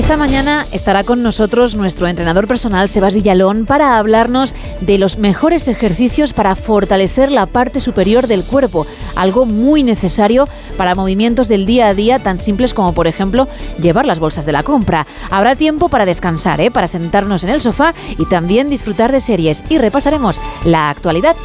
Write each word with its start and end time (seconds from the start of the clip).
Esta 0.00 0.16
mañana 0.16 0.66
estará 0.72 1.04
con 1.04 1.22
nosotros 1.22 1.74
nuestro 1.74 2.08
entrenador 2.08 2.48
personal, 2.48 2.88
Sebas 2.88 3.12
Villalón, 3.12 3.66
para 3.66 3.98
hablarnos 3.98 4.54
de 4.80 4.96
los 4.96 5.18
mejores 5.18 5.68
ejercicios 5.68 6.32
para 6.32 6.56
fortalecer 6.56 7.30
la 7.30 7.44
parte 7.44 7.80
superior 7.80 8.26
del 8.26 8.42
cuerpo, 8.42 8.86
algo 9.14 9.44
muy 9.44 9.82
necesario 9.82 10.48
para 10.78 10.94
movimientos 10.94 11.48
del 11.48 11.66
día 11.66 11.88
a 11.88 11.94
día 11.94 12.18
tan 12.18 12.38
simples 12.38 12.72
como, 12.72 12.94
por 12.94 13.08
ejemplo, 13.08 13.46
llevar 13.78 14.06
las 14.06 14.20
bolsas 14.20 14.46
de 14.46 14.52
la 14.52 14.62
compra. 14.62 15.06
Habrá 15.30 15.54
tiempo 15.54 15.90
para 15.90 16.06
descansar, 16.06 16.62
¿eh? 16.62 16.70
para 16.70 16.88
sentarnos 16.88 17.44
en 17.44 17.50
el 17.50 17.60
sofá 17.60 17.92
y 18.16 18.24
también 18.24 18.70
disfrutar 18.70 19.12
de 19.12 19.20
series. 19.20 19.62
Y 19.68 19.76
repasaremos 19.76 20.40
la 20.64 20.88
actualidad. 20.88 21.36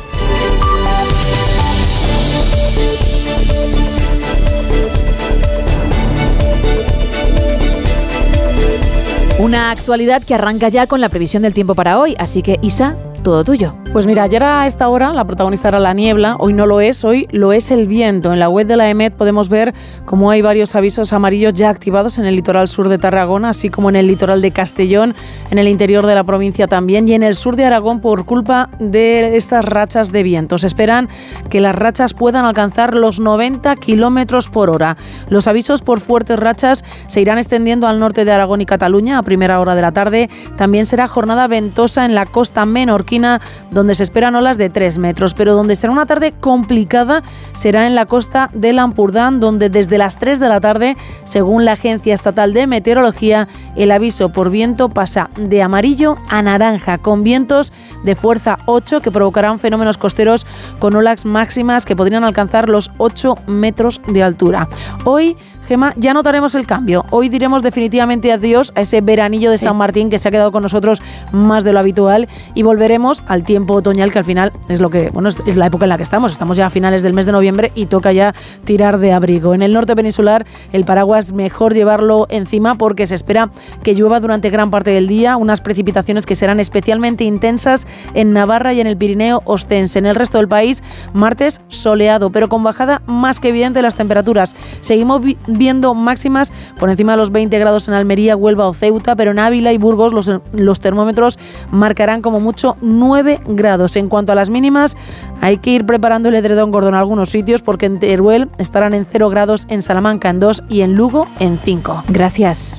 Una 9.46 9.70
actualidad 9.70 10.24
que 10.24 10.34
arranca 10.34 10.70
ya 10.70 10.88
con 10.88 11.02
la 11.02 11.10
previsión 11.10 11.44
del 11.44 11.54
tiempo 11.54 11.76
para 11.76 12.00
hoy, 12.00 12.16
así 12.18 12.42
que 12.42 12.58
Isa, 12.64 12.98
todo 13.22 13.44
tuyo. 13.44 13.76
Pues 13.96 14.06
mira, 14.06 14.24
ayer 14.24 14.44
a 14.44 14.68
esta 14.68 14.90
hora 14.90 15.14
la 15.14 15.24
protagonista 15.24 15.70
era 15.70 15.80
la 15.80 15.94
niebla, 15.94 16.36
hoy 16.40 16.52
no 16.52 16.66
lo 16.66 16.82
es, 16.82 17.06
hoy 17.06 17.30
lo 17.32 17.54
es 17.54 17.72
el 17.72 17.88
viento. 17.88 18.34
En 18.34 18.40
la 18.40 18.50
web 18.50 18.68
de 18.68 18.76
la 18.76 18.90
EMET 18.90 19.14
podemos 19.14 19.48
ver 19.48 19.74
cómo 20.04 20.32
hay 20.32 20.42
varios 20.42 20.76
avisos 20.76 21.14
amarillos 21.14 21.54
ya 21.54 21.70
activados 21.70 22.18
en 22.18 22.26
el 22.26 22.36
litoral 22.36 22.68
sur 22.68 22.90
de 22.90 22.98
Tarragona, 22.98 23.52
así 23.52 23.70
como 23.70 23.88
en 23.88 23.96
el 23.96 24.08
litoral 24.08 24.42
de 24.42 24.52
Castellón, 24.52 25.16
en 25.50 25.60
el 25.60 25.70
interior 25.70 26.06
de 26.08 26.14
la 26.14 26.26
provincia 26.26 26.68
también 26.68 27.08
y 27.08 27.14
en 27.14 27.24
el 27.24 27.36
sur 27.36 27.56
de 27.56 27.64
Aragón 27.64 28.02
por 28.02 28.26
culpa 28.26 28.70
de 28.80 29.38
estas 29.38 29.64
rachas 29.64 30.12
de 30.12 30.24
viento. 30.24 30.60
Se 30.60 30.68
esperan 30.68 31.08
que 31.50 31.62
las 31.62 31.74
rachas 31.74 32.14
puedan 32.14 32.44
alcanzar 32.44 32.96
los 32.96 33.22
90 33.22 33.78
kilómetros 33.78 34.50
por 34.50 34.72
hora. 34.72 34.98
Los 35.30 35.48
avisos 35.48 35.82
por 35.82 36.02
fuertes 36.02 36.38
rachas 36.38 36.84
se 37.08 37.22
irán 37.22 37.38
extendiendo 37.38 37.88
al 37.88 38.02
norte 38.02 38.26
de 38.26 38.34
Aragón 38.34 38.60
y 38.60 38.66
Cataluña 38.66 39.20
a 39.20 39.24
primera 39.24 39.62
hora 39.62 39.74
de 39.74 39.82
la 39.82 39.94
tarde. 39.94 40.30
También 40.58 40.86
será 40.86 41.08
jornada 41.08 41.48
ventosa 41.48 42.04
en 42.04 42.14
la 42.14 42.26
costa 42.26 42.66
menorquina 42.66 43.40
donde 43.72 43.85
se 43.94 44.04
esperan 44.04 44.36
olas 44.36 44.58
de 44.58 44.70
3 44.70 44.98
metros, 44.98 45.34
pero 45.36 45.54
donde 45.54 45.76
será 45.76 45.94
una 45.94 46.06
tarde 46.06 46.32
complicada 46.32 47.22
será 47.54 47.86
en 47.86 47.94
la 47.94 48.06
costa 48.06 48.50
de 48.54 48.74
Lampurdán, 48.74 49.40
donde 49.40 49.70
desde 49.70 49.98
las 49.98 50.18
3 50.18 50.40
de 50.40 50.50
la 50.50 50.62
tarde, 50.62 50.98
según 51.26 51.66
la 51.66 51.74
Agencia 51.74 52.14
Estatal 52.14 52.54
de 52.54 52.66
Meteorología, 52.66 53.48
el 53.76 53.92
aviso 53.92 54.30
por 54.30 54.50
viento 54.50 54.90
pasa 54.90 55.30
de 55.38 55.62
amarillo 55.62 56.18
a 56.30 56.42
naranja, 56.42 56.98
con 56.98 57.24
vientos 57.24 57.74
de 58.04 58.16
fuerza 58.16 58.58
8 58.66 59.02
que 59.02 59.12
provocarán 59.12 59.60
fenómenos 59.60 59.98
costeros 59.98 60.48
con 60.80 60.96
olas 60.96 61.26
máximas 61.26 61.86
que 61.86 61.96
podrían 61.96 62.24
alcanzar 62.24 62.70
los 62.70 62.92
8 62.98 63.36
metros 63.48 64.02
de 64.08 64.24
altura. 64.24 64.68
Hoy 65.04 65.38
Gema, 65.68 65.94
ya 65.98 66.14
notaremos 66.14 66.54
el 66.54 66.68
cambio. 66.68 67.06
Hoy 67.10 67.28
diremos 67.28 67.64
definitivamente 67.64 68.32
adiós 68.32 68.72
a 68.76 68.82
ese 68.82 69.02
veranillo 69.02 69.50
de 69.50 69.58
San 69.58 69.76
Martín 69.76 70.12
que 70.12 70.20
se 70.20 70.28
ha 70.28 70.32
quedado 70.32 70.52
con 70.52 70.62
nosotros 70.62 71.02
más 71.32 71.64
de 71.64 71.74
lo 71.74 71.80
habitual 71.80 72.28
y 72.54 72.62
volveremos 72.62 73.24
al 73.28 73.44
tiempo 73.44 73.74
otoñal 73.74 74.12
que 74.12 74.20
al 74.20 74.26
final 74.26 74.54
es 74.70 74.80
lo 74.80 74.92
que, 74.92 75.10
bueno, 75.10 75.30
es 75.30 75.58
la 75.58 75.66
época 75.66 75.86
en 75.86 75.90
la 75.90 75.98
que 75.98 76.04
estamos. 76.04 76.32
Estamos 76.32 76.56
ya 76.56 76.68
a 76.68 76.70
finales 76.70 77.02
del 77.02 77.14
mes 77.14 77.26
de 77.26 77.32
noviembre 77.32 77.72
y 77.74 77.88
toca 77.88 78.12
ya 78.14 78.36
tirar 78.64 79.00
de 79.00 79.12
abrigo. 79.12 79.56
En 79.56 79.64
el 79.64 79.74
norte 79.74 79.96
peninsular 79.96 80.46
el 80.72 80.86
paraguas 80.86 81.34
mejor 81.34 81.74
llevarlo 81.74 82.28
encima 82.30 82.76
porque 82.76 83.08
se 83.08 83.16
espera 83.16 83.50
que 83.82 83.96
llueva 83.96 84.20
durante 84.20 84.52
gran 84.52 84.70
parte 84.70 84.92
del 84.92 85.08
día, 85.08 85.36
unas 85.36 85.62
precipitaciones 85.62 86.28
que 86.28 86.36
serán 86.36 86.60
especialmente 86.60 87.24
intensas 87.24 87.88
en 88.14 88.34
Navarra 88.34 88.74
y 88.74 88.82
en 88.82 88.88
el 88.88 88.98
Pirineo 88.98 89.42
Ostense. 89.46 89.98
En 89.98 90.06
el 90.06 90.16
resto 90.16 90.38
del 90.38 90.48
país, 90.48 90.84
martes 91.14 91.60
soleado, 91.70 92.30
pero 92.30 92.50
con 92.50 92.64
bajada 92.64 93.02
más 93.08 93.40
que 93.40 93.50
evidente 93.50 93.80
de 93.80 93.84
las 93.84 93.96
temperaturas. 93.96 94.56
Seguimos 94.82 95.22
viendo 95.58 95.94
máximas 95.94 96.52
por 96.80 96.90
encima 96.90 97.14
de 97.14 97.18
los 97.18 97.32
20 97.32 97.58
grados 97.60 97.88
en 97.88 97.94
Almería, 97.94 98.36
Huelva 98.36 98.68
o 98.68 98.74
Ceuta, 98.74 99.16
pero 99.16 99.32
en 99.32 99.40
Ávila 99.40 99.74
y 99.74 99.78
Burgos 99.78 100.14
los, 100.14 100.32
los 100.54 100.80
termómetros 100.80 101.40
marcarán 101.72 102.22
como 102.22 102.40
mucho 102.40 102.78
9 102.82 103.42
grados. 103.48 103.96
En 103.96 104.10
cuanto 104.10 104.32
a 104.32 104.36
las 104.36 104.50
mínimas, 104.50 104.96
hay 105.42 105.58
que 105.58 105.72
ir 105.72 105.86
preparando 105.86 106.30
el 106.30 106.36
edredón 106.36 106.72
gordo 106.72 106.90
en 106.90 106.96
algunos 106.96 107.30
sitios 107.30 107.62
porque 107.62 107.86
en 107.86 108.00
Teruel 108.00 108.50
estarán 108.58 108.94
en 108.94 109.06
0 109.10 109.30
grados, 109.30 109.66
en 109.70 109.82
Salamanca 109.82 110.30
en 110.30 110.40
2 110.40 110.64
y 110.70 110.82
en 110.82 110.96
Lugo 110.96 111.28
en 111.40 111.58
5. 111.58 112.04
Gracias. 112.10 112.78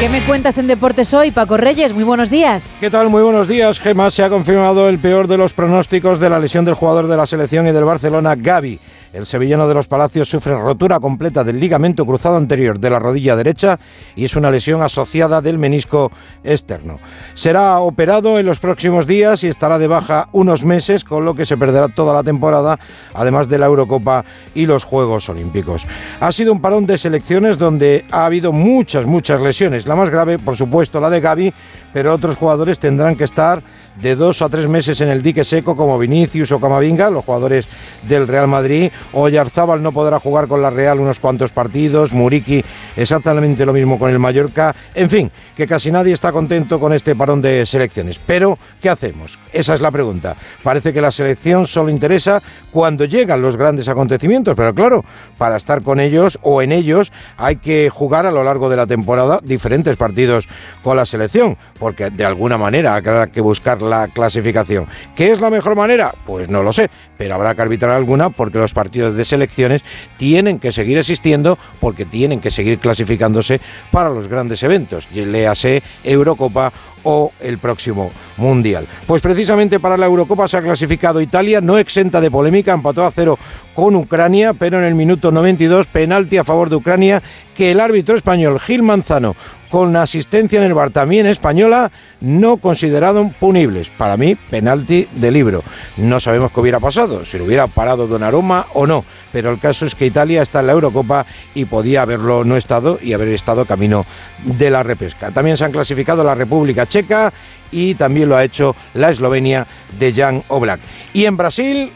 ¿Qué 0.00 0.08
me 0.08 0.22
cuentas 0.22 0.56
en 0.56 0.66
Deportes 0.66 1.12
hoy, 1.12 1.30
Paco 1.30 1.58
Reyes? 1.58 1.92
Muy 1.92 2.04
buenos 2.04 2.30
días. 2.30 2.78
¿Qué 2.80 2.88
tal? 2.88 3.10
Muy 3.10 3.22
buenos 3.22 3.46
días, 3.46 3.78
Gemma. 3.78 4.10
Se 4.10 4.22
ha 4.22 4.30
confirmado 4.30 4.88
el 4.88 4.98
peor 4.98 5.28
de 5.28 5.36
los 5.36 5.52
pronósticos 5.52 6.18
de 6.18 6.30
la 6.30 6.38
lesión 6.40 6.64
del 6.64 6.72
jugador 6.72 7.06
de 7.06 7.18
la 7.18 7.26
selección 7.26 7.66
y 7.66 7.72
del 7.72 7.84
Barcelona, 7.84 8.34
Gaby. 8.34 8.78
El 9.12 9.26
sevillano 9.26 9.66
de 9.66 9.74
los 9.74 9.88
Palacios 9.88 10.28
sufre 10.28 10.54
rotura 10.54 11.00
completa 11.00 11.42
del 11.42 11.58
ligamento 11.58 12.06
cruzado 12.06 12.36
anterior 12.36 12.78
de 12.78 12.90
la 12.90 13.00
rodilla 13.00 13.34
derecha 13.34 13.80
y 14.14 14.24
es 14.24 14.36
una 14.36 14.52
lesión 14.52 14.82
asociada 14.82 15.40
del 15.40 15.58
menisco 15.58 16.12
externo. 16.44 17.00
Será 17.34 17.80
operado 17.80 18.38
en 18.38 18.46
los 18.46 18.60
próximos 18.60 19.08
días 19.08 19.42
y 19.42 19.48
estará 19.48 19.80
de 19.80 19.88
baja 19.88 20.28
unos 20.30 20.64
meses, 20.64 21.02
con 21.02 21.24
lo 21.24 21.34
que 21.34 21.44
se 21.44 21.56
perderá 21.56 21.88
toda 21.88 22.14
la 22.14 22.22
temporada, 22.22 22.78
además 23.12 23.48
de 23.48 23.58
la 23.58 23.66
Eurocopa 23.66 24.24
y 24.54 24.66
los 24.66 24.84
Juegos 24.84 25.28
Olímpicos. 25.28 25.84
Ha 26.20 26.30
sido 26.30 26.52
un 26.52 26.60
parón 26.60 26.86
de 26.86 26.96
selecciones 26.96 27.58
donde 27.58 28.04
ha 28.12 28.26
habido 28.26 28.52
muchas, 28.52 29.06
muchas 29.06 29.40
lesiones. 29.40 29.88
La 29.88 29.96
más 29.96 30.10
grave, 30.10 30.38
por 30.38 30.56
supuesto, 30.56 31.00
la 31.00 31.10
de 31.10 31.20
Gaby, 31.20 31.52
pero 31.92 32.14
otros 32.14 32.36
jugadores 32.36 32.78
tendrán 32.78 33.16
que 33.16 33.24
estar 33.24 33.60
de 34.00 34.16
dos 34.16 34.42
a 34.42 34.48
tres 34.48 34.68
meses 34.68 35.00
en 35.00 35.08
el 35.08 35.22
dique 35.22 35.44
seco 35.44 35.76
como 35.76 35.98
Vinicius 35.98 36.52
o 36.52 36.60
Camavinga, 36.60 37.10
los 37.10 37.24
jugadores 37.24 37.66
del 38.08 38.26
Real 38.26 38.48
Madrid. 38.48 38.90
Oyarzábal 39.12 39.82
no 39.82 39.92
podrá 39.92 40.20
jugar 40.20 40.48
con 40.48 40.62
la 40.62 40.70
Real 40.70 41.00
unos 41.00 41.20
cuantos 41.20 41.52
partidos, 41.52 42.12
Muriki 42.12 42.64
exactamente 42.96 43.66
lo 43.66 43.72
mismo 43.72 43.98
con 43.98 44.10
el 44.10 44.18
Mallorca. 44.18 44.74
En 44.94 45.08
fin, 45.08 45.30
que 45.56 45.66
casi 45.66 45.90
nadie 45.90 46.12
está 46.12 46.32
contento 46.32 46.80
con 46.80 46.92
este 46.92 47.14
parón 47.14 47.42
de 47.42 47.66
selecciones. 47.66 48.20
Pero, 48.24 48.58
¿qué 48.80 48.88
hacemos? 48.88 49.38
Esa 49.52 49.74
es 49.74 49.80
la 49.80 49.90
pregunta. 49.90 50.36
Parece 50.62 50.92
que 50.92 51.00
la 51.00 51.10
selección 51.10 51.66
solo 51.66 51.90
interesa 51.90 52.42
cuando 52.70 53.04
llegan 53.04 53.42
los 53.42 53.56
grandes 53.56 53.88
acontecimientos, 53.88 54.54
pero 54.54 54.74
claro, 54.74 55.04
para 55.38 55.56
estar 55.56 55.82
con 55.82 56.00
ellos 56.00 56.38
o 56.42 56.62
en 56.62 56.72
ellos 56.72 57.12
hay 57.36 57.56
que 57.56 57.90
jugar 57.90 58.26
a 58.26 58.30
lo 58.30 58.44
largo 58.44 58.68
de 58.68 58.76
la 58.76 58.86
temporada 58.86 59.40
diferentes 59.42 59.96
partidos 59.96 60.48
con 60.82 60.96
la 60.96 61.06
selección, 61.06 61.56
porque 61.78 62.10
de 62.10 62.24
alguna 62.24 62.58
manera 62.58 62.94
habrá 62.94 63.26
que 63.26 63.40
buscar 63.40 63.82
la 63.90 64.08
clasificación. 64.08 64.86
¿Qué 65.14 65.30
es 65.32 65.40
la 65.40 65.50
mejor 65.50 65.76
manera? 65.76 66.14
Pues 66.24 66.48
no 66.48 66.62
lo 66.62 66.72
sé, 66.72 66.90
pero 67.18 67.34
habrá 67.34 67.54
que 67.54 67.62
arbitrar 67.62 67.90
alguna 67.90 68.30
porque 68.30 68.58
los 68.58 68.72
partidos 68.72 69.14
de 69.14 69.24
selecciones 69.24 69.82
tienen 70.16 70.58
que 70.58 70.72
seguir 70.72 70.96
existiendo 70.96 71.58
porque 71.80 72.06
tienen 72.06 72.40
que 72.40 72.50
seguir 72.50 72.78
clasificándose 72.78 73.60
para 73.90 74.08
los 74.08 74.28
grandes 74.28 74.62
eventos, 74.62 75.08
léase 75.12 75.82
Eurocopa 76.04 76.72
o 77.02 77.32
el 77.40 77.58
próximo 77.58 78.10
Mundial. 78.36 78.86
Pues 79.06 79.20
precisamente 79.20 79.80
para 79.80 79.96
la 79.96 80.06
Eurocopa 80.06 80.48
se 80.48 80.56
ha 80.56 80.62
clasificado 80.62 81.20
Italia, 81.20 81.60
no 81.60 81.78
exenta 81.78 82.20
de 82.20 82.30
polémica, 82.30 82.72
empató 82.72 83.04
a 83.04 83.10
cero 83.10 83.38
con 83.74 83.96
Ucrania, 83.96 84.54
pero 84.54 84.78
en 84.78 84.84
el 84.84 84.94
minuto 84.94 85.32
92 85.32 85.86
penalti 85.86 86.38
a 86.38 86.44
favor 86.44 86.70
de 86.70 86.76
Ucrania 86.76 87.22
que 87.56 87.70
el 87.70 87.80
árbitro 87.80 88.16
español 88.16 88.60
Gil 88.60 88.82
Manzano 88.82 89.34
con 89.70 89.94
asistencia 89.96 90.58
en 90.58 90.66
el 90.66 90.74
bar 90.74 90.90
también 90.90 91.26
española, 91.26 91.90
no 92.20 92.56
consideraron 92.56 93.30
punibles. 93.30 93.88
Para 93.88 94.16
mí, 94.16 94.34
penalti 94.34 95.08
de 95.14 95.30
libro. 95.30 95.62
No 95.96 96.20
sabemos 96.20 96.50
qué 96.52 96.60
hubiera 96.60 96.80
pasado, 96.80 97.24
si 97.24 97.38
lo 97.38 97.44
hubiera 97.44 97.68
parado 97.68 98.06
Donnarumma 98.06 98.66
o 98.74 98.86
no, 98.86 99.04
pero 99.32 99.50
el 99.50 99.58
caso 99.58 99.86
es 99.86 99.94
que 99.94 100.06
Italia 100.06 100.42
está 100.42 100.60
en 100.60 100.66
la 100.66 100.72
Eurocopa 100.72 101.24
y 101.54 101.64
podía 101.64 102.02
haberlo 102.02 102.44
no 102.44 102.56
estado 102.56 102.98
y 103.00 103.12
haber 103.12 103.28
estado 103.28 103.64
camino 103.64 104.04
de 104.44 104.70
la 104.70 104.82
repesca. 104.82 105.30
También 105.30 105.56
se 105.56 105.64
han 105.64 105.72
clasificado 105.72 106.24
la 106.24 106.34
República 106.34 106.86
Checa 106.86 107.32
y 107.70 107.94
también 107.94 108.28
lo 108.28 108.36
ha 108.36 108.44
hecho 108.44 108.74
la 108.94 109.10
Eslovenia 109.10 109.66
de 109.98 110.12
Jan 110.12 110.42
Oblak. 110.48 110.80
Y 111.12 111.26
en 111.26 111.36
Brasil, 111.36 111.92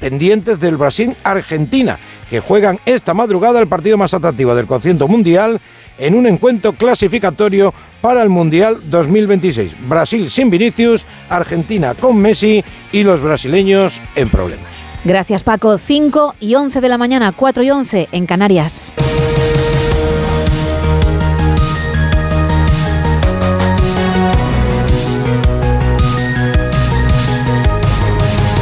pendientes 0.00 0.60
del 0.60 0.76
Brasil-Argentina, 0.76 1.98
que 2.28 2.40
juegan 2.40 2.78
esta 2.86 3.12
madrugada 3.12 3.60
el 3.60 3.66
partido 3.66 3.98
más 3.98 4.14
atractivo 4.14 4.54
del 4.54 4.66
concierto 4.66 5.08
mundial 5.08 5.60
en 6.00 6.14
un 6.14 6.26
encuentro 6.26 6.72
clasificatorio 6.72 7.72
para 8.00 8.22
el 8.22 8.28
Mundial 8.28 8.78
2026. 8.84 9.88
Brasil 9.88 10.30
sin 10.30 10.50
Vinicius, 10.50 11.06
Argentina 11.28 11.94
con 11.94 12.16
Messi 12.16 12.64
y 12.92 13.02
los 13.02 13.20
brasileños 13.20 14.00
en 14.16 14.28
problemas. 14.28 14.66
Gracias 15.04 15.42
Paco. 15.42 15.78
5 15.78 16.34
y 16.40 16.54
11 16.54 16.80
de 16.80 16.88
la 16.88 16.98
mañana, 16.98 17.32
4 17.32 17.62
y 17.62 17.70
11 17.70 18.08
en 18.12 18.26
Canarias. 18.26 18.92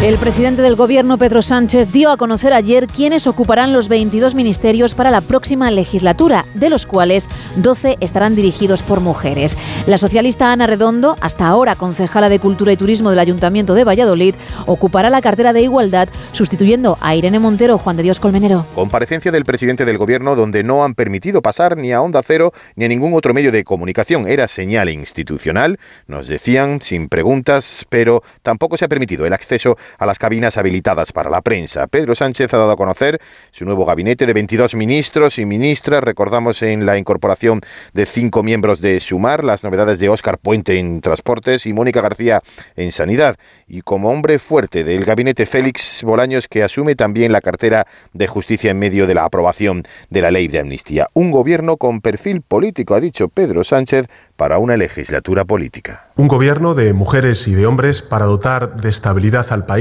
El 0.00 0.16
presidente 0.16 0.62
del 0.62 0.76
gobierno, 0.76 1.18
Pedro 1.18 1.42
Sánchez, 1.42 1.90
dio 1.90 2.12
a 2.12 2.16
conocer 2.16 2.52
ayer 2.52 2.86
quiénes 2.86 3.26
ocuparán 3.26 3.72
los 3.72 3.88
22 3.88 4.36
ministerios 4.36 4.94
para 4.94 5.10
la 5.10 5.20
próxima 5.20 5.72
legislatura, 5.72 6.46
de 6.54 6.70
los 6.70 6.86
cuales 6.86 7.28
12 7.56 7.96
estarán 7.98 8.36
dirigidos 8.36 8.82
por 8.82 9.00
mujeres. 9.00 9.58
La 9.88 9.98
socialista 9.98 10.52
Ana 10.52 10.68
Redondo, 10.68 11.16
hasta 11.20 11.48
ahora 11.48 11.74
concejala 11.74 12.28
de 12.28 12.38
Cultura 12.38 12.70
y 12.70 12.76
Turismo 12.76 13.10
del 13.10 13.18
Ayuntamiento 13.18 13.74
de 13.74 13.82
Valladolid, 13.82 14.36
ocupará 14.66 15.10
la 15.10 15.20
cartera 15.20 15.52
de 15.52 15.62
Igualdad, 15.62 16.08
sustituyendo 16.30 16.96
a 17.00 17.16
Irene 17.16 17.40
Montero, 17.40 17.76
Juan 17.76 17.96
de 17.96 18.04
Dios 18.04 18.20
Colmenero. 18.20 18.66
Comparecencia 18.76 19.32
del 19.32 19.44
presidente 19.44 19.84
del 19.84 19.98
gobierno 19.98 20.36
donde 20.36 20.62
no 20.62 20.84
han 20.84 20.94
permitido 20.94 21.42
pasar 21.42 21.76
ni 21.76 21.92
a 21.92 22.00
Onda 22.00 22.22
Cero 22.22 22.52
ni 22.76 22.84
a 22.84 22.88
ningún 22.88 23.14
otro 23.14 23.34
medio 23.34 23.50
de 23.50 23.64
comunicación. 23.64 24.28
Era 24.28 24.46
señal 24.46 24.90
institucional, 24.90 25.76
nos 26.06 26.28
decían, 26.28 26.80
sin 26.82 27.08
preguntas, 27.08 27.84
pero 27.88 28.22
tampoco 28.42 28.76
se 28.76 28.84
ha 28.84 28.88
permitido 28.88 29.26
el 29.26 29.32
acceso 29.32 29.76
a 29.98 30.06
las 30.06 30.18
cabinas 30.18 30.56
habilitadas 30.56 31.12
para 31.12 31.30
la 31.30 31.40
prensa. 31.40 31.86
Pedro 31.86 32.14
Sánchez 32.14 32.52
ha 32.54 32.58
dado 32.58 32.72
a 32.72 32.76
conocer 32.76 33.20
su 33.50 33.64
nuevo 33.64 33.84
gabinete 33.84 34.26
de 34.26 34.32
22 34.32 34.74
ministros 34.74 35.38
y 35.38 35.46
ministras. 35.46 36.02
Recordamos 36.02 36.62
en 36.62 36.86
la 36.86 36.98
incorporación 36.98 37.60
de 37.92 38.06
cinco 38.06 38.42
miembros 38.42 38.80
de 38.80 39.00
Sumar, 39.00 39.44
las 39.44 39.64
novedades 39.64 39.98
de 39.98 40.08
Óscar 40.08 40.38
Puente 40.38 40.78
en 40.78 41.00
Transportes 41.00 41.66
y 41.66 41.72
Mónica 41.72 42.00
García 42.00 42.42
en 42.76 42.92
Sanidad. 42.92 43.36
Y 43.66 43.82
como 43.82 44.10
hombre 44.10 44.38
fuerte 44.38 44.84
del 44.84 45.04
gabinete 45.04 45.46
Félix 45.46 46.02
Bolaños, 46.02 46.48
que 46.48 46.62
asume 46.62 46.94
también 46.94 47.32
la 47.32 47.40
cartera 47.40 47.86
de 48.12 48.26
Justicia 48.26 48.70
en 48.70 48.78
medio 48.78 49.06
de 49.06 49.14
la 49.14 49.24
aprobación 49.24 49.82
de 50.10 50.22
la 50.22 50.30
ley 50.30 50.48
de 50.48 50.60
amnistía. 50.60 51.06
Un 51.14 51.30
gobierno 51.30 51.76
con 51.76 52.00
perfil 52.00 52.42
político, 52.42 52.94
ha 52.94 53.00
dicho 53.00 53.28
Pedro 53.28 53.64
Sánchez, 53.64 54.06
para 54.36 54.58
una 54.58 54.76
legislatura 54.76 55.44
política. 55.44 56.08
Un 56.16 56.28
gobierno 56.28 56.74
de 56.74 56.92
mujeres 56.92 57.46
y 57.48 57.54
de 57.54 57.66
hombres 57.66 58.02
para 58.02 58.26
dotar 58.26 58.76
de 58.76 58.88
estabilidad 58.88 59.46
al 59.50 59.66
país 59.66 59.77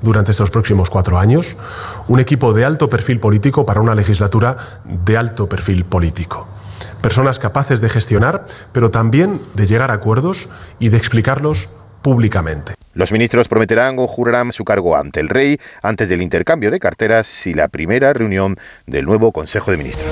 durante 0.00 0.30
estos 0.30 0.50
próximos 0.50 0.90
cuatro 0.90 1.18
años, 1.18 1.56
un 2.08 2.20
equipo 2.20 2.52
de 2.52 2.64
alto 2.64 2.88
perfil 2.88 3.20
político 3.20 3.66
para 3.66 3.80
una 3.80 3.94
legislatura 3.94 4.56
de 4.84 5.16
alto 5.16 5.48
perfil 5.48 5.84
político. 5.84 6.48
Personas 7.02 7.38
capaces 7.38 7.80
de 7.80 7.90
gestionar, 7.90 8.46
pero 8.72 8.90
también 8.90 9.40
de 9.54 9.66
llegar 9.66 9.90
a 9.90 9.94
acuerdos 9.94 10.48
y 10.78 10.88
de 10.88 10.96
explicarlos 10.96 11.68
públicamente. 12.00 12.74
Los 12.94 13.12
ministros 13.12 13.48
prometerán 13.48 13.98
o 13.98 14.06
jurarán 14.06 14.52
su 14.52 14.64
cargo 14.64 14.96
ante 14.96 15.20
el 15.20 15.28
rey 15.28 15.58
antes 15.82 16.08
del 16.08 16.22
intercambio 16.22 16.70
de 16.70 16.78
carteras 16.78 17.46
y 17.46 17.54
la 17.54 17.68
primera 17.68 18.12
reunión 18.12 18.56
del 18.86 19.04
nuevo 19.04 19.32
Consejo 19.32 19.70
de 19.70 19.76
Ministros. 19.76 20.10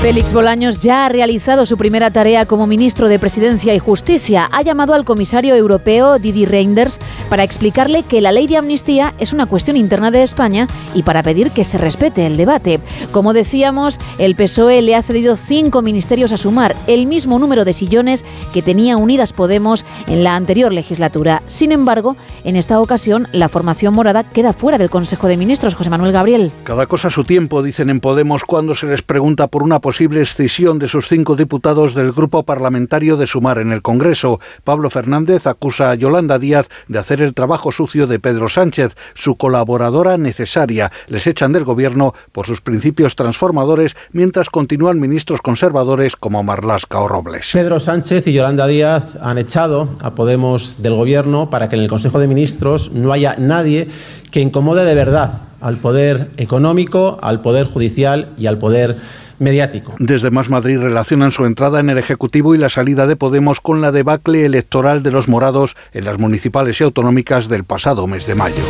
Félix 0.00 0.32
Bolaños 0.32 0.78
ya 0.78 1.04
ha 1.04 1.10
realizado 1.10 1.66
su 1.66 1.76
primera 1.76 2.10
tarea 2.10 2.46
como 2.46 2.66
ministro 2.66 3.08
de 3.08 3.18
Presidencia 3.18 3.74
y 3.74 3.78
Justicia. 3.78 4.48
Ha 4.50 4.62
llamado 4.62 4.94
al 4.94 5.04
comisario 5.04 5.54
europeo 5.54 6.18
Didi 6.18 6.46
Reinders 6.46 6.98
para 7.28 7.44
explicarle 7.44 8.02
que 8.02 8.22
la 8.22 8.32
ley 8.32 8.46
de 8.46 8.56
amnistía 8.56 9.12
es 9.18 9.34
una 9.34 9.44
cuestión 9.44 9.76
interna 9.76 10.10
de 10.10 10.22
España 10.22 10.66
y 10.94 11.02
para 11.02 11.22
pedir 11.22 11.50
que 11.50 11.64
se 11.64 11.76
respete 11.76 12.24
el 12.24 12.38
debate. 12.38 12.80
Como 13.12 13.34
decíamos, 13.34 13.98
el 14.18 14.36
PSOE 14.36 14.80
le 14.80 14.96
ha 14.96 15.02
cedido 15.02 15.36
cinco 15.36 15.82
ministerios 15.82 16.32
a 16.32 16.38
sumar, 16.38 16.74
el 16.86 17.04
mismo 17.04 17.38
número 17.38 17.66
de 17.66 17.74
sillones 17.74 18.24
que 18.54 18.62
tenía 18.62 18.96
Unidas 18.96 19.34
Podemos 19.34 19.84
en 20.06 20.24
la 20.24 20.34
anterior 20.34 20.72
legislatura. 20.72 21.42
Sin 21.46 21.72
embargo, 21.72 22.16
en 22.44 22.56
esta 22.56 22.80
ocasión, 22.80 23.28
la 23.32 23.50
formación 23.50 23.92
morada 23.92 24.24
queda 24.24 24.54
fuera 24.54 24.78
del 24.78 24.88
Consejo 24.88 25.28
de 25.28 25.36
Ministros. 25.36 25.74
José 25.74 25.90
Manuel 25.90 26.12
Gabriel. 26.12 26.52
Cada 26.64 26.86
cosa 26.86 27.08
a 27.08 27.10
su 27.10 27.22
tiempo, 27.24 27.62
dicen 27.62 27.90
en 27.90 28.00
Podemos 28.00 28.44
cuando 28.44 28.74
se 28.74 28.86
les 28.86 29.02
pregunta 29.02 29.46
por 29.46 29.62
una 29.62 29.78
posible 29.90 30.20
escisión 30.20 30.78
de 30.78 30.86
sus 30.86 31.08
cinco 31.08 31.34
diputados 31.34 31.96
del 31.96 32.12
grupo 32.12 32.44
parlamentario 32.44 33.16
de 33.16 33.26
Sumar 33.26 33.58
en 33.58 33.72
el 33.72 33.82
Congreso. 33.82 34.38
Pablo 34.62 34.88
Fernández 34.88 35.48
acusa 35.48 35.90
a 35.90 35.96
Yolanda 35.96 36.38
Díaz 36.38 36.68
de 36.86 37.00
hacer 37.00 37.20
el 37.20 37.34
trabajo 37.34 37.72
sucio 37.72 38.06
de 38.06 38.20
Pedro 38.20 38.48
Sánchez, 38.48 38.94
su 39.14 39.34
colaboradora 39.34 40.16
necesaria. 40.16 40.92
Les 41.08 41.26
echan 41.26 41.50
del 41.50 41.64
gobierno 41.64 42.14
por 42.30 42.46
sus 42.46 42.60
principios 42.60 43.16
transformadores 43.16 43.96
mientras 44.12 44.48
continúan 44.48 45.00
ministros 45.00 45.42
conservadores 45.42 46.14
como 46.14 46.44
Marlasca 46.44 47.00
o 47.00 47.08
Robles. 47.08 47.50
Pedro 47.52 47.80
Sánchez 47.80 48.28
y 48.28 48.32
Yolanda 48.32 48.68
Díaz 48.68 49.16
han 49.20 49.38
echado 49.38 49.88
a 50.02 50.12
Podemos 50.12 50.80
del 50.84 50.94
gobierno 50.94 51.50
para 51.50 51.68
que 51.68 51.74
en 51.74 51.82
el 51.82 51.88
Consejo 51.88 52.20
de 52.20 52.28
Ministros 52.28 52.92
no 52.92 53.10
haya 53.10 53.34
nadie 53.38 53.88
que 54.30 54.40
incomode 54.40 54.84
de 54.84 54.94
verdad 54.94 55.32
al 55.60 55.78
poder 55.78 56.28
económico, 56.36 57.18
al 57.22 57.40
poder 57.40 57.66
judicial 57.66 58.28
y 58.38 58.46
al 58.46 58.58
poder 58.58 58.96
mediático. 59.40 59.94
Desde 59.98 60.30
Más 60.30 60.48
Madrid 60.48 60.78
relacionan 60.78 61.32
su 61.32 61.44
entrada 61.44 61.80
en 61.80 61.90
el 61.90 61.98
Ejecutivo 61.98 62.54
y 62.54 62.58
la 62.58 62.68
salida 62.68 63.06
de 63.06 63.16
Podemos 63.16 63.60
con 63.60 63.80
la 63.80 63.90
debacle 63.90 64.44
electoral 64.44 65.02
de 65.02 65.10
los 65.10 65.28
morados 65.28 65.76
en 65.92 66.04
las 66.04 66.18
municipales 66.18 66.80
y 66.80 66.84
autonómicas 66.84 67.48
del 67.48 67.64
pasado 67.64 68.06
mes 68.06 68.26
de 68.26 68.34
mayo. 68.34 68.62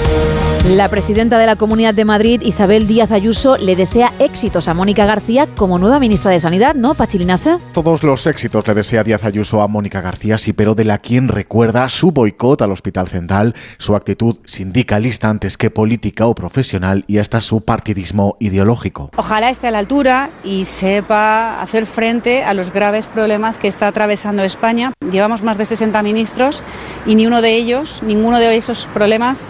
La 0.69 0.89
presidenta 0.89 1.39
de 1.39 1.47
la 1.47 1.57
Comunidad 1.57 1.95
de 1.95 2.05
Madrid, 2.05 2.43
Isabel 2.45 2.87
Díaz 2.87 3.11
Ayuso, 3.13 3.57
le 3.57 3.75
desea 3.77 4.13
éxitos 4.19 4.69
a 4.69 4.75
Mónica 4.75 5.07
García 5.07 5.49
como 5.57 5.79
nueva 5.79 5.99
ministra 5.99 6.31
de 6.31 6.39
Sanidad, 6.39 6.75
¿no, 6.75 6.95
Pachilinaza? 6.95 7.59
Todos 7.73 8.03
los 8.03 8.27
éxitos 8.27 8.69
le 8.69 8.75
desea 8.75 9.03
Díaz 9.03 9.25
Ayuso 9.25 9.63
a 9.63 9.69
Mónica 9.69 10.03
García, 10.03 10.37
sí, 10.37 10.53
pero 10.53 10.75
de 10.75 10.85
la 10.85 10.99
quien 10.99 11.29
recuerda 11.29 11.89
su 11.89 12.13
boicot 12.13 12.61
al 12.61 12.73
Hospital 12.73 13.09
Central, 13.09 13.55
su 13.79 13.97
actitud 13.97 14.37
sindicalista 14.45 15.31
antes 15.31 15.57
que 15.57 15.71
política 15.71 16.27
o 16.27 16.35
profesional 16.35 17.05
y 17.09 17.19
hasta 17.19 17.41
su 17.41 17.63
partidismo 17.63 18.37
ideológico. 18.39 19.11
Ojalá 19.17 19.49
esté 19.49 19.69
a 19.69 19.71
la 19.73 19.79
altura 19.79 20.31
y 20.45 20.67
sepa 20.67 21.61
hacer 21.63 21.87
frente 21.87 22.45
a 22.45 22.53
los 22.53 22.71
graves 22.71 23.07
problemas 23.07 23.57
que 23.57 23.67
está 23.67 23.89
atravesando 23.89 24.45
España. 24.45 24.93
Llevamos 25.11 25.43
más 25.43 25.57
de 25.57 25.65
60 25.65 26.01
ministros 26.03 26.63
y 27.07 27.15
ni 27.15 27.27
uno 27.27 27.41
de 27.41 27.57
ellos, 27.57 28.03
ninguno 28.05 28.39
de 28.39 28.57
esos 28.57 28.87
problemas 28.93 29.47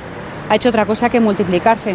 ha 0.50 0.56
hecho 0.56 0.68
otra 0.68 0.84
cosa 0.84 1.08
que 1.08 1.20
multiplicarse. 1.20 1.94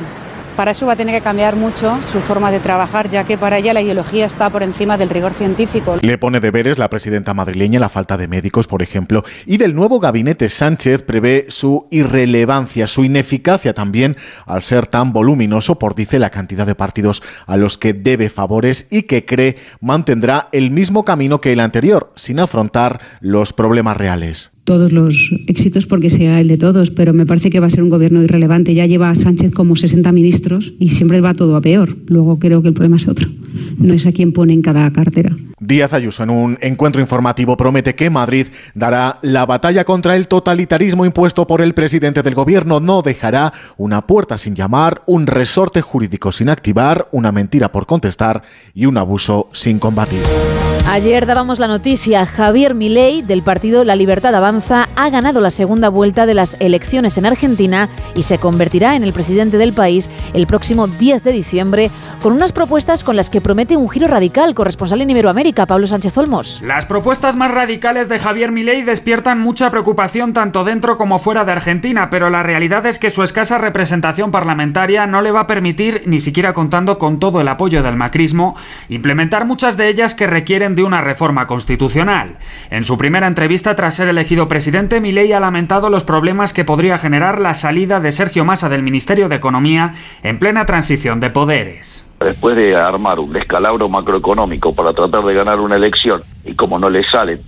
Para 0.55 0.71
eso 0.71 0.85
va 0.85 0.93
a 0.93 0.95
tener 0.95 1.13
que 1.13 1.21
cambiar 1.21 1.57
mucho 1.57 2.01
su 2.09 2.21
forma 2.21 2.49
de 2.49 2.61
trabajar, 2.61 3.09
ya 3.09 3.25
que 3.25 3.37
para 3.37 3.57
ella 3.57 3.73
la 3.73 3.81
ideología 3.81 4.25
está 4.25 4.49
por 4.49 4.63
encima 4.63 4.97
del 4.97 5.09
rigor 5.09 5.33
científico. 5.33 5.97
Le 6.01 6.17
pone 6.17 6.39
deberes 6.39 6.79
la 6.79 6.89
presidenta 6.89 7.33
madrileña 7.33 7.81
la 7.81 7.89
falta 7.89 8.15
de 8.15 8.29
médicos, 8.29 8.65
por 8.65 8.81
ejemplo, 8.81 9.25
y 9.45 9.57
del 9.57 9.75
nuevo 9.75 9.99
gabinete 9.99 10.47
Sánchez 10.47 11.03
prevé 11.03 11.47
su 11.49 11.87
irrelevancia, 11.91 12.87
su 12.87 13.03
ineficacia 13.03 13.73
también 13.73 14.15
al 14.45 14.63
ser 14.63 14.87
tan 14.87 15.11
voluminoso 15.11 15.77
por 15.77 15.93
dice 15.93 16.17
la 16.17 16.29
cantidad 16.29 16.65
de 16.65 16.75
partidos 16.75 17.21
a 17.47 17.57
los 17.57 17.77
que 17.77 17.91
debe 17.91 18.29
favores 18.29 18.87
y 18.89 19.01
que 19.01 19.25
cree 19.25 19.57
mantendrá 19.81 20.47
el 20.53 20.71
mismo 20.71 21.03
camino 21.03 21.41
que 21.41 21.51
el 21.51 21.59
anterior, 21.59 22.13
sin 22.15 22.39
afrontar 22.39 23.01
los 23.19 23.51
problemas 23.51 23.97
reales 23.97 24.54
todos 24.65 24.91
los 24.91 25.31
éxitos 25.47 25.85
porque 25.85 26.09
sea 26.09 26.41
el 26.41 26.47
de 26.47 26.57
todos, 26.57 26.91
pero 26.91 27.13
me 27.13 27.25
parece 27.25 27.49
que 27.49 27.59
va 27.59 27.67
a 27.67 27.69
ser 27.69 27.83
un 27.83 27.89
gobierno 27.89 28.21
irrelevante. 28.21 28.73
Ya 28.73 28.85
lleva 28.85 29.09
a 29.09 29.15
Sánchez 29.15 29.53
como 29.53 29.75
60 29.75 30.11
ministros 30.11 30.73
y 30.79 30.89
siempre 30.89 31.21
va 31.21 31.33
todo 31.33 31.55
a 31.55 31.61
peor. 31.61 31.95
Luego 32.07 32.39
creo 32.39 32.61
que 32.61 32.69
el 32.69 32.73
problema 32.73 32.97
es 32.97 33.07
otro. 33.07 33.29
No 33.77 33.93
es 33.93 34.05
a 34.05 34.11
quien 34.11 34.33
pone 34.33 34.53
en 34.53 34.61
cada 34.61 34.91
cartera. 34.91 35.35
Díaz 35.59 35.93
Ayuso 35.93 36.23
en 36.23 36.29
un 36.29 36.57
encuentro 36.61 37.01
informativo 37.01 37.55
promete 37.55 37.95
que 37.95 38.09
Madrid 38.09 38.47
dará 38.73 39.19
la 39.21 39.45
batalla 39.45 39.85
contra 39.85 40.15
el 40.15 40.27
totalitarismo 40.27 41.05
impuesto 41.05 41.47
por 41.47 41.61
el 41.61 41.73
presidente 41.73 42.23
del 42.23 42.35
gobierno. 42.35 42.79
No 42.79 43.01
dejará 43.01 43.53
una 43.77 44.05
puerta 44.05 44.37
sin 44.37 44.55
llamar, 44.55 45.03
un 45.05 45.27
resorte 45.27 45.81
jurídico 45.81 46.31
sin 46.31 46.49
activar, 46.49 47.07
una 47.11 47.31
mentira 47.31 47.71
por 47.71 47.85
contestar 47.85 48.43
y 48.73 48.85
un 48.85 48.97
abuso 48.97 49.49
sin 49.53 49.79
combatir. 49.79 50.21
Ayer 50.89 51.25
dábamos 51.25 51.59
la 51.59 51.67
noticia, 51.67 52.25
Javier 52.25 52.75
Milei 52.75 53.21
del 53.21 53.41
partido 53.41 53.83
La 53.83 53.95
Libertad 53.95 54.35
Avanza 54.35 54.54
ha 54.95 55.09
ganado 55.09 55.41
la 55.41 55.51
segunda 55.51 55.89
vuelta 55.89 56.25
de 56.25 56.33
las 56.33 56.55
elecciones 56.59 57.17
en 57.17 57.25
Argentina 57.25 57.89
y 58.15 58.23
se 58.23 58.37
convertirá 58.37 58.95
en 58.95 59.03
el 59.03 59.13
presidente 59.13 59.57
del 59.57 59.73
país 59.73 60.09
el 60.33 60.47
próximo 60.47 60.87
10 60.87 61.23
de 61.23 61.31
diciembre 61.31 61.91
con 62.21 62.33
unas 62.33 62.51
propuestas 62.51 63.03
con 63.03 63.15
las 63.15 63.29
que 63.29 63.41
promete 63.41 63.77
un 63.77 63.89
giro 63.89 64.07
radical, 64.07 64.55
corresponsal 64.55 65.01
en 65.01 65.09
Iberoamérica, 65.09 65.65
Pablo 65.65 65.87
Sánchez 65.87 66.17
Olmos. 66.17 66.61
Las 66.63 66.85
propuestas 66.85 67.35
más 67.35 67.51
radicales 67.51 68.09
de 68.09 68.19
Javier 68.19 68.51
Milei 68.51 68.83
despiertan 68.83 69.39
mucha 69.39 69.69
preocupación 69.71 70.33
tanto 70.33 70.63
dentro 70.63 70.97
como 70.97 71.19
fuera 71.19 71.45
de 71.45 71.51
Argentina, 71.51 72.09
pero 72.09 72.29
la 72.29 72.43
realidad 72.43 72.85
es 72.85 72.99
que 72.99 73.09
su 73.09 73.23
escasa 73.23 73.57
representación 73.57 74.31
parlamentaria 74.31 75.07
no 75.07 75.21
le 75.21 75.31
va 75.31 75.41
a 75.41 75.47
permitir, 75.47 76.03
ni 76.05 76.19
siquiera 76.19 76.53
contando 76.53 76.97
con 76.97 77.19
todo 77.19 77.41
el 77.41 77.47
apoyo 77.47 77.83
del 77.83 77.95
macrismo, 77.95 78.55
implementar 78.89 79.45
muchas 79.45 79.77
de 79.77 79.89
ellas 79.89 80.15
que 80.15 80.27
requieren 80.27 80.75
de 80.75 80.83
una 80.83 81.01
reforma 81.01 81.47
constitucional. 81.47 82.37
En 82.69 82.83
su 82.83 82.97
primera 82.97 83.27
entrevista 83.27 83.75
tras 83.75 83.95
ser 83.95 84.07
elegido 84.07 84.44
presidente, 84.47 85.01
Milei 85.01 85.33
ha 85.33 85.39
lamentado 85.39 85.89
los 85.89 86.03
problemas 86.03 86.53
que 86.53 86.65
podría 86.65 86.97
generar 86.97 87.39
la 87.39 87.53
salida 87.53 87.99
de 87.99 88.11
Sergio 88.11 88.45
Massa 88.45 88.69
del 88.69 88.83
Ministerio 88.83 89.29
de 89.29 89.35
Economía 89.35 89.93
en 90.23 90.39
plena 90.39 90.65
transición 90.65 91.19
de 91.19 91.29
poderes. 91.29 92.07
Después 92.25 92.55
de 92.55 92.75
armar 92.75 93.19
un 93.19 93.31
descalabro 93.31 93.87
macroeconómico 93.87 94.73
para 94.73 94.93
tratar 94.93 95.23
de 95.23 95.33
ganar 95.33 95.59
una 95.59 95.75
elección 95.75 96.21
y 96.43 96.55
como 96.55 96.77
no 96.77 96.89
le 96.89 97.03
sale, 97.09 97.39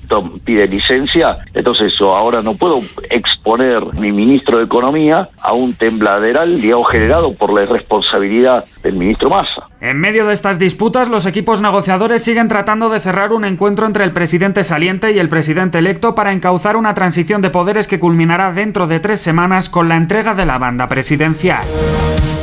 pide 0.44 0.68
licencia, 0.68 1.38
entonces 1.54 1.94
yo 2.00 2.16
ahora 2.16 2.42
no 2.42 2.56
puedo 2.56 2.82
exponer 3.10 3.84
mi 4.00 4.12
ministro 4.12 4.58
de 4.58 4.66
Economía 4.66 5.30
a 5.42 5.54
un 5.54 5.74
tembladeral, 5.74 6.60
digamos, 6.60 6.92
generado 6.92 7.34
por 7.34 7.54
la 7.54 7.64
irresponsabilidad 7.64 8.66
del 8.82 8.96
ministro 8.96 9.30
Massa. 9.30 9.68
En 9.82 10.00
medio 10.00 10.26
de 10.26 10.34
estas 10.34 10.58
disputas, 10.58 11.10
los 11.10 11.28
equipos 11.28 11.62
negociadores 11.62 12.24
siguen 12.24 12.48
tratando 12.48 12.90
de 12.90 13.00
cerrar 13.00 13.34
un 13.34 13.46
encuentro 13.46 13.86
entre 13.86 14.04
el 14.04 14.14
presidente 14.14 14.64
saliente 14.64 15.12
y 15.12 15.20
el 15.20 15.30
presidente 15.30 15.78
electo 15.78 16.16
para 16.16 16.34
encauzar 16.34 16.76
una 16.76 16.96
transición 16.96 17.42
de 17.42 17.52
poderes 17.52 17.88
que 17.88 18.00
culminará 18.00 18.52
dentro 18.52 18.88
de 18.88 19.00
tres 19.00 19.20
semanas 19.20 19.70
con 19.70 19.88
la 19.88 19.96
entrega 19.96 20.34
de 20.34 20.46
la 20.46 20.58
banda 20.58 20.88
presidencial. 20.88 21.66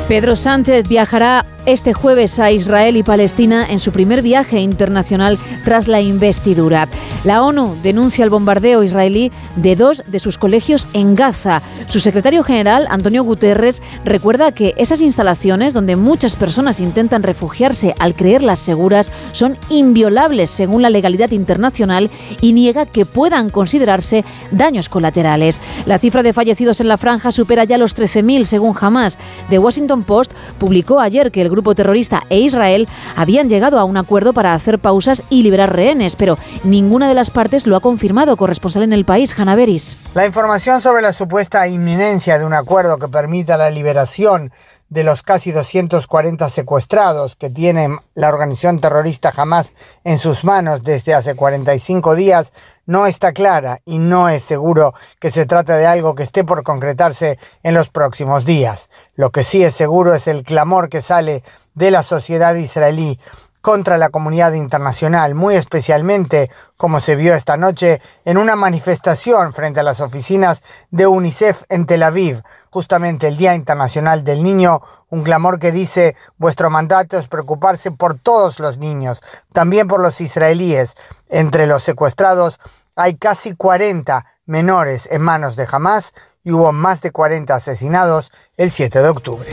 Pedro 0.08 0.36
Sánchez 0.36 0.86
viajará 0.86 1.46
este 1.66 1.94
jueves 1.94 2.38
a 2.38 2.50
Israel 2.50 2.96
y 2.96 3.02
Palestina 3.02 3.66
en 3.68 3.78
su 3.78 3.90
primer 3.90 4.20
viaje 4.20 4.60
internacional 4.60 5.38
tras 5.64 5.88
la 5.88 6.02
investidura. 6.02 6.88
La 7.24 7.42
ONU 7.42 7.74
denuncia 7.82 8.22
el 8.22 8.28
bombardeo 8.28 8.82
israelí 8.82 9.32
de 9.56 9.76
dos 9.76 10.02
de 10.06 10.18
sus 10.18 10.36
colegios 10.36 10.86
en 10.92 11.14
Gaza. 11.14 11.62
Su 11.86 12.00
secretario 12.00 12.42
general, 12.42 12.86
Antonio 12.90 13.24
Guterres, 13.24 13.82
recuerda 14.04 14.52
que 14.52 14.74
esas 14.76 15.00
instalaciones 15.00 15.72
donde 15.72 15.96
muchas 15.96 16.36
personas 16.36 16.80
intentan 16.80 17.22
refugiarse 17.22 17.94
al 17.98 18.14
creerlas 18.14 18.58
seguras 18.58 19.10
son 19.32 19.56
inviolables 19.70 20.50
según 20.50 20.82
la 20.82 20.90
legalidad 20.90 21.30
internacional 21.30 22.10
y 22.42 22.52
niega 22.52 22.84
que 22.84 23.06
puedan 23.06 23.48
considerarse 23.48 24.22
daños 24.50 24.90
colaterales. 24.90 25.62
La 25.86 25.98
cifra 25.98 26.22
de 26.22 26.34
fallecidos 26.34 26.80
en 26.80 26.88
la 26.88 26.98
franja 26.98 27.32
supera 27.32 27.64
ya 27.64 27.78
los 27.78 27.96
13.000 27.96 28.44
según 28.44 28.76
Hamas. 28.78 29.18
The 29.48 29.58
Washington 29.58 29.93
Post 30.02 30.32
publicó 30.58 31.00
ayer 31.00 31.30
que 31.30 31.40
el 31.40 31.48
grupo 31.48 31.74
terrorista 31.74 32.24
e 32.28 32.40
Israel 32.40 32.88
habían 33.16 33.48
llegado 33.48 33.78
a 33.78 33.84
un 33.84 33.96
acuerdo 33.96 34.32
para 34.32 34.54
hacer 34.54 34.78
pausas 34.78 35.22
y 35.30 35.42
liberar 35.42 35.74
rehenes, 35.74 36.16
pero 36.16 36.36
ninguna 36.64 37.08
de 37.08 37.14
las 37.14 37.30
partes 37.30 37.66
lo 37.66 37.76
ha 37.76 37.80
confirmado. 37.80 38.36
Corresponsal 38.36 38.82
en 38.82 38.92
el 38.92 39.04
país, 39.04 39.38
Hanna 39.38 39.54
Beris. 39.54 39.96
La 40.14 40.26
información 40.26 40.80
sobre 40.80 41.02
la 41.02 41.12
supuesta 41.12 41.68
inminencia 41.68 42.38
de 42.38 42.44
un 42.44 42.54
acuerdo 42.54 42.98
que 42.98 43.08
permita 43.08 43.56
la 43.56 43.70
liberación 43.70 44.50
de 44.88 45.02
los 45.02 45.22
casi 45.22 45.50
240 45.50 46.48
secuestrados 46.50 47.36
que 47.36 47.50
tiene 47.50 47.98
la 48.14 48.28
organización 48.28 48.80
terrorista 48.80 49.32
Hamas 49.34 49.72
en 50.04 50.18
sus 50.18 50.44
manos 50.44 50.84
desde 50.84 51.14
hace 51.14 51.34
45 51.34 52.14
días 52.14 52.52
no 52.86 53.06
está 53.06 53.32
clara 53.32 53.80
y 53.84 53.98
no 53.98 54.28
es 54.28 54.44
seguro 54.44 54.94
que 55.18 55.30
se 55.30 55.46
trate 55.46 55.72
de 55.72 55.86
algo 55.86 56.14
que 56.14 56.22
esté 56.22 56.44
por 56.44 56.62
concretarse 56.62 57.38
en 57.62 57.74
los 57.74 57.88
próximos 57.88 58.44
días. 58.44 58.90
Lo 59.16 59.30
que 59.30 59.44
sí 59.44 59.62
es 59.62 59.74
seguro 59.74 60.14
es 60.14 60.26
el 60.26 60.42
clamor 60.42 60.88
que 60.88 61.02
sale 61.02 61.42
de 61.74 61.90
la 61.90 62.02
sociedad 62.02 62.54
israelí 62.54 63.18
contra 63.64 63.96
la 63.96 64.10
comunidad 64.10 64.52
internacional, 64.52 65.34
muy 65.34 65.54
especialmente 65.54 66.50
como 66.76 67.00
se 67.00 67.16
vio 67.16 67.34
esta 67.34 67.56
noche 67.56 68.02
en 68.26 68.36
una 68.36 68.56
manifestación 68.56 69.54
frente 69.54 69.80
a 69.80 69.84
las 69.84 70.00
oficinas 70.00 70.62
de 70.90 71.06
UNICEF 71.06 71.62
en 71.70 71.86
Tel 71.86 72.02
Aviv, 72.02 72.42
justamente 72.68 73.26
el 73.26 73.38
Día 73.38 73.54
Internacional 73.54 74.22
del 74.22 74.42
Niño, 74.42 74.82
un 75.08 75.22
clamor 75.22 75.58
que 75.58 75.72
dice 75.72 76.14
vuestro 76.36 76.68
mandato 76.68 77.16
es 77.16 77.26
preocuparse 77.26 77.90
por 77.90 78.18
todos 78.18 78.58
los 78.58 78.76
niños, 78.76 79.22
también 79.54 79.88
por 79.88 80.02
los 80.02 80.20
israelíes. 80.20 80.94
Entre 81.30 81.66
los 81.66 81.82
secuestrados 81.82 82.60
hay 82.96 83.14
casi 83.14 83.54
40 83.54 84.26
menores 84.44 85.08
en 85.10 85.22
manos 85.22 85.56
de 85.56 85.66
Hamas 85.70 86.12
y 86.44 86.52
hubo 86.52 86.72
más 86.72 87.00
de 87.00 87.10
40 87.10 87.54
asesinados 87.54 88.30
el 88.56 88.70
7 88.70 89.00
de 89.00 89.08
octubre. 89.08 89.48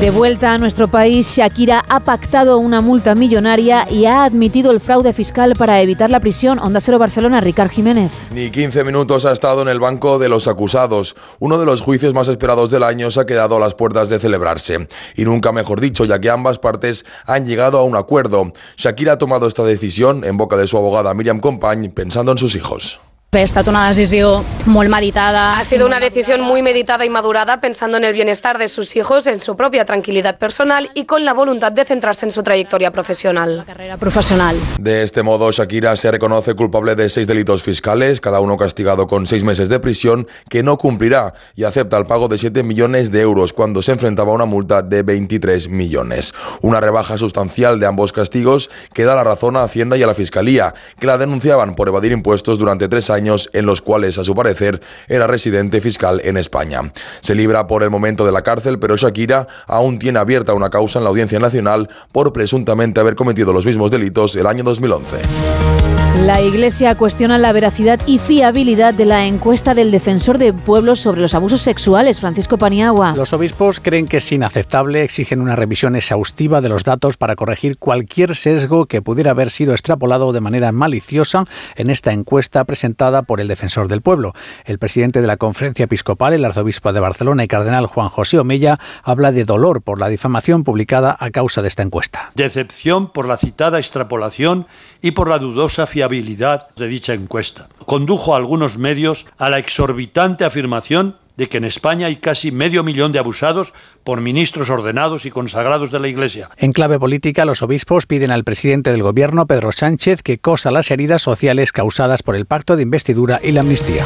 De 0.00 0.10
vuelta 0.10 0.52
a 0.52 0.58
nuestro 0.58 0.88
país, 0.88 1.34
Shakira 1.34 1.82
ha 1.88 2.00
pactado 2.00 2.58
una 2.58 2.82
multa 2.82 3.14
millonaria 3.14 3.88
y 3.90 4.04
ha 4.04 4.24
admitido 4.24 4.70
el 4.70 4.80
fraude 4.80 5.14
fiscal 5.14 5.54
para 5.56 5.80
evitar 5.80 6.10
la 6.10 6.20
prisión. 6.20 6.58
Onda 6.58 6.80
Cero 6.80 6.98
Barcelona, 6.98 7.40
Ricard 7.40 7.70
Jiménez. 7.70 8.28
Ni 8.32 8.50
15 8.50 8.84
minutos 8.84 9.24
ha 9.24 9.32
estado 9.32 9.62
en 9.62 9.68
el 9.68 9.80
banco 9.80 10.18
de 10.18 10.28
los 10.28 10.46
acusados. 10.46 11.16
Uno 11.38 11.58
de 11.58 11.64
los 11.64 11.80
juicios 11.80 12.12
más 12.12 12.28
esperados 12.28 12.70
del 12.70 12.82
año 12.82 13.10
se 13.10 13.20
ha 13.20 13.24
quedado 13.24 13.56
a 13.56 13.60
las 13.60 13.74
puertas 13.74 14.10
de 14.10 14.18
celebrarse. 14.18 14.88
Y 15.16 15.24
nunca 15.24 15.52
mejor 15.52 15.80
dicho, 15.80 16.04
ya 16.04 16.18
que 16.18 16.28
ambas 16.28 16.58
partes 16.58 17.06
han 17.24 17.46
llegado 17.46 17.78
a 17.78 17.84
un 17.84 17.96
acuerdo. 17.96 18.52
Shakira 18.76 19.12
ha 19.12 19.18
tomado 19.18 19.46
esta 19.46 19.62
decisión 19.62 20.24
en 20.24 20.36
boca 20.36 20.56
de 20.56 20.66
su 20.66 20.76
abogada 20.76 21.14
Miriam 21.14 21.40
Compañ 21.40 21.90
pensando 21.92 22.32
en 22.32 22.38
sus 22.38 22.56
hijos. 22.56 23.00
Ha 23.34 23.40
estat 23.42 23.66
una 23.66 23.88
decisión 23.88 24.44
muy 24.64 24.88
meditada. 24.88 25.58
Ha 25.58 25.64
sido 25.64 25.86
una 25.86 25.98
decisión 25.98 26.40
muy 26.40 26.62
meditada 26.62 27.04
y 27.04 27.10
madurada 27.10 27.60
pensando 27.60 27.96
en 27.96 28.04
el 28.04 28.12
bienestar 28.12 28.58
de 28.58 28.68
sus 28.68 28.94
hijos, 28.94 29.26
en 29.26 29.40
su 29.40 29.56
propia 29.56 29.84
tranquilidad 29.84 30.38
personal 30.38 30.88
y 30.94 31.04
con 31.04 31.24
la 31.24 31.34
voluntad 31.34 31.72
de 31.72 31.84
centrarse 31.84 32.26
en 32.26 32.30
su 32.30 32.44
trayectoria 32.44 32.92
profesional. 32.92 33.64
carrera 33.66 33.96
profesional. 33.96 34.56
De 34.78 35.02
este 35.02 35.24
modo, 35.24 35.50
Shakira 35.50 35.96
se 35.96 36.12
reconoce 36.12 36.54
culpable 36.54 36.94
de 36.94 37.08
seis 37.08 37.26
delitos 37.26 37.64
fiscales, 37.64 38.20
cada 38.20 38.38
uno 38.38 38.56
castigado 38.56 39.08
con 39.08 39.26
seis 39.26 39.42
meses 39.42 39.68
de 39.68 39.80
prisión, 39.80 40.28
que 40.48 40.62
no 40.62 40.78
cumplirá 40.78 41.34
y 41.56 41.64
acepta 41.64 41.98
el 41.98 42.06
pago 42.06 42.28
de 42.28 42.38
7 42.38 42.62
millones 42.62 43.10
de 43.10 43.20
euros 43.20 43.52
cuando 43.52 43.82
se 43.82 43.90
enfrentaba 43.90 44.30
a 44.30 44.34
una 44.36 44.46
multa 44.46 44.80
de 44.82 45.02
23 45.02 45.68
millones. 45.70 46.34
Una 46.62 46.80
rebaja 46.80 47.18
sustancial 47.18 47.80
de 47.80 47.86
ambos 47.86 48.12
castigos 48.12 48.70
que 48.92 49.02
da 49.02 49.16
la 49.16 49.24
razón 49.24 49.56
a 49.56 49.64
Hacienda 49.64 49.96
y 49.96 50.04
a 50.04 50.06
la 50.06 50.14
Fiscalía, 50.14 50.72
que 51.00 51.08
la 51.08 51.18
denunciaban 51.18 51.74
por 51.74 51.88
evadir 51.88 52.12
impuestos 52.12 52.60
durante 52.60 52.86
tres 52.86 53.10
años 53.10 53.23
en 53.52 53.66
los 53.66 53.80
cuales, 53.80 54.18
a 54.18 54.24
su 54.24 54.34
parecer, 54.34 54.80
era 55.08 55.26
residente 55.26 55.80
fiscal 55.80 56.20
en 56.24 56.36
España. 56.36 56.92
Se 57.20 57.34
libra 57.34 57.66
por 57.66 57.82
el 57.82 57.90
momento 57.90 58.26
de 58.26 58.32
la 58.32 58.42
cárcel, 58.42 58.78
pero 58.78 58.96
Shakira 58.96 59.46
aún 59.66 59.98
tiene 59.98 60.18
abierta 60.18 60.54
una 60.54 60.70
causa 60.70 60.98
en 60.98 61.04
la 61.04 61.10
Audiencia 61.10 61.38
Nacional 61.38 61.88
por 62.12 62.32
presuntamente 62.32 63.00
haber 63.00 63.14
cometido 63.14 63.52
los 63.52 63.66
mismos 63.66 63.90
delitos 63.90 64.36
el 64.36 64.46
año 64.46 64.64
2011. 64.64 65.93
La 66.22 66.40
Iglesia 66.40 66.94
cuestiona 66.94 67.38
la 67.38 67.52
veracidad 67.52 68.00
y 68.06 68.18
fiabilidad 68.18 68.94
de 68.94 69.04
la 69.04 69.26
encuesta 69.26 69.74
del 69.74 69.90
defensor 69.90 70.38
de 70.38 70.52
pueblos 70.52 71.00
sobre 71.00 71.20
los 71.20 71.34
abusos 71.34 71.60
sexuales, 71.60 72.20
Francisco 72.20 72.56
Paniagua. 72.56 73.14
Los 73.16 73.32
obispos 73.32 73.80
creen 73.80 74.06
que 74.06 74.18
es 74.18 74.32
inaceptable, 74.32 75.02
exigen 75.02 75.40
una 75.40 75.56
revisión 75.56 75.96
exhaustiva 75.96 76.60
de 76.60 76.68
los 76.68 76.84
datos 76.84 77.16
para 77.16 77.34
corregir 77.34 77.78
cualquier 77.78 78.36
sesgo 78.36 78.86
que 78.86 79.02
pudiera 79.02 79.32
haber 79.32 79.50
sido 79.50 79.72
extrapolado 79.72 80.32
de 80.32 80.40
manera 80.40 80.70
maliciosa 80.70 81.46
en 81.74 81.90
esta 81.90 82.12
encuesta 82.12 82.64
presentada 82.64 83.22
por 83.22 83.40
el 83.40 83.48
defensor 83.48 83.88
del 83.88 84.00
pueblo. 84.00 84.34
El 84.64 84.78
presidente 84.78 85.20
de 85.20 85.26
la 85.26 85.36
conferencia 85.36 85.86
episcopal, 85.86 86.32
el 86.32 86.44
arzobispo 86.44 86.92
de 86.92 87.00
Barcelona 87.00 87.42
y 87.42 87.48
cardenal 87.48 87.86
Juan 87.86 88.08
José 88.08 88.38
Omella, 88.38 88.78
habla 89.02 89.32
de 89.32 89.44
dolor 89.44 89.82
por 89.82 89.98
la 89.98 90.08
difamación 90.08 90.62
publicada 90.62 91.16
a 91.18 91.30
causa 91.30 91.60
de 91.60 91.68
esta 91.68 91.82
encuesta. 91.82 92.30
Decepción 92.36 93.10
por 93.10 93.26
la 93.26 93.36
citada 93.36 93.78
extrapolación 93.78 94.68
y 95.02 95.10
por 95.10 95.28
la 95.28 95.38
dudosa 95.38 95.86
fiabilidad 95.86 96.03
de 96.08 96.88
dicha 96.88 97.14
encuesta. 97.14 97.68
Condujo 97.86 98.34
a 98.34 98.36
algunos 98.36 98.78
medios 98.78 99.26
a 99.38 99.50
la 99.50 99.58
exorbitante 99.58 100.44
afirmación 100.44 101.16
de 101.36 101.48
que 101.48 101.58
en 101.58 101.64
España 101.64 102.06
hay 102.06 102.16
casi 102.16 102.52
medio 102.52 102.84
millón 102.84 103.12
de 103.12 103.18
abusados 103.18 103.74
por 104.04 104.20
ministros 104.20 104.70
ordenados 104.70 105.26
y 105.26 105.30
consagrados 105.30 105.90
de 105.90 106.00
la 106.00 106.08
Iglesia. 106.08 106.48
En 106.56 106.72
clave 106.72 106.98
política, 106.98 107.44
los 107.44 107.62
obispos 107.62 108.06
piden 108.06 108.30
al 108.30 108.44
presidente 108.44 108.92
del 108.92 109.02
Gobierno, 109.02 109.46
Pedro 109.46 109.72
Sánchez, 109.72 110.22
que 110.22 110.38
cosa 110.38 110.70
las 110.70 110.90
heridas 110.90 111.22
sociales 111.22 111.72
causadas 111.72 112.22
por 112.22 112.36
el 112.36 112.46
pacto 112.46 112.76
de 112.76 112.82
investidura 112.82 113.40
y 113.42 113.52
la 113.52 113.62
amnistía. 113.62 114.04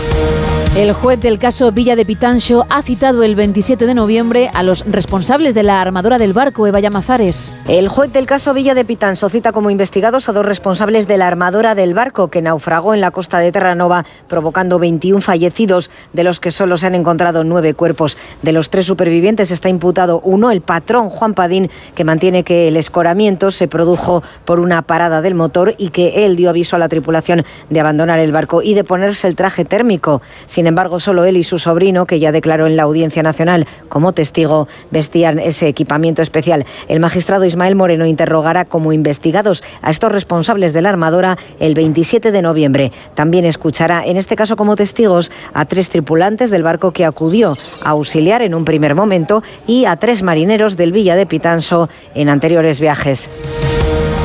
El 0.76 0.92
juez 0.92 1.20
del 1.20 1.40
caso 1.40 1.72
Villa 1.72 1.96
de 1.96 2.04
Pitancho 2.04 2.64
ha 2.70 2.82
citado 2.82 3.24
el 3.24 3.34
27 3.34 3.84
de 3.84 3.94
noviembre 3.94 4.48
a 4.54 4.62
los 4.62 4.84
responsables 4.86 5.54
de 5.54 5.64
la 5.64 5.80
armadora 5.80 6.18
del 6.18 6.32
barco, 6.32 6.68
Eva 6.68 6.78
Llamazares. 6.78 7.52
El 7.66 7.88
juez 7.88 8.12
del 8.12 8.26
caso 8.26 8.54
Villa 8.54 8.74
de 8.74 8.84
Pitancho 8.84 9.28
cita 9.28 9.50
como 9.50 9.70
investigados 9.70 10.28
a 10.28 10.32
dos 10.32 10.46
responsables 10.46 11.08
de 11.08 11.16
la 11.18 11.26
armadora 11.26 11.74
del 11.74 11.94
barco 11.94 12.28
que 12.28 12.42
naufragó 12.42 12.94
en 12.94 13.00
la 13.00 13.10
costa 13.10 13.40
de 13.40 13.50
Terranova, 13.50 14.04
provocando 14.28 14.78
21 14.78 15.20
fallecidos, 15.20 15.90
de 16.12 16.22
los 16.22 16.38
que 16.38 16.52
solo 16.52 16.76
se 16.76 16.86
han 16.86 16.94
encontrado 16.94 17.42
nueve 17.42 17.74
cuerpos. 17.74 18.16
De 18.42 18.52
los 18.52 18.70
tres 18.70 18.86
supervivientes 18.86 19.50
está 19.50 19.68
imputado 19.68 20.20
uno, 20.20 20.52
el 20.52 20.60
patrón 20.60 21.10
Juan 21.10 21.34
Padín, 21.34 21.70
que 21.96 22.04
mantiene 22.04 22.44
que 22.44 22.68
el 22.68 22.76
escoramiento 22.76 23.50
se 23.50 23.66
produjo 23.66 24.22
por 24.44 24.60
una 24.60 24.82
parada 24.82 25.22
del 25.22 25.34
motor 25.34 25.74
y 25.76 25.88
que 25.88 26.24
él 26.24 26.36
dio 26.36 26.50
aviso 26.50 26.76
a 26.76 26.78
la 26.78 26.88
tripulación 26.88 27.44
de 27.68 27.80
abandonar 27.80 28.20
el 28.20 28.30
barco 28.30 28.62
y 28.62 28.74
de 28.74 28.84
ponerse 28.84 29.26
el 29.26 29.34
traje 29.34 29.64
térmico. 29.64 30.22
Sin 30.58 30.66
embargo, 30.66 30.98
solo 30.98 31.24
él 31.24 31.36
y 31.36 31.44
su 31.44 31.60
sobrino, 31.60 32.04
que 32.04 32.18
ya 32.18 32.32
declaró 32.32 32.66
en 32.66 32.76
la 32.76 32.82
Audiencia 32.82 33.22
Nacional 33.22 33.68
como 33.88 34.12
testigo, 34.12 34.66
vestían 34.90 35.38
ese 35.38 35.68
equipamiento 35.68 36.20
especial. 36.20 36.66
El 36.88 36.98
magistrado 36.98 37.44
Ismael 37.44 37.76
Moreno 37.76 38.06
interrogará 38.06 38.64
como 38.64 38.92
investigados 38.92 39.62
a 39.82 39.90
estos 39.90 40.10
responsables 40.10 40.72
de 40.72 40.82
la 40.82 40.88
armadora 40.88 41.38
el 41.60 41.76
27 41.76 42.32
de 42.32 42.42
noviembre. 42.42 42.90
También 43.14 43.44
escuchará, 43.44 44.04
en 44.04 44.16
este 44.16 44.34
caso 44.34 44.56
como 44.56 44.74
testigos, 44.74 45.30
a 45.54 45.64
tres 45.66 45.90
tripulantes 45.90 46.50
del 46.50 46.64
barco 46.64 46.90
que 46.90 47.04
acudió 47.04 47.54
a 47.84 47.90
auxiliar 47.90 48.42
en 48.42 48.52
un 48.52 48.64
primer 48.64 48.96
momento 48.96 49.44
y 49.64 49.84
a 49.84 49.94
tres 49.94 50.24
marineros 50.24 50.76
del 50.76 50.90
Villa 50.90 51.14
de 51.14 51.26
Pitanso 51.26 51.88
en 52.16 52.28
anteriores 52.28 52.80
viajes. 52.80 53.28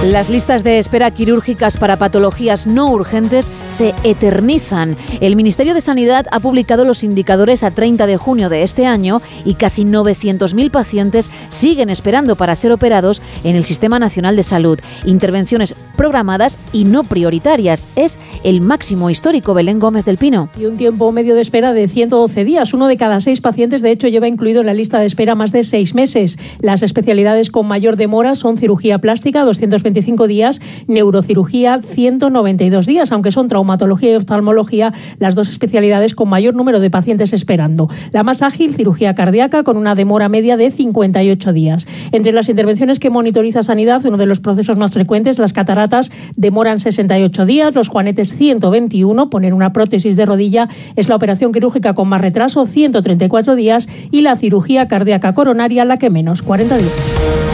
Las 0.03 0.29
listas 0.29 0.65
de 0.65 0.79
espera 0.79 1.12
quirúrgicas 1.12 1.77
para 1.77 1.95
patologías 1.95 2.67
no 2.67 2.91
urgentes 2.91 3.50
se 3.65 3.95
eternizan. 4.03 4.98
El 5.22 5.38
Ministerio 5.38 5.74
de 5.74 5.79
Sanidad 5.79 6.25
ha 6.29 6.41
publicado 6.41 6.83
los 6.83 7.05
indicadores 7.05 7.63
a 7.63 7.72
30 7.72 8.05
de 8.05 8.17
junio 8.17 8.50
de 8.50 8.63
este 8.63 8.86
año 8.86 9.22
y 9.45 9.53
casi 9.53 9.86
900.000 9.86 10.72
pacientes 10.72 11.31
siguen 11.48 11.89
esperando 11.89 12.36
para 12.36 12.53
ser 12.55 12.74
operados 12.74 13.22
en 13.45 13.55
el 13.55 13.63
Sistema 13.63 13.98
Nacional 13.98 14.36
de 14.36 14.43
Salud. 14.43 14.77
Intervenciones 15.05 15.74
programadas 15.95 16.60
y 16.74 16.83
no 16.83 17.05
prioritarias. 17.05 17.88
Es 17.95 18.19
el 18.43 18.60
máximo 18.60 19.10
histórico 19.10 19.53
Belén 19.53 19.79
Gómez 19.79 20.03
del 20.03 20.17
Pino. 20.17 20.50
Y 20.60 20.65
un 20.65 20.75
tiempo 20.75 21.13
medio 21.13 21.33
de 21.33 21.41
espera 21.41 21.72
de 21.72 21.88
112 21.88 22.43
días. 22.43 22.74
Uno 22.74 22.88
de 22.88 22.98
cada 22.98 23.22
seis 23.22 23.39
pacientes, 23.39 23.81
de 23.81 23.91
hecho, 23.91 24.10
lleva 24.10 24.27
incluido 24.27 24.60
en 24.60 24.67
la 24.67 24.74
lista 24.74 25.00
de 25.00 25.05
espera 25.05 25.36
más 25.36 25.53
de 25.53 25.63
seis 25.63 25.95
meses. 25.95 26.38
Las 26.60 26.81
especialidades 26.81 27.51
con 27.51 27.67
mayor 27.67 27.95
demora 27.95 28.36
son 28.36 28.57
cirugía 28.57 28.98
plástica, 29.00 29.45
225 29.93 30.27
días, 30.27 30.62
neurocirugía 30.88 31.81
192 31.81 32.85
días, 32.85 33.12
aunque 33.12 33.31
son 33.31 33.47
traumatología 33.47 34.12
y 34.12 34.15
oftalmología 34.15 34.93
las 35.19 35.35
dos 35.35 35.50
especialidades 35.50 36.15
con 36.15 36.29
mayor 36.29 36.55
número 36.55 36.79
de 36.79 36.89
pacientes 36.89 37.33
esperando. 37.33 37.89
La 38.12 38.23
más 38.23 38.41
ágil, 38.41 38.73
cirugía 38.73 39.13
cardíaca, 39.15 39.63
con 39.63 39.77
una 39.77 39.95
demora 39.95 40.29
media 40.29 40.57
de 40.57 40.71
58 40.71 41.53
días. 41.53 41.88
Entre 42.12 42.31
las 42.31 42.50
intervenciones 42.50 43.00
que 43.00 43.09
monitoriza 43.09 43.63
Sanidad, 43.63 44.05
uno 44.05 44.17
de 44.17 44.25
los 44.25 44.39
procesos 44.39 44.77
más 44.77 44.91
frecuentes, 44.91 45.38
las 45.38 45.53
cataratas, 45.53 46.12
demoran 46.35 46.79
68 46.79 47.45
días, 47.45 47.75
los 47.75 47.89
juanetes 47.89 48.35
121, 48.35 49.29
poner 49.29 49.53
una 49.53 49.73
prótesis 49.73 50.15
de 50.15 50.25
rodilla 50.25 50.69
es 50.95 51.09
la 51.09 51.15
operación 51.15 51.51
quirúrgica 51.51 51.93
con 51.93 52.07
más 52.07 52.21
retraso, 52.21 52.65
134 52.65 53.55
días, 53.55 53.88
y 54.12 54.21
la 54.21 54.35
cirugía 54.35 54.85
cardíaca 54.85 55.33
coronaria 55.33 55.85
la 55.85 55.97
que 55.97 56.09
menos, 56.09 56.41
40 56.41 56.77
días. 56.77 57.52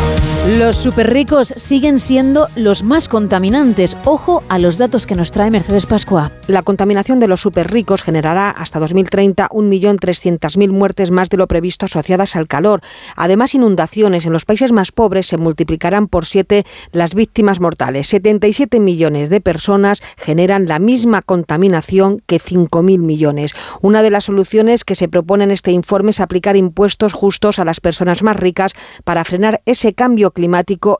Los 0.58 0.78
superricos 0.78 1.54
siguen 1.58 2.00
siendo 2.00 2.48
los 2.56 2.82
más 2.82 3.08
contaminantes. 3.08 3.96
Ojo 4.04 4.42
a 4.50 4.58
los 4.58 4.80
datos 4.80 5.06
que 5.06 5.14
nos 5.14 5.30
trae 5.30 5.52
Mercedes 5.52 5.86
Pascua. 5.86 6.32
La 6.48 6.64
contaminación 6.64 7.20
de 7.20 7.28
los 7.28 7.42
superricos 7.42 8.02
generará 8.02 8.50
hasta 8.50 8.80
2030 8.80 9.48
1.300.000 9.48 10.72
muertes 10.72 11.12
más 11.12 11.30
de 11.30 11.38
lo 11.38 11.48
previsto 11.48 11.86
asociadas 11.86 12.36
al 12.36 12.48
calor. 12.48 12.82
Además, 13.16 13.54
inundaciones 13.54 14.26
en 14.26 14.34
los 14.34 14.46
países 14.46 14.72
más 14.72 14.92
pobres 14.92 15.28
se 15.28 15.38
multiplicarán 15.38 16.08
por 16.08 16.26
siete 16.26 16.66
las 16.94 17.14
víctimas 17.14 17.60
mortales. 17.60 18.08
77 18.08 18.80
millones 18.80 19.30
de 19.30 19.42
personas 19.42 20.02
generan 20.18 20.68
la 20.68 20.80
misma 20.80 21.22
contaminación 21.22 22.24
que 22.26 22.40
5.000 22.40 22.98
millones. 22.98 23.54
Una 23.82 24.02
de 24.02 24.10
las 24.10 24.24
soluciones 24.24 24.84
que 24.84 24.96
se 24.96 25.10
propone 25.10 25.44
en 25.44 25.52
este 25.52 25.72
informe 25.72 26.10
es 26.10 26.20
aplicar 26.20 26.58
impuestos 26.58 27.14
justos 27.14 27.60
a 27.60 27.66
las 27.66 27.80
personas 27.82 28.24
más 28.24 28.36
ricas 28.36 28.74
para 29.04 29.24
frenar 29.26 29.62
ese 29.68 29.94
cambio 29.94 30.32
climático 30.32 30.39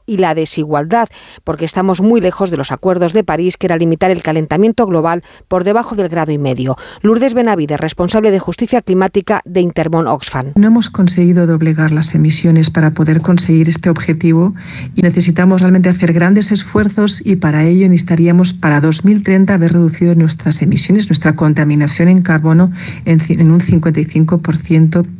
y 0.06 0.18
la 0.18 0.34
desigualdad, 0.34 1.08
porque 1.44 1.64
estamos 1.64 2.00
muy 2.00 2.20
lejos 2.20 2.50
de 2.50 2.56
los 2.56 2.72
acuerdos 2.72 3.12
de 3.12 3.24
París, 3.24 3.56
que 3.56 3.66
era 3.66 3.76
limitar 3.76 4.10
el 4.10 4.22
calentamiento 4.22 4.86
global 4.86 5.22
por 5.48 5.64
debajo 5.64 5.94
del 5.94 6.08
grado 6.08 6.32
y 6.32 6.38
medio. 6.38 6.76
Lourdes 7.02 7.34
Benavide, 7.34 7.76
responsable 7.76 8.30
de 8.30 8.38
justicia 8.38 8.82
climática 8.82 9.42
de 9.44 9.60
Intermon 9.60 10.06
Oxfam. 10.06 10.52
No 10.56 10.66
hemos 10.66 10.90
conseguido 10.90 11.46
doblegar 11.46 11.92
las 11.92 12.14
emisiones 12.14 12.70
para 12.70 12.92
poder 12.92 13.20
conseguir 13.20 13.68
este 13.68 13.90
objetivo 13.90 14.54
y 14.94 15.02
necesitamos 15.02 15.60
realmente 15.60 15.88
hacer 15.88 16.12
grandes 16.12 16.52
esfuerzos 16.52 17.22
y 17.24 17.36
para 17.36 17.64
ello 17.64 17.88
necesitaríamos 17.88 18.52
para 18.52 18.80
2030 18.80 19.54
haber 19.54 19.72
reducido 19.72 20.14
nuestras 20.14 20.62
emisiones, 20.62 21.08
nuestra 21.08 21.36
contaminación 21.36 22.08
en 22.08 22.22
carbono 22.22 22.72
en, 23.04 23.20
en 23.28 23.50
un 23.50 23.60
55% 23.60 25.19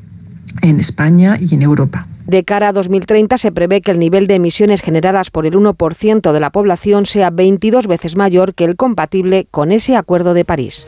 en 0.62 0.80
España 0.80 1.36
y 1.40 1.54
en 1.54 1.62
Europa. 1.62 2.06
De 2.26 2.44
cara 2.44 2.68
a 2.68 2.72
2030 2.72 3.38
se 3.38 3.50
prevé 3.50 3.80
que 3.80 3.90
el 3.90 3.98
nivel 3.98 4.26
de 4.26 4.36
emisiones 4.36 4.82
generadas 4.82 5.30
por 5.30 5.46
el 5.46 5.54
1% 5.54 6.32
de 6.32 6.40
la 6.40 6.50
población 6.50 7.06
sea 7.06 7.30
22 7.30 7.86
veces 7.86 8.16
mayor 8.16 8.54
que 8.54 8.64
el 8.64 8.76
compatible 8.76 9.48
con 9.50 9.72
ese 9.72 9.96
Acuerdo 9.96 10.32
de 10.32 10.44
París. 10.44 10.86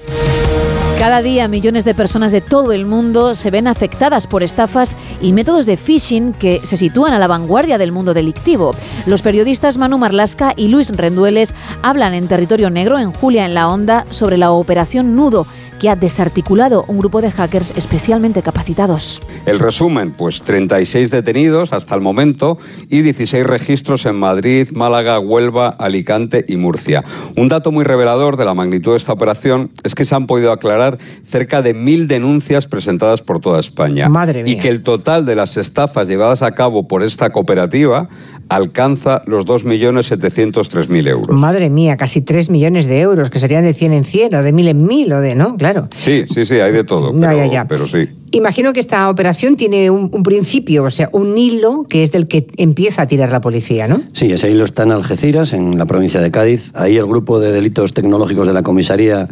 Cada 1.02 1.20
día 1.20 1.48
millones 1.48 1.84
de 1.84 1.94
personas 1.94 2.30
de 2.30 2.40
todo 2.40 2.70
el 2.70 2.86
mundo 2.86 3.34
se 3.34 3.50
ven 3.50 3.66
afectadas 3.66 4.28
por 4.28 4.44
estafas 4.44 4.94
y 5.20 5.32
métodos 5.32 5.66
de 5.66 5.76
phishing 5.76 6.30
que 6.30 6.60
se 6.62 6.76
sitúan 6.76 7.12
a 7.12 7.18
la 7.18 7.26
vanguardia 7.26 7.76
del 7.76 7.90
mundo 7.90 8.14
delictivo. 8.14 8.70
Los 9.06 9.20
periodistas 9.20 9.78
Manu 9.78 9.98
Marlasca 9.98 10.54
y 10.56 10.68
Luis 10.68 10.90
Rendueles 10.90 11.54
hablan 11.82 12.14
en 12.14 12.28
Territorio 12.28 12.70
Negro, 12.70 13.00
en 13.00 13.12
Julia 13.12 13.46
en 13.46 13.54
la 13.54 13.68
Onda, 13.68 14.04
sobre 14.10 14.36
la 14.36 14.52
operación 14.52 15.16
Nudo 15.16 15.44
que 15.82 15.90
ha 15.90 15.96
desarticulado 15.96 16.84
un 16.86 16.98
grupo 16.98 17.20
de 17.20 17.32
hackers 17.32 17.72
especialmente 17.76 18.40
capacitados. 18.40 19.20
El 19.46 19.58
resumen, 19.58 20.12
pues 20.12 20.42
36 20.42 21.10
detenidos 21.10 21.72
hasta 21.72 21.96
el 21.96 22.00
momento 22.00 22.56
y 22.88 23.02
16 23.02 23.44
registros 23.44 24.06
en 24.06 24.14
Madrid, 24.14 24.68
Málaga, 24.72 25.18
Huelva, 25.18 25.70
Alicante 25.70 26.44
y 26.46 26.56
Murcia. 26.56 27.02
Un 27.36 27.48
dato 27.48 27.72
muy 27.72 27.82
revelador 27.82 28.36
de 28.36 28.44
la 28.44 28.54
magnitud 28.54 28.92
de 28.92 28.98
esta 28.98 29.12
operación 29.12 29.72
es 29.82 29.96
que 29.96 30.04
se 30.04 30.14
han 30.14 30.28
podido 30.28 30.52
aclarar 30.52 30.98
cerca 31.24 31.62
de 31.62 31.74
mil 31.74 32.06
denuncias 32.06 32.68
presentadas 32.68 33.20
por 33.20 33.40
toda 33.40 33.58
España. 33.58 34.08
Madre 34.08 34.44
mía. 34.44 34.52
Y 34.52 34.58
que 34.58 34.68
el 34.68 34.84
total 34.84 35.26
de 35.26 35.34
las 35.34 35.56
estafas 35.56 36.06
llevadas 36.06 36.42
a 36.42 36.52
cabo 36.52 36.86
por 36.86 37.02
esta 37.02 37.30
cooperativa 37.30 38.08
alcanza 38.54 39.22
los 39.26 39.46
2.703.000 39.46 41.08
euros. 41.08 41.36
Madre 41.38 41.70
mía, 41.70 41.96
casi 41.96 42.20
3 42.22 42.50
millones 42.50 42.86
de 42.86 43.00
euros, 43.00 43.30
que 43.30 43.38
serían 43.38 43.64
de 43.64 43.74
100 43.74 43.92
en 43.92 44.04
100 44.04 44.34
o 44.34 44.42
de 44.42 44.52
1000 44.52 44.68
en 44.68 44.86
1000 44.86 45.12
o 45.12 45.20
de, 45.20 45.34
¿no? 45.34 45.56
Claro. 45.56 45.88
Sí, 45.94 46.24
sí, 46.32 46.44
sí, 46.44 46.54
hay 46.56 46.72
de 46.72 46.84
todo, 46.84 47.12
No, 47.12 47.20
pero, 47.20 47.36
ya, 47.36 47.46
ya. 47.46 47.64
pero 47.66 47.86
sí. 47.86 48.08
Imagino 48.32 48.72
que 48.72 48.80
esta 48.80 49.10
operación 49.10 49.56
tiene 49.56 49.90
un, 49.90 50.08
un 50.12 50.22
principio, 50.22 50.84
o 50.84 50.90
sea, 50.90 51.08
un 51.12 51.36
hilo 51.36 51.84
que 51.88 52.02
es 52.02 52.12
del 52.12 52.26
que 52.28 52.46
empieza 52.56 53.02
a 53.02 53.06
tirar 53.06 53.30
la 53.30 53.40
policía, 53.40 53.88
¿no? 53.88 54.02
Sí, 54.12 54.32
ese 54.32 54.50
hilo 54.50 54.64
está 54.64 54.84
en 54.84 54.92
Algeciras, 54.92 55.52
en 55.52 55.76
la 55.78 55.84
provincia 55.86 56.20
de 56.20 56.30
Cádiz. 56.30 56.70
Ahí 56.74 56.96
el 56.96 57.06
grupo 57.06 57.40
de 57.40 57.52
delitos 57.52 57.92
tecnológicos 57.92 58.46
de 58.46 58.52
la 58.54 58.62
comisaría 58.62 59.28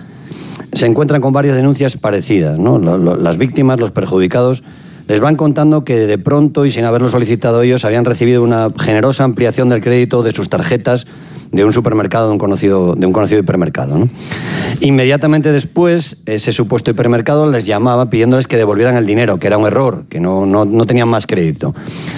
se 0.73 0.87
encuentran 0.87 1.21
con 1.21 1.33
varias 1.33 1.57
denuncias 1.57 1.97
parecidas. 1.97 2.59
¿no? 2.59 2.79
Las 2.79 3.39
víctimas, 3.39 3.81
los 3.81 3.91
perjudicados, 3.91 4.63
les 5.11 5.19
van 5.19 5.35
contando 5.35 5.83
que 5.83 6.07
de 6.07 6.19
pronto 6.19 6.67
y 6.67 6.71
sin 6.71 6.85
haberlo 6.85 7.09
solicitado 7.09 7.63
ellos 7.63 7.85
habían 7.85 8.05
recibido 8.05 8.45
una 8.45 8.69
generosa 8.79 9.25
ampliación 9.25 9.69
del 9.69 9.81
crédito 9.81 10.23
de 10.23 10.31
sus 10.31 10.49
tarjetas 10.49 11.09
de 11.51 11.65
un 11.65 11.73
supermercado, 11.73 12.29
de 12.29 12.35
un 12.35 12.39
conocido, 12.39 12.95
de 12.95 13.07
un 13.07 13.13
conocido 13.13 13.41
hipermercado. 13.41 13.99
¿no? 13.99 14.09
Inmediatamente 14.83 15.51
después, 15.51 16.19
ese 16.27 16.53
supuesto 16.53 16.93
hipermercado 16.93 17.51
les 17.51 17.67
llamaba 17.67 18.09
pidiéndoles 18.09 18.47
que 18.47 18.57
devolvieran 18.57 18.97
el 18.97 19.05
dinero, 19.05 19.41
que 19.41 19.49
era 19.49 19.59
un 19.59 19.67
error, 19.67 20.05
que 20.09 20.21
no, 20.21 20.47
no, 20.47 20.65
no 20.65 20.87
tenían 20.87 21.09
más 21.09 21.27
crédito. 21.27 21.75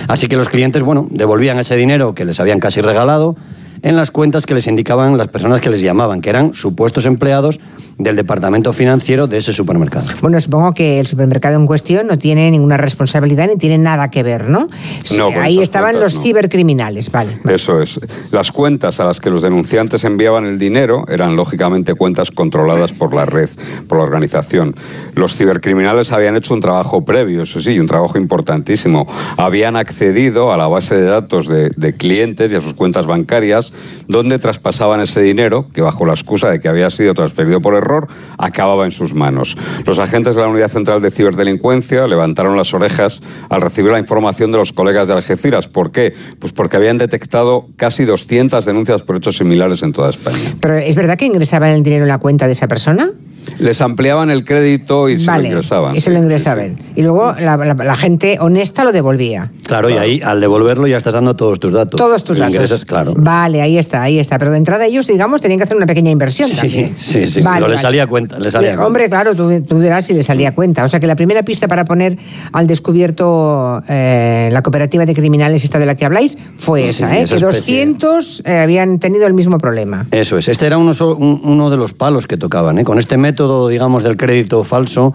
Así 0.06 0.26
que 0.26 0.36
los 0.36 0.50
clientes, 0.50 0.82
bueno, 0.82 1.06
devolvían 1.08 1.58
ese 1.58 1.76
dinero 1.76 2.14
que 2.14 2.26
les 2.26 2.40
habían 2.40 2.60
casi 2.60 2.82
regalado 2.82 3.36
en 3.82 3.96
las 3.96 4.10
cuentas 4.10 4.46
que 4.46 4.54
les 4.54 4.66
indicaban 4.66 5.18
las 5.18 5.28
personas 5.28 5.60
que 5.60 5.70
les 5.70 5.80
llamaban, 5.80 6.20
que 6.20 6.30
eran 6.30 6.54
supuestos 6.54 7.06
empleados 7.06 7.60
del 7.98 8.16
departamento 8.16 8.72
financiero 8.72 9.26
de 9.26 9.38
ese 9.38 9.52
supermercado. 9.52 10.06
Bueno, 10.20 10.40
supongo 10.40 10.72
que 10.72 10.98
el 10.98 11.06
supermercado 11.06 11.56
en 11.56 11.66
cuestión 11.66 12.06
no 12.06 12.18
tiene 12.18 12.50
ninguna 12.50 12.76
responsabilidad 12.76 13.48
ni 13.48 13.56
tiene 13.56 13.78
nada 13.78 14.10
que 14.10 14.22
ver, 14.22 14.48
¿no? 14.48 14.68
No, 15.16 15.28
Ahí 15.40 15.60
estaban 15.60 15.92
cuentas, 15.92 16.02
los 16.02 16.16
no. 16.16 16.22
cibercriminales, 16.22 17.10
vale. 17.10 17.38
Eso 17.48 17.80
es. 17.80 18.00
Las 18.30 18.50
cuentas 18.50 19.00
a 19.00 19.04
las 19.04 19.20
que 19.20 19.30
los 19.30 19.42
denunciantes 19.42 20.04
enviaban 20.04 20.46
el 20.46 20.58
dinero 20.58 21.04
eran 21.08 21.36
lógicamente 21.36 21.94
cuentas 21.94 22.30
controladas 22.30 22.92
por 22.92 23.14
la 23.14 23.24
red, 23.26 23.48
por 23.88 23.98
la 23.98 24.04
organización. 24.04 24.74
Los 25.14 25.36
cibercriminales 25.36 26.12
habían 26.12 26.36
hecho 26.36 26.54
un 26.54 26.60
trabajo 26.60 27.04
previo, 27.04 27.42
eso 27.42 27.60
sí, 27.60 27.78
un 27.78 27.86
trabajo 27.86 28.18
importantísimo. 28.18 29.06
Habían 29.36 29.76
accedido 29.76 30.52
a 30.52 30.56
la 30.56 30.68
base 30.68 30.94
de 30.94 31.04
datos 31.04 31.48
de, 31.48 31.70
de 31.76 31.94
clientes 31.94 32.50
y 32.50 32.54
a 32.54 32.60
sus 32.60 32.74
cuentas 32.74 33.06
bancarias, 33.06 33.71
donde 34.08 34.38
traspasaban 34.38 35.00
ese 35.00 35.20
dinero, 35.22 35.66
que 35.72 35.80
bajo 35.80 36.06
la 36.06 36.12
excusa 36.12 36.50
de 36.50 36.60
que 36.60 36.68
había 36.68 36.90
sido 36.90 37.14
transferido 37.14 37.60
por 37.60 37.74
error, 37.74 38.08
acababa 38.38 38.84
en 38.84 38.92
sus 38.92 39.14
manos. 39.14 39.56
Los 39.86 39.98
agentes 39.98 40.34
de 40.34 40.42
la 40.42 40.48
Unidad 40.48 40.70
Central 40.70 41.02
de 41.02 41.10
Ciberdelincuencia 41.10 42.06
levantaron 42.06 42.56
las 42.56 42.74
orejas 42.74 43.22
al 43.48 43.60
recibir 43.60 43.90
la 43.90 43.98
información 43.98 44.52
de 44.52 44.58
los 44.58 44.72
colegas 44.72 45.08
de 45.08 45.14
Algeciras. 45.14 45.68
¿Por 45.68 45.92
qué? 45.92 46.14
Pues 46.38 46.52
porque 46.52 46.76
habían 46.76 46.98
detectado 46.98 47.66
casi 47.76 48.04
200 48.04 48.64
denuncias 48.64 49.02
por 49.02 49.16
hechos 49.16 49.36
similares 49.36 49.82
en 49.82 49.92
toda 49.92 50.10
España. 50.10 50.54
Pero 50.60 50.76
¿es 50.76 50.94
verdad 50.94 51.16
que 51.16 51.26
ingresaban 51.26 51.70
el 51.70 51.82
dinero 51.82 52.04
en 52.04 52.08
la 52.08 52.18
cuenta 52.18 52.46
de 52.46 52.52
esa 52.52 52.68
persona? 52.68 53.10
Les 53.58 53.80
ampliaban 53.80 54.30
el 54.30 54.44
crédito 54.44 55.08
y 55.08 55.18
se 55.20 55.30
lo 55.30 55.42
ingresaban. 55.42 55.96
y 55.96 56.00
se 56.00 56.10
lo 56.10 56.18
ingresaban. 56.18 56.78
Y 56.96 57.02
luego 57.02 57.32
la, 57.38 57.56
la- 57.56 57.74
la 57.74 57.94
gente 57.96 58.38
honesta 58.40 58.84
lo 58.84 58.92
devolvía. 58.92 59.50
Claro, 59.66 59.90
y 59.90 59.94
ahí 59.94 60.20
al 60.24 60.40
devolverlo 60.40 60.86
ya 60.86 60.96
estás 60.96 61.14
dando 61.14 61.34
todos 61.36 61.58
tus 61.60 61.72
datos. 61.72 61.98
Todos 61.98 62.24
tus 62.24 62.38
datos. 62.38 62.54
ingresas, 62.54 62.84
claro. 62.84 63.14
Vale, 63.16 63.60
ahí 63.62 63.78
está, 63.78 64.02
ahí 64.02 64.18
está. 64.18 64.38
Pero 64.38 64.50
de 64.52 64.58
entrada 64.58 64.86
ellos, 64.86 65.06
digamos, 65.06 65.40
tenían 65.40 65.58
que 65.58 65.64
hacer 65.64 65.76
una 65.76 65.86
pequeña 65.86 66.10
inversión 66.10 66.50
también. 66.50 66.92
Sí, 66.96 67.26
sí, 67.26 67.40
Vale, 67.42 67.56
pero 67.56 67.68
le 67.68 67.74
vale. 67.74 67.78
salía 67.82 68.06
cuenta. 68.06 68.38
Salía. 68.50 68.80
Hombre, 68.84 69.08
claro, 69.08 69.34
tú, 69.34 69.50
tú 69.62 69.80
dirás 69.80 70.06
si 70.06 70.14
le 70.14 70.22
salía 70.22 70.52
cuenta. 70.52 70.84
O 70.84 70.88
sea 70.88 71.00
que 71.00 71.06
la 71.06 71.16
primera 71.16 71.42
pista 71.42 71.68
para 71.68 71.84
poner 71.84 72.16
al 72.52 72.66
descubierto 72.66 73.82
eh, 73.88 74.48
la 74.52 74.62
cooperativa 74.62 75.04
de 75.06 75.14
criminales, 75.14 75.64
esta 75.64 75.78
de 75.78 75.86
la 75.86 75.94
que 75.94 76.04
habláis, 76.04 76.38
fue 76.56 76.84
Sí, 76.84 76.90
esa, 76.90 77.16
¿eh? 77.18 77.22
esa 77.22 77.36
que 77.36 77.44
especie. 77.44 77.86
200 77.86 78.42
eh, 78.44 78.58
habían 78.58 78.98
tenido 78.98 79.26
el 79.26 79.34
mismo 79.34 79.58
problema. 79.58 80.06
Eso 80.10 80.38
es. 80.38 80.48
Este 80.48 80.66
era 80.66 80.78
uno 80.78 81.70
de 81.70 81.76
los 81.76 81.92
palos 81.92 82.26
que 82.26 82.36
tocaban. 82.36 82.78
¿eh? 82.78 82.84
Con 82.84 82.98
este 82.98 83.16
método, 83.16 83.31
digamos, 83.68 84.02
del 84.02 84.16
crédito 84.16 84.64
falso, 84.64 85.14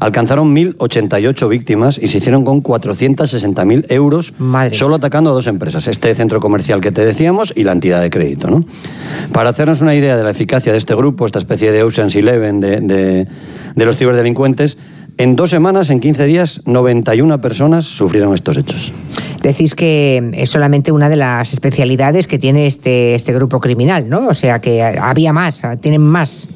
alcanzaron 0.00 0.54
1.088 0.54 1.48
víctimas 1.48 1.98
y 1.98 2.08
se 2.08 2.18
hicieron 2.18 2.44
con 2.44 2.62
460.000 2.62 3.86
euros 3.90 4.34
solo 4.72 4.96
atacando 4.96 5.30
a 5.30 5.32
dos 5.32 5.46
empresas, 5.46 5.86
este 5.88 6.14
centro 6.14 6.40
comercial 6.40 6.80
que 6.80 6.92
te 6.92 7.04
decíamos 7.04 7.52
y 7.56 7.64
la 7.64 7.72
entidad 7.72 8.00
de 8.00 8.10
crédito. 8.10 8.50
¿no? 8.50 8.64
Para 9.32 9.50
hacernos 9.50 9.80
una 9.80 9.94
idea 9.94 10.16
de 10.16 10.24
la 10.24 10.30
eficacia 10.30 10.72
de 10.72 10.78
este 10.78 10.94
grupo, 10.94 11.26
esta 11.26 11.38
especie 11.38 11.72
de 11.72 11.82
Ocean's 11.82 12.14
Eleven 12.16 12.60
de, 12.60 12.80
de, 12.80 13.26
de 13.74 13.84
los 13.84 13.96
ciberdelincuentes, 13.96 14.78
en 15.16 15.36
dos 15.36 15.50
semanas, 15.50 15.90
en 15.90 16.00
15 16.00 16.26
días, 16.26 16.62
91 16.66 17.40
personas 17.40 17.84
sufrieron 17.84 18.34
estos 18.34 18.56
hechos. 18.56 18.92
Decís 19.42 19.76
que 19.76 20.32
es 20.34 20.50
solamente 20.50 20.90
una 20.90 21.08
de 21.08 21.14
las 21.14 21.52
especialidades 21.52 22.26
que 22.26 22.38
tiene 22.38 22.66
este, 22.66 23.14
este 23.14 23.32
grupo 23.32 23.60
criminal, 23.60 24.08
¿no? 24.08 24.26
O 24.26 24.34
sea 24.34 24.58
que 24.58 24.82
había 24.82 25.32
más, 25.32 25.62
tienen 25.80 26.00
más 26.00 26.48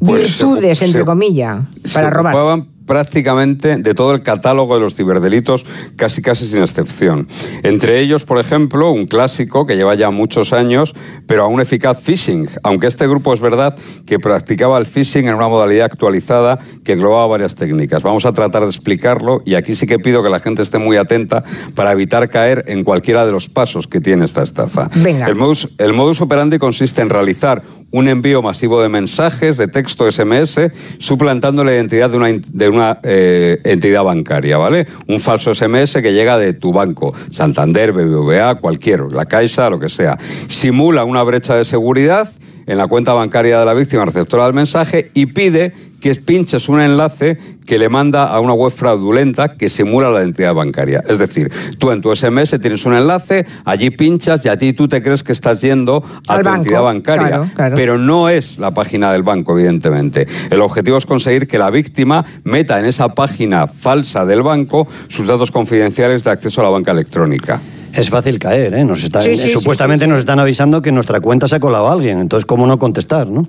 virtudes, 0.00 0.78
se- 0.78 0.84
entre 0.86 1.00
se- 1.00 1.04
comillas, 1.06 1.60
se 1.84 1.94
para 1.98 2.10
robar. 2.10 2.34
ocupaban 2.34 2.68
prácticamente 2.86 3.76
de 3.76 3.94
todo 3.94 4.14
el 4.14 4.22
catálogo 4.22 4.74
de 4.74 4.80
los 4.80 4.96
ciberdelitos, 4.96 5.64
casi 5.94 6.22
casi 6.22 6.44
sin 6.44 6.60
excepción. 6.60 7.28
Entre 7.62 8.00
ellos, 8.00 8.24
por 8.24 8.38
ejemplo, 8.40 8.90
un 8.90 9.06
clásico 9.06 9.64
que 9.64 9.76
lleva 9.76 9.94
ya 9.94 10.10
muchos 10.10 10.52
años, 10.52 10.92
pero 11.28 11.44
aún 11.44 11.60
eficaz 11.60 12.00
phishing, 12.02 12.48
aunque 12.64 12.88
este 12.88 13.06
grupo 13.06 13.32
es 13.32 13.40
verdad 13.40 13.76
que 14.06 14.18
practicaba 14.18 14.76
el 14.76 14.86
phishing 14.86 15.28
en 15.28 15.34
una 15.34 15.46
modalidad 15.46 15.84
actualizada 15.86 16.58
que 16.82 16.94
englobaba 16.94 17.28
varias 17.28 17.54
técnicas. 17.54 18.02
Vamos 18.02 18.26
a 18.26 18.32
tratar 18.32 18.62
de 18.62 18.68
explicarlo 18.70 19.40
y 19.44 19.54
aquí 19.54 19.76
sí 19.76 19.86
que 19.86 20.00
pido 20.00 20.22
que 20.24 20.28
la 20.28 20.40
gente 20.40 20.62
esté 20.62 20.78
muy 20.78 20.96
atenta 20.96 21.44
para 21.76 21.92
evitar 21.92 22.28
caer 22.28 22.64
en 22.66 22.82
cualquiera 22.82 23.24
de 23.24 23.30
los 23.30 23.48
pasos 23.48 23.86
que 23.86 24.00
tiene 24.00 24.24
esta 24.24 24.42
estafa. 24.42 24.90
Venga. 24.96 25.26
El 25.26 25.36
modus, 25.36 25.68
el 25.78 25.92
modus 25.92 26.20
operandi 26.20 26.58
consiste 26.58 27.02
en 27.02 27.08
realizar 27.10 27.62
un 27.92 28.08
envío 28.08 28.42
masivo 28.42 28.80
de 28.80 28.88
mensajes 28.88 29.56
de 29.56 29.68
texto 29.68 30.10
SMS 30.10 30.70
suplantando 30.98 31.64
la 31.64 31.72
identidad 31.72 32.10
de 32.10 32.16
una, 32.16 32.28
de 32.28 32.68
una 32.68 33.00
eh, 33.02 33.60
entidad 33.64 34.04
bancaria, 34.04 34.58
¿vale? 34.58 34.86
Un 35.08 35.20
falso 35.20 35.54
SMS 35.54 35.94
que 36.00 36.12
llega 36.12 36.38
de 36.38 36.52
tu 36.52 36.72
banco, 36.72 37.12
Santander, 37.30 37.92
BBVA, 37.92 38.56
cualquier, 38.56 39.12
la 39.12 39.26
Caixa, 39.26 39.70
lo 39.70 39.80
que 39.80 39.88
sea. 39.88 40.18
Simula 40.48 41.04
una 41.04 41.22
brecha 41.22 41.56
de 41.56 41.64
seguridad 41.64 42.30
en 42.66 42.78
la 42.78 42.86
cuenta 42.86 43.12
bancaria 43.12 43.58
de 43.58 43.64
la 43.64 43.74
víctima 43.74 44.04
receptora 44.04 44.44
del 44.44 44.54
mensaje 44.54 45.10
y 45.14 45.26
pide 45.26 45.72
que 46.00 46.14
pinches 46.14 46.68
un 46.68 46.80
enlace 46.80 47.38
que 47.66 47.78
le 47.78 47.88
manda 47.88 48.24
a 48.24 48.40
una 48.40 48.52
web 48.52 48.72
fraudulenta 48.72 49.56
que 49.56 49.68
simula 49.68 50.10
la 50.10 50.20
identidad 50.20 50.54
bancaria. 50.54 51.04
Es 51.06 51.18
decir, 51.18 51.52
tú 51.78 51.92
en 51.92 52.00
tu 52.00 52.14
SMS 52.14 52.60
tienes 52.60 52.84
un 52.84 52.94
enlace, 52.94 53.46
allí 53.64 53.90
pinchas 53.90 54.44
y 54.44 54.48
a 54.48 54.56
ti 54.56 54.72
tú 54.72 54.88
te 54.88 55.02
crees 55.02 55.22
que 55.22 55.32
estás 55.32 55.60
yendo 55.60 56.02
a 56.26 56.34
Al 56.34 56.42
tu 56.42 56.44
banco, 56.48 56.62
entidad 56.62 56.82
bancaria. 56.82 57.28
claro, 57.28 57.50
claro. 57.54 57.74
Pero 57.76 57.98
no 57.98 58.28
es 58.28 58.58
la 58.58 58.72
página 58.72 59.12
del 59.12 59.22
banco, 59.22 59.56
evidentemente. 59.56 60.26
El 60.50 60.62
objetivo 60.62 60.96
es 60.96 61.06
conseguir 61.06 61.46
que 61.46 61.58
la 61.58 61.70
víctima 61.70 62.24
meta 62.44 62.78
en 62.80 62.86
esa 62.86 63.14
página 63.14 63.66
falsa 63.66 64.24
del 64.24 64.42
banco 64.42 64.88
sus 65.08 65.26
datos 65.26 65.50
confidenciales 65.50 66.24
de 66.24 66.30
acceso 66.30 66.60
a 66.60 66.64
la 66.64 66.70
banca 66.70 66.92
electrónica. 66.92 67.60
Es 67.92 68.08
fácil 68.08 68.38
caer, 68.38 68.74
¿eh? 68.74 68.84
Nos 68.84 69.02
está- 69.02 69.20
Sí, 69.20 69.36
sí, 69.36 69.44
sí, 69.44 69.48
supuestamente 69.50 70.04
sí, 70.04 70.10
nos 70.10 70.20
están 70.20 70.38
avisando 70.38 70.80
que 70.80 70.90
en 70.90 70.94
nuestra 70.94 71.20
cuenta 71.20 71.48
se 71.48 71.56
ha 71.56 71.60
colado 71.60 71.88
alguien, 71.90 72.20
entonces 72.20 72.44
¿cómo 72.46 72.66
no 72.66 72.78
contestar? 72.78 73.28
¿no? 73.28 73.42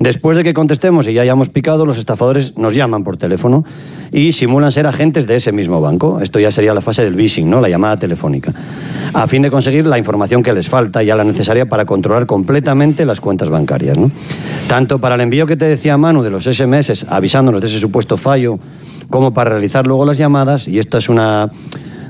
Después 0.00 0.36
de 0.36 0.44
que 0.44 0.52
contestemos 0.54 1.06
y 1.08 1.12
ya 1.14 1.22
hayamos 1.22 1.48
picado, 1.50 1.86
los 1.86 1.96
estafadores 1.98 2.56
nos 2.58 2.74
llaman 2.74 3.04
por 3.04 3.16
teléfono 3.16 3.64
y 4.12 4.32
simulan 4.32 4.72
ser 4.72 4.86
agentes 4.86 5.26
de 5.26 5.36
ese 5.36 5.52
mismo 5.52 5.80
banco. 5.80 6.20
Esto 6.20 6.38
ya 6.40 6.50
sería 6.50 6.74
la 6.74 6.80
fase 6.80 7.04
del 7.04 7.14
phishing, 7.14 7.48
¿no? 7.48 7.60
la 7.60 7.68
llamada 7.68 7.96
telefónica, 7.96 8.52
a 9.12 9.26
fin 9.28 9.42
de 9.42 9.50
conseguir 9.50 9.86
la 9.86 9.98
información 9.98 10.42
que 10.42 10.52
les 10.52 10.68
falta, 10.68 11.02
ya 11.02 11.14
la 11.14 11.24
necesaria 11.24 11.66
para 11.66 11.84
controlar 11.84 12.26
completamente 12.26 13.06
las 13.06 13.20
cuentas 13.20 13.48
bancarias. 13.48 13.96
¿no? 13.96 14.10
Tanto 14.68 14.98
para 14.98 15.14
el 15.14 15.20
envío 15.20 15.46
que 15.46 15.56
te 15.56 15.64
decía 15.64 15.96
Manu 15.96 16.22
de 16.22 16.30
los 16.30 16.44
SMS 16.46 17.06
avisándonos 17.08 17.60
de 17.60 17.68
ese 17.68 17.78
supuesto 17.78 18.16
fallo, 18.16 18.58
como 19.10 19.32
para 19.32 19.50
realizar 19.50 19.86
luego 19.86 20.04
las 20.04 20.18
llamadas, 20.18 20.66
y 20.66 20.80
esta 20.80 20.98
es 20.98 21.08
una 21.08 21.50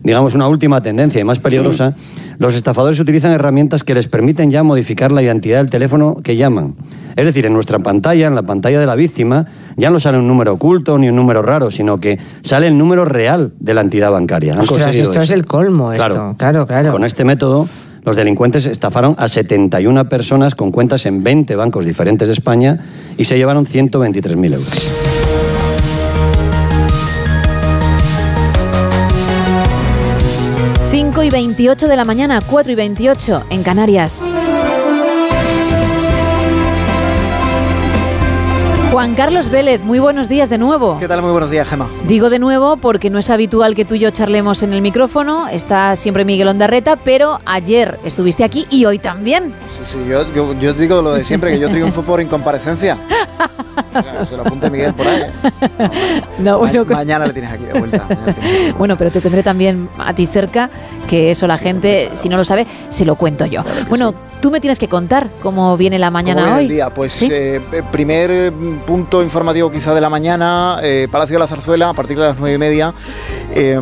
digamos, 0.07 0.35
una 0.37 0.47
última 0.47 0.81
tendencia 0.81 1.21
y 1.21 1.25
más 1.25 1.41
peligrosa, 1.41 1.95
los 2.39 2.55
estafadores 2.55 3.01
utilizan 3.01 3.33
herramientas 3.33 3.83
que 3.83 3.93
les 3.93 4.07
permiten 4.07 4.53
ya 4.53 4.63
modificar 4.63 5.11
la 5.11 5.21
identidad 5.21 5.59
del 5.59 5.69
teléfono 5.69 6.17
que 6.23 6.37
llaman. 6.37 6.77
Es 7.17 7.25
decir, 7.27 7.45
en 7.45 7.53
nuestra 7.53 7.81
pantalla, 7.81 8.29
en 8.29 8.37
la 8.37 8.43
pantalla 8.43 8.79
de 8.79 8.87
la 8.87 8.95
víctima, 8.95 9.47
ya 9.77 9.91
no 9.91 9.99
sale 9.99 10.19
un 10.19 10.29
número 10.29 10.53
oculto 10.53 10.97
ni 10.97 11.09
un 11.09 11.17
número 11.17 11.43
raro, 11.43 11.73
sino 11.73 11.99
que 11.99 12.19
sale 12.43 12.69
el 12.69 12.79
número 12.79 13.05
real 13.05 13.53
de 13.59 13.75
la 13.75 13.81
entidad 13.81 14.13
bancaria. 14.13 14.53
Han 14.53 14.61
Ostras, 14.61 14.95
esto 14.95 15.21
es 15.21 15.31
el 15.31 15.45
colmo, 15.45 15.93
esto. 15.93 16.37
Claro, 16.39 16.67
claro. 16.67 16.93
Con 16.93 17.05
este 17.05 17.25
método, 17.25 17.67
los 18.05 18.15
delincuentes 18.15 18.67
estafaron 18.67 19.17
a 19.19 19.27
71 19.27 20.09
personas 20.09 20.55
con 20.55 20.71
cuentas 20.71 21.05
en 21.07 21.25
20 21.25 21.57
bancos 21.57 21.85
diferentes 21.85 22.29
de 22.29 22.35
España 22.35 22.79
y 23.19 23.25
se 23.25 23.37
llevaron 23.37 23.67
123.000 23.67 24.55
euros. 24.55 25.26
Y 31.27 31.31
28 31.31 31.89
de 31.89 31.97
la 31.97 32.05
mañana, 32.05 32.41
4 32.41 32.71
y 32.71 32.75
28 32.77 33.47
en 33.51 33.65
Canarias. 33.65 34.25
Juan 38.93 39.17
Carlos 39.17 39.51
Vélez, 39.51 39.81
muy 39.83 39.99
buenos 39.99 40.29
días 40.29 40.49
de 40.49 40.57
nuevo. 40.57 40.99
¿Qué 41.01 41.09
tal? 41.09 41.23
Muy 41.23 41.33
buenos 41.33 41.51
días, 41.51 41.69
Gema. 41.69 41.91
Digo 42.07 42.31
de 42.31 42.39
nuevo 42.39 42.77
porque 42.77 43.11
no 43.11 43.19
es 43.19 43.29
habitual 43.29 43.75
que 43.75 43.85
tú 43.85 43.97
y 43.97 43.99
yo 43.99 44.11
charlemos 44.13 44.63
en 44.63 44.73
el 44.73 44.83
micrófono, 44.83 45.49
está 45.49 45.97
siempre 45.97 46.25
Miguel 46.25 46.47
Ondarreta, 46.47 46.95
pero 46.95 47.41
ayer 47.45 47.99
estuviste 48.05 48.45
aquí 48.45 48.67
y 48.71 48.85
hoy 48.85 49.01
también. 49.01 49.53
Sí, 49.67 49.81
sí, 49.83 49.99
yo, 50.09 50.33
yo, 50.33 50.55
yo 50.61 50.75
digo 50.75 51.03
lo 51.03 51.13
de 51.13 51.25
siempre, 51.25 51.51
que 51.51 51.59
yo 51.59 51.69
triunfo 51.69 52.03
por 52.03 52.21
incomparecencia. 52.21 52.97
Claro, 54.03 54.27
se 54.27 54.37
lo 54.37 54.43
apunte 54.43 54.71
Miguel 54.71 54.95
por 54.95 55.07
ahí. 55.07 55.23
No, 56.39 56.59
bueno, 56.59 56.85
Ma- 56.85 56.97
mañana 56.97 57.27
le 57.27 57.33
tienes 57.33 57.51
aquí 57.53 57.65
de 57.65 57.79
vuelta. 57.79 58.07
Bueno, 58.79 58.97
pero 58.99 59.11
te 59.11 59.21
tendré 59.21 59.43
también 59.43 59.89
a 59.99 60.13
ti 60.15 60.27
cerca, 60.27 60.69
que 61.09 61.31
eso 61.31 61.47
la 61.47 61.57
gente, 61.59 62.11
si 62.15 62.29
no 62.29 62.37
lo 62.37 62.45
sabe, 62.45 62.67
se 62.91 63.05
lo 63.05 63.15
cuento 63.17 63.47
yo. 63.47 63.63
bueno, 63.89 64.15
tú 64.41 64.51
me 64.51 64.61
tienes 64.61 64.79
que 64.79 64.89
contar 64.89 65.29
cómo 65.43 65.77
viene 65.77 65.99
la 65.99 66.11
mañana 66.11 66.43
¿Cómo 66.43 66.55
viene 66.57 66.59
hoy. 66.59 66.65
el 66.67 66.71
día? 66.71 66.91
Pues 66.95 67.13
¿Sí? 67.13 67.29
eh, 67.33 67.61
eh, 67.73 67.83
primer 67.91 68.31
eh, 68.31 68.53
punto 68.87 69.23
informativo 69.23 69.71
quizá 69.71 69.95
de 69.95 70.01
la 70.01 70.11
mañana, 70.11 70.79
eh, 70.83 71.09
Palacio 71.11 71.35
de 71.37 71.41
la 71.41 71.47
Zarzuela, 71.47 71.89
a 71.89 71.95
partir 71.95 72.19
de 72.19 72.27
las 72.27 72.39
nueve 72.39 72.55
y 72.57 72.59
media, 72.59 72.93
eh, 73.55 73.81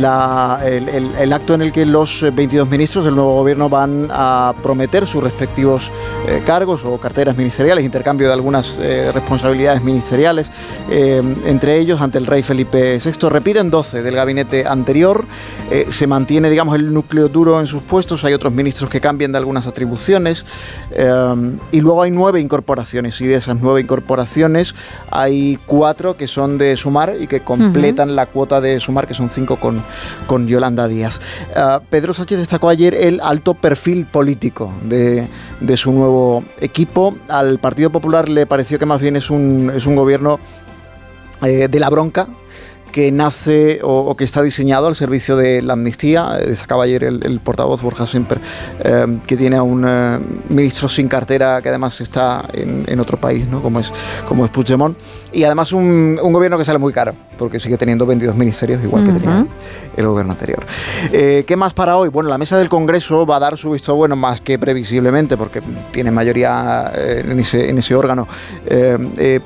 la- 0.00 0.60
el, 0.64 0.88
el- 0.88 1.10
el 1.18 1.32
acto 1.32 1.54
en 1.54 1.62
el 1.62 1.72
que 1.72 1.86
los 1.86 2.22
eh, 2.24 2.30
22 2.30 2.68
ministros 2.68 3.04
del 3.04 3.14
nuevo 3.14 3.34
gobierno 3.36 3.68
van 3.68 4.08
a 4.10 4.52
prometer 4.62 5.06
sus 5.06 5.22
respectivos 5.22 5.90
eh, 6.26 6.42
cargos 6.44 6.84
o 6.84 6.98
carteras 6.98 7.36
ministeriales, 7.36 7.84
intercambio 7.84 8.26
de 8.26 8.32
algunas 8.32 8.74
eh, 8.80 9.10
responsabilidades 9.52 9.82
ministeriales, 9.82 10.52
eh, 10.90 11.22
entre 11.46 11.78
ellos 11.78 12.00
ante 12.00 12.18
el 12.18 12.26
rey 12.26 12.42
Felipe 12.42 12.98
VI. 12.98 13.28
Repiten 13.28 13.70
12 13.70 14.02
del 14.02 14.14
gabinete 14.14 14.66
anterior, 14.66 15.24
eh, 15.70 15.86
se 15.90 16.06
mantiene 16.06 16.50
digamos 16.50 16.76
el 16.76 16.92
núcleo 16.92 17.28
duro 17.28 17.60
en 17.60 17.66
sus 17.66 17.82
puestos, 17.82 18.24
hay 18.24 18.32
otros 18.32 18.52
ministros 18.52 18.90
que 18.90 19.00
cambian 19.00 19.32
de 19.32 19.38
algunas 19.38 19.66
atribuciones 19.66 20.44
eh, 20.90 21.58
y 21.70 21.80
luego 21.80 22.02
hay 22.02 22.10
nueve 22.10 22.40
incorporaciones 22.40 23.20
y 23.20 23.26
de 23.26 23.36
esas 23.36 23.60
nueve 23.60 23.80
incorporaciones 23.80 24.74
hay 25.10 25.58
cuatro 25.66 26.16
que 26.16 26.26
son 26.26 26.58
de 26.58 26.76
sumar 26.76 27.14
y 27.18 27.26
que 27.26 27.40
completan 27.40 28.16
la 28.16 28.26
cuota 28.26 28.60
de 28.60 28.80
sumar 28.80 29.06
que 29.06 29.14
son 29.14 29.30
cinco 29.30 29.56
con, 29.56 29.82
con 30.26 30.46
Yolanda 30.46 30.88
Díaz. 30.88 31.20
Ah, 31.54 31.80
Pedro 31.90 32.14
Sánchez 32.14 32.38
destacó 32.38 32.68
ayer 32.68 32.94
el 32.94 33.20
alto 33.20 33.54
perfil 33.54 34.06
político 34.06 34.72
de, 34.84 35.28
de 35.60 35.76
su 35.76 35.92
nuevo 35.92 36.42
equipo. 36.60 37.14
Al 37.28 37.58
Partido 37.58 37.90
Popular 37.90 38.28
le 38.28 38.46
pareció 38.46 38.78
que 38.78 38.86
más 38.86 39.00
bien 39.00 39.16
es 39.16 39.30
un, 39.30 39.41
es 39.74 39.86
un 39.86 39.96
gobierno 39.96 40.38
eh, 41.42 41.68
de 41.68 41.80
la 41.80 41.90
bronca 41.90 42.28
que 42.92 43.10
nace 43.10 43.80
o, 43.82 44.00
o 44.00 44.16
que 44.16 44.24
está 44.24 44.42
diseñado 44.42 44.86
al 44.86 44.94
servicio 44.94 45.36
de 45.36 45.62
la 45.62 45.72
amnistía. 45.72 46.38
Eh, 46.38 46.46
Destacaba 46.48 46.84
ayer 46.84 47.02
el, 47.04 47.24
el 47.24 47.40
portavoz 47.40 47.82
Borja 47.82 48.06
Semper, 48.06 48.38
eh, 48.84 49.18
que 49.26 49.36
tiene 49.36 49.56
a 49.56 49.62
un 49.62 49.84
eh, 49.88 50.18
ministro 50.50 50.88
sin 50.88 51.08
cartera 51.08 51.60
que 51.62 51.70
además 51.70 52.00
está 52.00 52.44
en, 52.52 52.84
en 52.86 53.00
otro 53.00 53.18
país, 53.18 53.48
¿no? 53.48 53.62
como, 53.62 53.80
es, 53.80 53.90
como 54.28 54.44
es 54.44 54.50
Puigdemont. 54.50 54.96
Y 55.32 55.44
además 55.44 55.72
un, 55.72 56.20
un 56.22 56.32
gobierno 56.32 56.58
que 56.58 56.64
sale 56.64 56.78
muy 56.78 56.92
caro, 56.92 57.14
porque 57.38 57.58
sigue 57.58 57.78
teniendo 57.78 58.04
22 58.04 58.36
ministerios, 58.36 58.84
igual 58.84 59.04
que 59.06 59.12
tenía 59.12 59.46
el 59.96 60.06
gobierno 60.06 60.32
anterior. 60.32 60.64
Eh, 61.10 61.44
¿Qué 61.46 61.56
más 61.56 61.72
para 61.72 61.96
hoy? 61.96 62.10
Bueno, 62.10 62.28
la 62.28 62.36
mesa 62.36 62.58
del 62.58 62.68
Congreso 62.68 63.24
va 63.24 63.36
a 63.36 63.40
dar 63.40 63.56
su 63.56 63.70
visto 63.70 63.94
bueno 63.94 64.14
más 64.14 64.42
que 64.42 64.58
previsiblemente, 64.58 65.38
porque 65.38 65.62
tiene 65.90 66.10
mayoría 66.10 66.92
en, 66.94 67.40
ese, 67.40 67.70
en 67.70 67.78
ese 67.78 67.94
órgano 67.94 68.28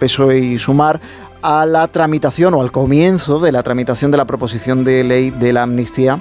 PSOE 0.01 0.39
y 0.39 0.59
Sumar, 0.59 1.01
a 1.43 1.67
la 1.67 1.89
tramitación 1.89 2.55
o 2.55 2.63
al 2.63 2.73
comienzo 2.73 3.39
de 3.39 3.53
la 3.53 3.63
tramitación 3.63 4.11
de 4.11 4.17
la 4.17 4.25
proposición 4.25 4.85
de 4.85 5.05
ley 5.05 5.31
de 5.31 5.53
la 5.53 5.63
amnistía. 5.63 6.21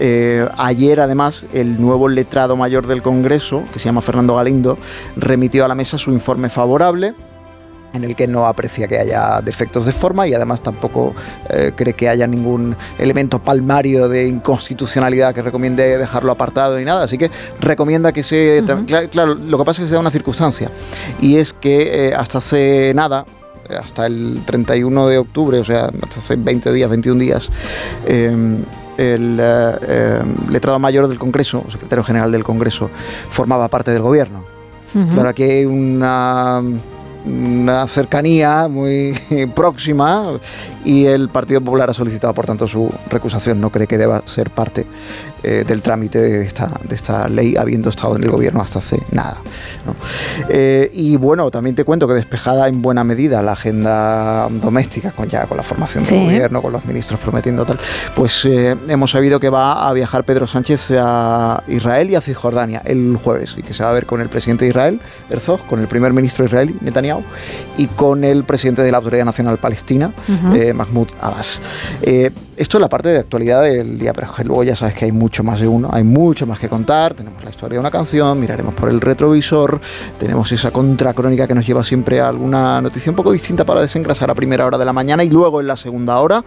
Eh, 0.00 0.48
ayer, 0.58 1.00
además, 1.00 1.44
el 1.52 1.80
nuevo 1.80 2.08
letrado 2.08 2.56
mayor 2.56 2.86
del 2.86 3.02
Congreso, 3.02 3.62
que 3.72 3.78
se 3.78 3.86
llama 3.86 4.00
Fernando 4.00 4.34
Galindo, 4.34 4.76
remitió 5.16 5.64
a 5.64 5.68
la 5.68 5.74
mesa 5.74 5.98
su 5.98 6.10
informe 6.10 6.48
favorable 6.48 7.14
en 7.94 8.02
el 8.02 8.16
que 8.16 8.26
no 8.26 8.44
aprecia 8.44 8.88
que 8.88 8.98
haya 8.98 9.40
defectos 9.40 9.86
de 9.86 9.92
forma 9.92 10.26
y 10.26 10.34
además 10.34 10.60
tampoco 10.60 11.14
eh, 11.48 11.72
cree 11.74 11.94
que 11.94 12.08
haya 12.08 12.26
ningún 12.26 12.76
elemento 12.98 13.38
palmario 13.38 14.08
de 14.08 14.26
inconstitucionalidad 14.26 15.32
que 15.32 15.42
recomiende 15.42 15.96
dejarlo 15.96 16.32
apartado 16.32 16.76
ni 16.76 16.84
nada. 16.84 17.04
Así 17.04 17.16
que 17.16 17.30
recomienda 17.60 18.12
que 18.12 18.24
se... 18.24 18.64
Claro, 19.10 19.34
lo 19.36 19.58
que 19.58 19.64
pasa 19.64 19.80
es 19.80 19.86
que 19.86 19.88
se 19.90 19.94
da 19.94 20.00
una 20.00 20.10
circunstancia 20.10 20.70
y 21.20 21.36
es 21.36 21.52
que 21.52 22.08
eh, 22.08 22.14
hasta 22.14 22.38
hace 22.38 22.92
nada 22.94 23.24
hasta 23.70 24.06
el 24.06 24.42
31 24.44 25.08
de 25.08 25.18
octubre, 25.18 25.58
o 25.58 25.64
sea, 25.64 25.90
hasta 26.02 26.18
hace 26.18 26.36
20 26.36 26.72
días, 26.72 26.88
21 26.90 27.20
días, 27.20 27.50
eh, 28.06 28.62
el 28.96 29.38
eh, 29.40 29.72
eh, 29.82 30.22
letrado 30.50 30.78
mayor 30.78 31.08
del 31.08 31.18
Congreso, 31.18 31.64
secretario 31.70 32.04
general 32.04 32.30
del 32.30 32.44
Congreso, 32.44 32.90
formaba 33.28 33.68
parte 33.68 33.90
del 33.90 34.02
gobierno. 34.02 34.44
Ujú. 34.94 35.14
Claro, 35.14 35.28
aquí 35.28 35.42
hay 35.42 35.64
una, 35.64 36.62
una 37.24 37.86
cercanía 37.88 38.68
muy 38.68 39.14
próxima 39.54 40.32
y 40.84 41.06
el 41.06 41.28
Partido 41.30 41.60
Popular 41.62 41.88
ha 41.90 41.94
solicitado, 41.94 42.34
por 42.34 42.46
tanto, 42.46 42.68
su 42.68 42.90
recusación. 43.08 43.60
No 43.60 43.70
cree 43.70 43.86
que 43.86 43.96
deba 43.98 44.22
ser 44.26 44.50
parte 44.50 44.86
eh, 45.42 45.64
del 45.66 45.80
trámite 45.82 46.20
de 46.20 46.44
esta, 46.46 46.70
de 46.82 46.94
esta 46.94 47.28
ley, 47.28 47.56
habiendo 47.56 47.88
estado 47.88 48.16
en 48.16 48.24
el 48.24 48.30
gobierno 48.30 48.60
hasta 48.60 48.78
hace 48.80 49.00
nada. 49.10 49.38
¿no? 49.86 49.94
Eh, 50.50 50.90
y 50.92 51.16
bueno, 51.16 51.50
también 51.50 51.74
te 51.74 51.84
cuento 51.84 52.06
que 52.06 52.14
despejada 52.14 52.68
en 52.68 52.82
buena 52.82 53.04
medida 53.04 53.40
la 53.42 53.52
agenda 53.52 54.48
doméstica, 54.50 55.10
con 55.12 55.28
ya 55.28 55.46
con 55.46 55.56
la 55.56 55.62
formación 55.62 56.04
Sí. 56.04 56.14
del 56.16 56.24
gobierno, 56.24 56.60
con 56.62 56.72
los 56.72 56.84
ministros 56.84 57.18
prometiendo 57.20 57.64
tal, 57.64 57.78
pues 58.14 58.44
eh, 58.44 58.76
hemos 58.88 59.10
sabido 59.10 59.40
que 59.40 59.48
va 59.48 59.88
a 59.88 59.92
viajar 59.92 60.24
Pedro 60.24 60.46
Sánchez 60.46 60.92
a 60.98 61.62
Israel 61.68 62.10
y 62.10 62.14
a 62.16 62.20
Cisjordania 62.20 62.82
el 62.84 63.16
jueves 63.22 63.54
y 63.56 63.62
que 63.62 63.72
se 63.72 63.82
va 63.82 63.90
a 63.90 63.92
ver 63.92 64.04
con 64.06 64.20
el 64.20 64.28
presidente 64.28 64.64
de 64.64 64.70
Israel, 64.70 65.00
Herzog, 65.30 65.66
con 65.66 65.80
el 65.80 65.86
primer 65.88 66.12
ministro 66.12 66.44
israelí, 66.44 66.76
Netanyahu, 66.80 67.13
y 67.76 67.86
con 67.86 68.24
el 68.24 68.44
presidente 68.44 68.82
de 68.82 68.90
la 68.90 68.98
Autoridad 68.98 69.24
Nacional 69.24 69.58
Palestina, 69.58 70.12
eh, 70.54 70.72
Mahmoud 70.72 71.08
Abbas. 71.20 71.60
Eh, 72.02 72.30
esto 72.56 72.76
es 72.76 72.80
la 72.80 72.88
parte 72.88 73.08
de 73.08 73.18
actualidad 73.18 73.62
del 73.62 73.98
día, 73.98 74.12
pero 74.12 74.28
luego 74.44 74.62
ya 74.62 74.76
sabes 74.76 74.94
que 74.94 75.06
hay 75.06 75.12
mucho 75.12 75.42
más 75.42 75.58
de 75.58 75.66
uno, 75.66 75.90
hay 75.92 76.04
mucho 76.04 76.46
más 76.46 76.58
que 76.58 76.68
contar. 76.68 77.14
Tenemos 77.14 77.42
la 77.42 77.50
historia 77.50 77.76
de 77.76 77.80
una 77.80 77.90
canción, 77.90 78.38
miraremos 78.38 78.74
por 78.74 78.88
el 78.88 79.00
retrovisor, 79.00 79.80
tenemos 80.18 80.52
esa 80.52 80.70
contracrónica 80.70 81.48
que 81.48 81.54
nos 81.54 81.66
lleva 81.66 81.82
siempre 81.82 82.20
a 82.20 82.28
alguna 82.28 82.80
noticia 82.80 83.10
un 83.10 83.16
poco 83.16 83.32
distinta 83.32 83.64
para 83.64 83.80
desengrasar 83.80 84.30
a 84.30 84.34
primera 84.34 84.64
hora 84.66 84.78
de 84.78 84.84
la 84.84 84.92
mañana 84.92 85.24
y 85.24 85.30
luego 85.30 85.60
en 85.60 85.66
la 85.66 85.76
segunda 85.76 86.18
hora. 86.18 86.44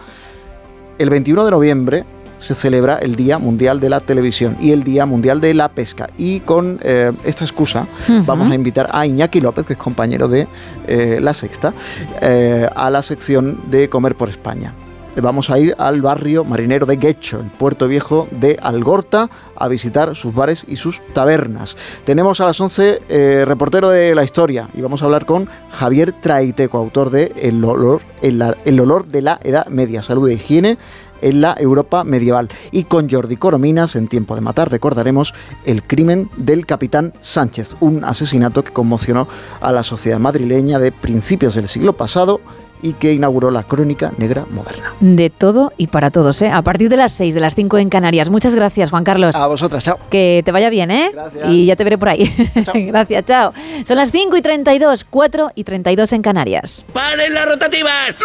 El 0.97 1.10
21 1.10 1.45
de 1.45 1.51
noviembre 1.51 2.06
se 2.38 2.56
celebra 2.56 2.97
el 2.97 3.15
Día 3.15 3.38
Mundial 3.38 3.80
de 3.80 3.89
la 3.89 4.00
Televisión 4.00 4.58
y 4.60 4.71
el 4.71 4.84
Día 4.84 5.06
Mundial 5.06 5.41
de 5.41 5.54
la 5.54 5.69
Pesca. 5.69 6.08
Y 6.17 6.41
con 6.41 6.80
eh, 6.84 7.12
esta 7.23 7.45
excusa 7.45 7.88
vamos 8.26 8.52
a 8.52 8.56
invitar 8.56 8.89
a 8.91 9.06
Iñaki 9.06 9.41
López, 9.41 9.65
que 9.65 9.73
es 9.73 9.80
compañero 9.80 10.28
de 10.28 10.47
eh, 10.88 11.19
La 11.21 11.34
Sexta, 11.34 11.73
eh, 12.21 12.67
a 12.76 12.89
la 12.89 13.02
sección 13.02 13.69
de 13.69 13.89
Comer 13.89 14.15
por 14.15 14.30
España. 14.30 14.73
Vamos 15.21 15.50
a 15.50 15.58
ir 15.58 15.73
al 15.80 16.02
barrio 16.02 16.43
marinero 16.43 16.86
de 16.86 16.97
Guecho, 16.97 17.39
el 17.39 17.47
puerto 17.47 17.88
viejo 17.88 18.28
de 18.30 18.60
Algorta, 18.62 19.32
a 19.56 19.67
visitar 19.67 20.15
sus 20.15 20.34
bares 20.34 20.63
y 20.67 20.76
sus 20.76 21.02
tabernas. 21.13 21.76
Tenemos 22.04 22.39
a 22.39 22.45
las 22.45 22.62
11 22.62 23.02
eh, 23.10 23.43
reportero 23.43 23.89
de 23.89 24.13
la 24.13 24.23
historia 24.23 24.67
y 24.76 24.82
vamos 24.82 25.02
a 25.02 25.06
hablar 25.06 25.26
con 25.26 25.50
Javier 25.71 26.12
Traiteco, 26.12 26.78
autor 26.78 27.10
de 27.10 27.34
El 27.36 27.63
olor, 27.63 28.02
el, 28.21 28.43
el 28.63 28.80
olor 28.80 29.08
de 29.08 29.23
la 29.23 29.39
Edad 29.43 29.65
Media, 29.67 30.04
salud 30.04 30.30
e 30.30 30.34
higiene 30.36 30.78
en 31.21 31.41
la 31.41 31.56
Europa 31.60 32.03
medieval. 32.03 32.49
Y 32.71 32.84
con 32.84 33.10
Jordi 33.10 33.36
Corominas, 33.36 33.95
en 33.95 34.08
Tiempo 34.08 34.36
de 34.36 34.41
Matar, 34.41 34.71
recordaremos 34.71 35.34
el 35.65 35.84
crimen 35.84 36.30
del 36.38 36.65
capitán 36.65 37.13
Sánchez, 37.21 37.75
un 37.80 38.03
asesinato 38.03 38.63
que 38.63 38.73
conmocionó 38.73 39.27
a 39.62 39.71
la 39.71 39.84
sociedad 39.84 40.19
madrileña 40.19 40.80
de 40.80 40.91
principios 40.91 41.56
del 41.56 41.67
siglo 41.67 41.93
pasado 41.93 42.41
y 42.82 42.93
que 42.93 43.13
inauguró 43.13 43.51
la 43.51 43.63
crónica 43.63 44.12
negra 44.17 44.45
moderna. 44.51 44.93
De 44.99 45.30
todo 45.30 45.73
y 45.77 45.88
para 45.88 46.12
todos, 46.12 46.41
¿eh? 46.41 46.49
A 46.49 46.62
partir 46.62 46.89
de 46.89 46.97
las 46.97 47.13
6, 47.13 47.34
de 47.34 47.39
las 47.39 47.56
5 47.56 47.77
en 47.80 47.89
Canarias. 47.89 48.30
Muchas 48.30 48.56
gracias, 48.56 48.89
Juan 48.91 49.03
Carlos. 49.03 49.36
A 49.36 49.47
vosotras, 49.47 49.84
chao. 49.84 49.97
Que 50.10 50.41
te 50.45 50.51
vaya 50.51 50.69
bien, 50.69 50.91
¿eh? 50.91 51.10
Gracias. 51.13 51.49
Y 51.49 51.65
ya 51.65 51.75
te 51.75 51.84
veré 51.84 51.97
por 51.97 52.10
ahí. 52.10 52.34
gracias, 52.73 53.25
chao. 53.25 53.53
Son 53.86 53.97
las 53.97 54.12
5 54.12 54.38
y 54.38 54.41
32, 54.41 55.06
4 55.10 55.51
y 55.56 55.63
32 55.63 56.13
en 56.13 56.21
Canarias. 56.21 56.86
¡Paren 56.93 57.34
las 57.34 57.47
rotativas! 57.47 58.15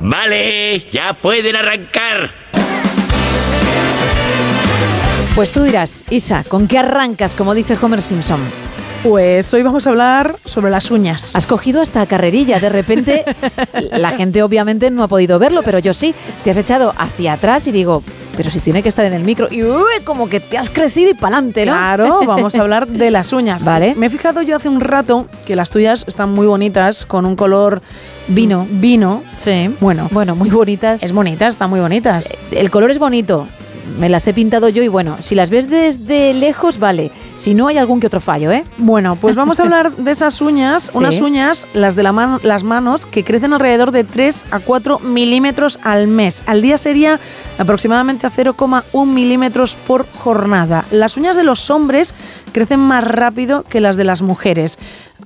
Vale, 0.00 0.78
ya 0.90 1.12
pueden 1.14 1.56
arrancar. 1.56 2.30
Pues 5.34 5.52
tú 5.52 5.62
dirás, 5.62 6.04
Isa, 6.10 6.42
¿con 6.44 6.66
qué 6.66 6.78
arrancas, 6.78 7.34
como 7.34 7.54
dice 7.54 7.76
Homer 7.80 8.00
Simpson? 8.00 8.40
Pues 9.02 9.52
hoy 9.54 9.62
vamos 9.62 9.86
a 9.86 9.90
hablar 9.90 10.36
sobre 10.44 10.70
las 10.70 10.90
uñas. 10.90 11.34
Has 11.34 11.46
cogido 11.46 11.80
hasta 11.80 12.04
carrerilla, 12.06 12.60
de 12.60 12.68
repente 12.68 13.24
la 13.92 14.12
gente 14.12 14.42
obviamente 14.42 14.90
no 14.90 15.02
ha 15.02 15.08
podido 15.08 15.38
verlo, 15.38 15.62
pero 15.62 15.78
yo 15.78 15.94
sí. 15.94 16.14
Te 16.44 16.50
has 16.50 16.56
echado 16.56 16.94
hacia 16.96 17.34
atrás 17.34 17.66
y 17.66 17.72
digo, 17.72 18.02
pero 18.36 18.50
si 18.50 18.60
tiene 18.60 18.82
que 18.82 18.88
estar 18.88 19.04
en 19.04 19.12
el 19.12 19.24
micro. 19.24 19.48
Y 19.50 19.62
uy, 19.62 20.02
como 20.04 20.28
que 20.28 20.40
te 20.40 20.58
has 20.58 20.70
crecido 20.70 21.10
y 21.10 21.14
pa'lante, 21.14 21.66
¿no? 21.66 21.72
Claro, 21.72 22.20
vamos 22.26 22.54
a 22.54 22.60
hablar 22.62 22.86
de 22.86 23.10
las 23.10 23.32
uñas. 23.32 23.64
Vale. 23.66 23.94
Me 23.96 24.06
he 24.06 24.10
fijado 24.10 24.42
yo 24.42 24.56
hace 24.56 24.68
un 24.68 24.80
rato 24.80 25.26
que 25.46 25.56
las 25.56 25.70
tuyas 25.70 26.04
están 26.06 26.30
muy 26.30 26.46
bonitas, 26.46 27.04
con 27.06 27.26
un 27.26 27.36
color 27.36 27.82
Vino. 28.28 28.66
Vino. 28.70 29.22
Sí. 29.36 29.74
Bueno. 29.80 30.08
Bueno, 30.12 30.36
muy 30.36 30.50
bonitas. 30.50 31.02
Es 31.02 31.12
bonitas, 31.12 31.54
están 31.54 31.70
muy 31.70 31.80
bonitas. 31.80 32.32
El 32.52 32.70
color 32.70 32.90
es 32.90 32.98
bonito. 32.98 33.48
Me 33.98 34.08
las 34.08 34.26
he 34.26 34.32
pintado 34.34 34.68
yo 34.68 34.82
y 34.82 34.88
bueno, 34.88 35.16
si 35.20 35.34
las 35.34 35.50
ves 35.50 35.68
desde 35.68 36.32
lejos, 36.34 36.78
vale. 36.78 37.10
Si 37.36 37.54
no, 37.54 37.68
hay 37.68 37.78
algún 37.78 38.00
que 38.00 38.06
otro 38.06 38.20
fallo, 38.20 38.50
¿eh? 38.52 38.64
Bueno, 38.78 39.16
pues 39.16 39.36
vamos 39.36 39.60
a 39.60 39.64
hablar 39.64 39.92
de 39.92 40.10
esas 40.10 40.40
uñas, 40.40 40.84
Sí. 40.92 40.98
unas 40.98 41.20
uñas, 41.20 41.66
las 41.74 41.96
de 41.96 42.02
la 42.02 42.12
mano, 42.12 42.38
las 42.42 42.64
manos, 42.64 43.06
que 43.06 43.24
crecen 43.24 43.52
alrededor 43.52 43.90
de 43.90 44.04
3 44.04 44.46
a 44.50 44.60
4 44.60 45.00
milímetros 45.00 45.78
al 45.82 46.06
mes. 46.06 46.42
Al 46.46 46.62
día 46.62 46.78
sería 46.78 47.20
aproximadamente 47.58 48.26
a 48.26 48.30
0,1 48.30 49.06
milímetros 49.06 49.76
por 49.86 50.06
jornada. 50.12 50.84
Las 50.90 51.16
uñas 51.16 51.36
de 51.36 51.44
los 51.44 51.70
hombres 51.70 52.14
crecen 52.52 52.80
más 52.80 53.04
rápido 53.04 53.62
que 53.64 53.80
las 53.80 53.96
de 53.96 54.04
las 54.04 54.22
mujeres. 54.22 54.78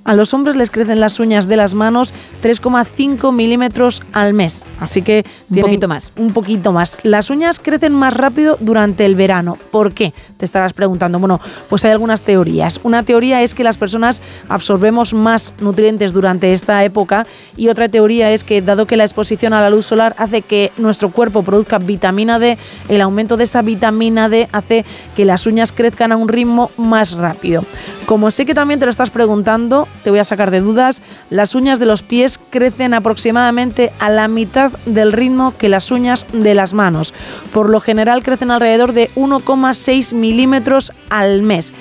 A 0.05 0.13
los 0.13 0.35
hombres 0.35 0.55
les 0.55 0.69
crecen 0.69 0.99
las 0.99 1.19
uñas 1.19 1.47
de 1.47 1.57
las 1.57 1.73
manos 1.73 2.13
3,5 2.43 3.33
milímetros 3.33 4.03
al 4.13 4.33
mes. 4.33 4.63
Así 4.79 5.01
que 5.01 5.25
Un 5.49 5.61
poquito 5.61 5.87
más. 5.87 6.13
Un 6.15 6.31
poquito 6.31 6.71
más. 6.71 6.99
Las 7.01 7.31
uñas 7.31 7.59
crecen 7.59 7.91
más 7.91 8.13
rápido 8.13 8.55
durante 8.59 9.03
el 9.05 9.15
verano. 9.15 9.57
¿Por 9.71 9.95
qué? 9.95 10.13
Te 10.37 10.45
estarás 10.45 10.73
preguntando. 10.73 11.17
Bueno, 11.17 11.41
pues 11.69 11.85
hay 11.85 11.91
algunas 11.91 12.21
teorías. 12.21 12.79
Una 12.83 13.01
teoría 13.01 13.41
es 13.41 13.55
que 13.55 13.63
las 13.63 13.79
personas 13.79 14.21
absorbemos 14.47 15.15
más 15.15 15.53
nutrientes 15.59 16.13
durante 16.13 16.53
esta 16.53 16.83
época 16.83 17.25
y 17.57 17.69
otra 17.69 17.89
teoría 17.89 18.29
es 18.31 18.43
que 18.43 18.61
dado 18.61 18.85
que 18.85 18.97
la 18.97 19.05
exposición 19.05 19.53
a 19.53 19.61
la 19.61 19.71
luz 19.71 19.87
solar 19.87 20.15
hace 20.19 20.43
que 20.43 20.71
nuestro 20.77 21.09
cuerpo 21.09 21.41
produzca 21.41 21.79
vitamina 21.79 22.37
D, 22.37 22.59
el 22.89 23.01
aumento 23.01 23.37
de 23.37 23.45
esa 23.45 23.63
vitamina 23.63 24.29
D 24.29 24.49
hace 24.51 24.85
que 25.15 25.25
las 25.25 25.47
uñas 25.47 25.71
crezcan 25.71 26.11
a 26.11 26.15
un 26.15 26.27
ritmo 26.27 26.69
más 26.77 27.13
rápido. 27.13 27.63
Como 28.05 28.29
sé 28.29 28.45
que 28.45 28.53
también 28.53 28.79
te 28.79 28.85
lo 28.85 28.91
estás 28.91 29.09
preguntando, 29.09 29.87
te 30.03 30.09
voy 30.09 30.19
a 30.19 30.25
sacar 30.25 30.51
de 30.51 30.61
dudas, 30.61 31.01
las 31.29 31.55
uñas 31.55 31.79
de 31.79 31.85
los 31.85 32.03
pies 32.03 32.39
crecen 32.49 32.93
aproximadamente 32.93 33.91
a 33.99 34.09
la 34.09 34.27
mitad 34.27 34.71
del 34.85 35.11
ritmo 35.11 35.53
que 35.57 35.69
las 35.69 35.91
uñas 35.91 36.25
de 36.31 36.53
las 36.53 36.73
manos. 36.73 37.13
Por 37.53 37.69
lo 37.69 37.79
general 37.79 38.23
crecen 38.23 38.51
alrededor 38.51 38.93
de 38.93 39.09
1,6 39.15 40.13
milímetros 40.13 40.91
al 41.09 41.41
mes. 41.41 41.73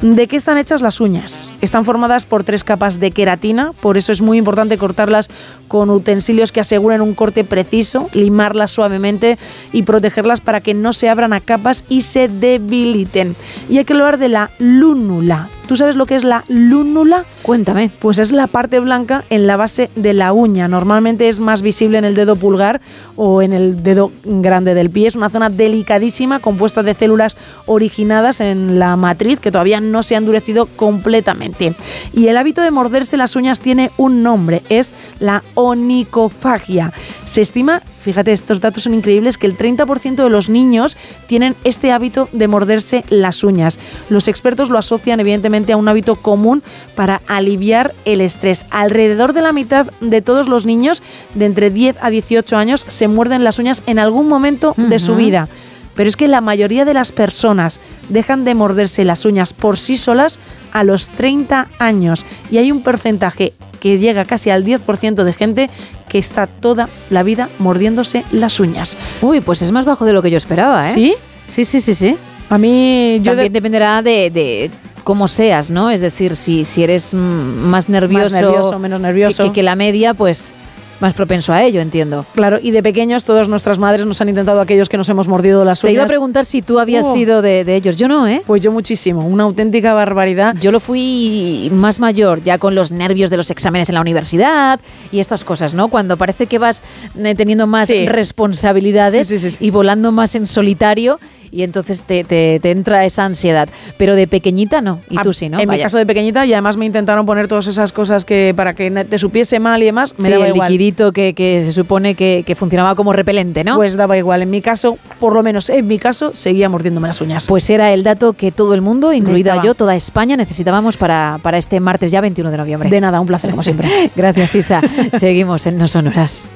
¿De 0.00 0.28
qué 0.28 0.36
están 0.36 0.58
hechas 0.58 0.80
las 0.80 1.00
uñas? 1.00 1.50
Están 1.60 1.84
formadas 1.84 2.24
por 2.24 2.44
tres 2.44 2.62
capas 2.62 3.00
de 3.00 3.10
queratina, 3.10 3.72
por 3.80 3.98
eso 3.98 4.12
es 4.12 4.22
muy 4.22 4.38
importante 4.38 4.78
cortarlas 4.78 5.28
con 5.66 5.90
utensilios 5.90 6.52
que 6.52 6.60
aseguren 6.60 7.00
un 7.00 7.14
corte 7.14 7.42
preciso, 7.42 8.08
limarlas 8.12 8.70
suavemente 8.70 9.38
y 9.72 9.82
protegerlas 9.82 10.40
para 10.40 10.60
que 10.60 10.72
no 10.72 10.92
se 10.92 11.08
abran 11.08 11.32
a 11.32 11.40
capas 11.40 11.84
y 11.88 12.02
se 12.02 12.28
debiliten. 12.28 13.34
Y 13.68 13.78
hay 13.78 13.84
que 13.84 13.92
hablar 13.92 14.18
de 14.18 14.28
la 14.28 14.52
lúnula. 14.60 15.48
¿Tú 15.68 15.76
sabes 15.76 15.96
lo 15.96 16.06
que 16.06 16.16
es 16.16 16.24
la 16.24 16.46
lúnula? 16.48 17.26
Cuéntame. 17.42 17.90
Pues 17.98 18.18
es 18.18 18.32
la 18.32 18.46
parte 18.46 18.80
blanca 18.80 19.24
en 19.28 19.46
la 19.46 19.58
base 19.58 19.90
de 19.96 20.14
la 20.14 20.32
uña. 20.32 20.66
Normalmente 20.66 21.28
es 21.28 21.40
más 21.40 21.60
visible 21.60 21.98
en 21.98 22.06
el 22.06 22.14
dedo 22.14 22.36
pulgar 22.36 22.80
o 23.16 23.42
en 23.42 23.52
el 23.52 23.82
dedo 23.82 24.10
grande 24.24 24.72
del 24.72 24.88
pie. 24.88 25.08
Es 25.08 25.14
una 25.14 25.28
zona 25.28 25.50
delicadísima 25.50 26.38
compuesta 26.38 26.82
de 26.82 26.94
células 26.94 27.36
originadas 27.66 28.40
en 28.40 28.78
la 28.78 28.96
matriz 28.96 29.40
que 29.40 29.50
todavía 29.50 29.78
no 29.78 30.02
se 30.02 30.14
ha 30.14 30.18
endurecido 30.18 30.64
completamente. 30.64 31.74
Y 32.14 32.28
el 32.28 32.38
hábito 32.38 32.62
de 32.62 32.70
morderse 32.70 33.18
las 33.18 33.36
uñas 33.36 33.60
tiene 33.60 33.90
un 33.98 34.22
nombre, 34.22 34.62
es 34.70 34.94
la 35.20 35.42
onicofagia. 35.52 36.94
Se 37.26 37.42
estima, 37.42 37.82
fíjate, 38.08 38.32
estos 38.32 38.62
datos 38.62 38.84
son 38.84 38.94
increíbles, 38.94 39.36
que 39.36 39.46
el 39.46 39.58
30% 39.58 40.14
de 40.14 40.30
los 40.30 40.48
niños 40.48 40.96
tienen 41.26 41.54
este 41.64 41.92
hábito 41.92 42.30
de 42.32 42.48
morderse 42.48 43.04
las 43.10 43.44
uñas. 43.44 43.78
Los 44.08 44.28
expertos 44.28 44.70
lo 44.70 44.78
asocian 44.78 45.20
evidentemente 45.20 45.74
a 45.74 45.76
un 45.76 45.88
hábito 45.88 46.16
común 46.16 46.62
para 46.94 47.20
aliviar 47.26 47.94
el 48.06 48.22
estrés. 48.22 48.64
Alrededor 48.70 49.34
de 49.34 49.42
la 49.42 49.52
mitad 49.52 49.90
de 50.00 50.22
todos 50.22 50.48
los 50.48 50.64
niños 50.64 51.02
de 51.34 51.44
entre 51.44 51.68
10 51.68 51.96
a 52.00 52.08
18 52.08 52.56
años 52.56 52.86
se 52.88 53.08
muerden 53.08 53.44
las 53.44 53.58
uñas 53.58 53.82
en 53.86 53.98
algún 53.98 54.26
momento 54.26 54.72
de 54.78 54.98
su 55.00 55.14
vida. 55.14 55.46
Pero 55.94 56.08
es 56.08 56.16
que 56.16 56.28
la 56.28 56.40
mayoría 56.40 56.86
de 56.86 56.94
las 56.94 57.12
personas 57.12 57.78
dejan 58.08 58.44
de 58.44 58.54
morderse 58.54 59.04
las 59.04 59.26
uñas 59.26 59.52
por 59.52 59.78
sí 59.78 59.98
solas 59.98 60.38
a 60.72 60.82
los 60.82 61.10
30 61.10 61.68
años. 61.78 62.24
Y 62.50 62.56
hay 62.56 62.72
un 62.72 62.82
porcentaje 62.82 63.52
que 63.80 63.98
llega 63.98 64.24
casi 64.24 64.50
al 64.50 64.64
10% 64.64 65.24
de 65.24 65.32
gente 65.32 65.70
que 66.08 66.18
está 66.18 66.46
toda 66.46 66.88
la 67.10 67.22
vida 67.22 67.48
mordiéndose 67.58 68.24
las 68.32 68.60
uñas. 68.60 68.96
Uy, 69.22 69.40
pues 69.40 69.62
es 69.62 69.72
más 69.72 69.84
bajo 69.84 70.04
de 70.04 70.12
lo 70.12 70.22
que 70.22 70.30
yo 70.30 70.36
esperaba, 70.36 70.88
¿eh? 70.88 70.92
¿Sí? 70.92 71.14
Sí, 71.48 71.64
sí, 71.64 71.80
sí, 71.80 71.94
sí. 71.94 72.16
A 72.50 72.58
mí 72.58 73.20
yo 73.22 73.32
También 73.32 73.52
dependerá 73.52 74.02
de, 74.02 74.30
de 74.30 74.70
cómo 75.04 75.28
seas, 75.28 75.70
¿no? 75.70 75.90
Es 75.90 76.00
decir, 76.00 76.36
si, 76.36 76.64
si 76.64 76.82
eres 76.82 77.14
mm, 77.14 77.18
más 77.18 77.88
nervioso, 77.88 78.30
Más 78.30 78.42
nervioso, 78.42 78.78
menos 78.78 79.00
nervioso. 79.00 79.44
Que, 79.44 79.52
que 79.52 79.62
la 79.62 79.76
media, 79.76 80.14
pues 80.14 80.52
más 81.00 81.14
propenso 81.14 81.52
a 81.52 81.62
ello, 81.62 81.80
entiendo. 81.80 82.24
Claro, 82.34 82.58
y 82.60 82.70
de 82.72 82.82
pequeños 82.82 83.24
todas 83.24 83.48
nuestras 83.48 83.78
madres 83.78 84.04
nos 84.06 84.20
han 84.20 84.28
intentado 84.28 84.60
aquellos 84.60 84.88
que 84.88 84.96
nos 84.96 85.08
hemos 85.08 85.28
mordido 85.28 85.64
las 85.64 85.82
uñas. 85.84 85.90
Te 85.90 85.94
iba 85.94 86.04
a 86.04 86.06
preguntar 86.08 86.44
si 86.44 86.62
tú 86.62 86.78
habías 86.80 87.06
Oh. 87.06 87.12
sido 87.12 87.40
de, 87.42 87.64
de 87.64 87.76
ellos. 87.76 87.96
Yo 87.96 88.08
no, 88.08 88.26
¿eh? 88.26 88.42
Pues 88.46 88.62
yo 88.62 88.72
muchísimo, 88.72 89.24
una 89.26 89.44
auténtica 89.44 89.92
barbaridad. 89.94 90.56
Yo 90.60 90.72
lo 90.72 90.80
fui 90.80 91.68
más 91.72 92.00
mayor, 92.00 92.42
ya 92.42 92.58
con 92.58 92.74
los 92.74 92.90
nervios 92.92 93.30
de 93.30 93.36
los 93.36 93.50
exámenes 93.50 93.88
en 93.88 93.94
la 93.94 94.00
universidad 94.00 94.80
y 95.12 95.20
estas 95.20 95.44
cosas, 95.44 95.74
¿no? 95.74 95.88
Cuando 95.88 96.16
parece 96.16 96.46
que 96.46 96.58
vas 96.58 96.82
eh, 97.16 97.34
teniendo 97.34 97.66
más 97.66 97.88
Sí. 97.88 98.06
responsabilidades 98.06 99.58
y 99.60 99.70
volando 99.70 100.12
más 100.12 100.34
en 100.34 100.46
solitario 100.46 101.18
y 101.50 101.62
entonces 101.62 102.04
te, 102.04 102.24
te- 102.24 102.58
te 102.60 102.70
entra 102.70 103.04
esa 103.04 103.24
ansiedad. 103.24 103.68
Pero 103.96 104.14
de 104.14 104.26
pequeñita 104.26 104.80
no, 104.80 105.00
y 105.10 105.16
tú 105.18 105.32
sí, 105.32 105.48
¿no? 105.48 105.58
En 105.58 105.68
mi 105.68 105.78
caso 105.78 105.98
de 105.98 106.06
pequeñita 106.06 106.44
y 106.46 106.52
además 106.52 106.76
me 106.76 106.86
intentaron 106.86 107.26
poner 107.26 107.48
todas 107.48 107.66
esas 107.66 107.92
cosas 107.92 108.24
que 108.24 108.52
para 108.56 108.74
que 108.74 108.90
te 108.90 109.18
supiese 109.18 109.60
mal 109.60 109.82
y 109.82 109.86
demás, 109.86 110.14
me 110.18 110.24
Sí, 110.26 110.30
daba 110.32 110.46
el 110.46 110.54
igual. 110.54 110.70
liquidito 110.72 111.12
que, 111.12 111.34
que 111.34 111.62
se 111.64 111.72
supone 111.72 112.14
que, 112.14 112.44
que 112.46 112.54
funcionaba 112.54 112.94
como 112.94 113.12
repelente, 113.12 113.64
¿no? 113.64 113.76
Pues 113.76 113.96
daba 113.96 114.16
igual. 114.16 114.42
En 114.42 114.50
mi 114.50 114.60
caso, 114.60 114.98
por 115.20 115.32
lo 115.34 115.42
menos 115.42 115.68
en 115.70 115.86
mi 115.86 115.98
caso, 115.98 116.32
seguía 116.34 116.68
mordiéndome 116.68 117.08
las 117.08 117.20
uñas. 117.20 117.46
Pues 117.46 117.68
era 117.70 117.92
el 117.92 118.02
dato 118.02 118.32
que 118.34 118.50
todo 118.52 118.74
el 118.74 118.80
mundo, 118.82 119.12
incluida 119.12 119.32
Necesitaba. 119.54 119.64
yo, 119.64 119.74
toda 119.74 119.96
España, 119.96 120.36
necesitábamos 120.36 120.96
para, 120.96 121.38
para 121.42 121.58
este 121.58 121.80
martes 121.80 122.10
ya 122.10 122.20
21 122.20 122.50
de 122.50 122.56
noviembre. 122.56 122.90
De 122.90 123.00
nada, 123.00 123.20
un 123.20 123.26
placer 123.26 123.50
como 123.50 123.62
siempre. 123.62 123.88
Gracias, 124.16 124.54
Isa. 124.54 124.80
Seguimos 125.12 125.66
en 125.66 125.78
No 125.78 125.88
Sonoras. 125.88 126.48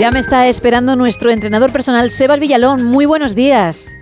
Ya 0.00 0.10
me 0.10 0.18
está 0.18 0.46
esperando 0.46 0.96
nuestro 0.96 1.28
entrenador 1.28 1.72
personal, 1.72 2.08
Sebas 2.08 2.40
Villalón. 2.40 2.86
Muy 2.86 3.04
buenos 3.04 3.34
días. 3.34 3.92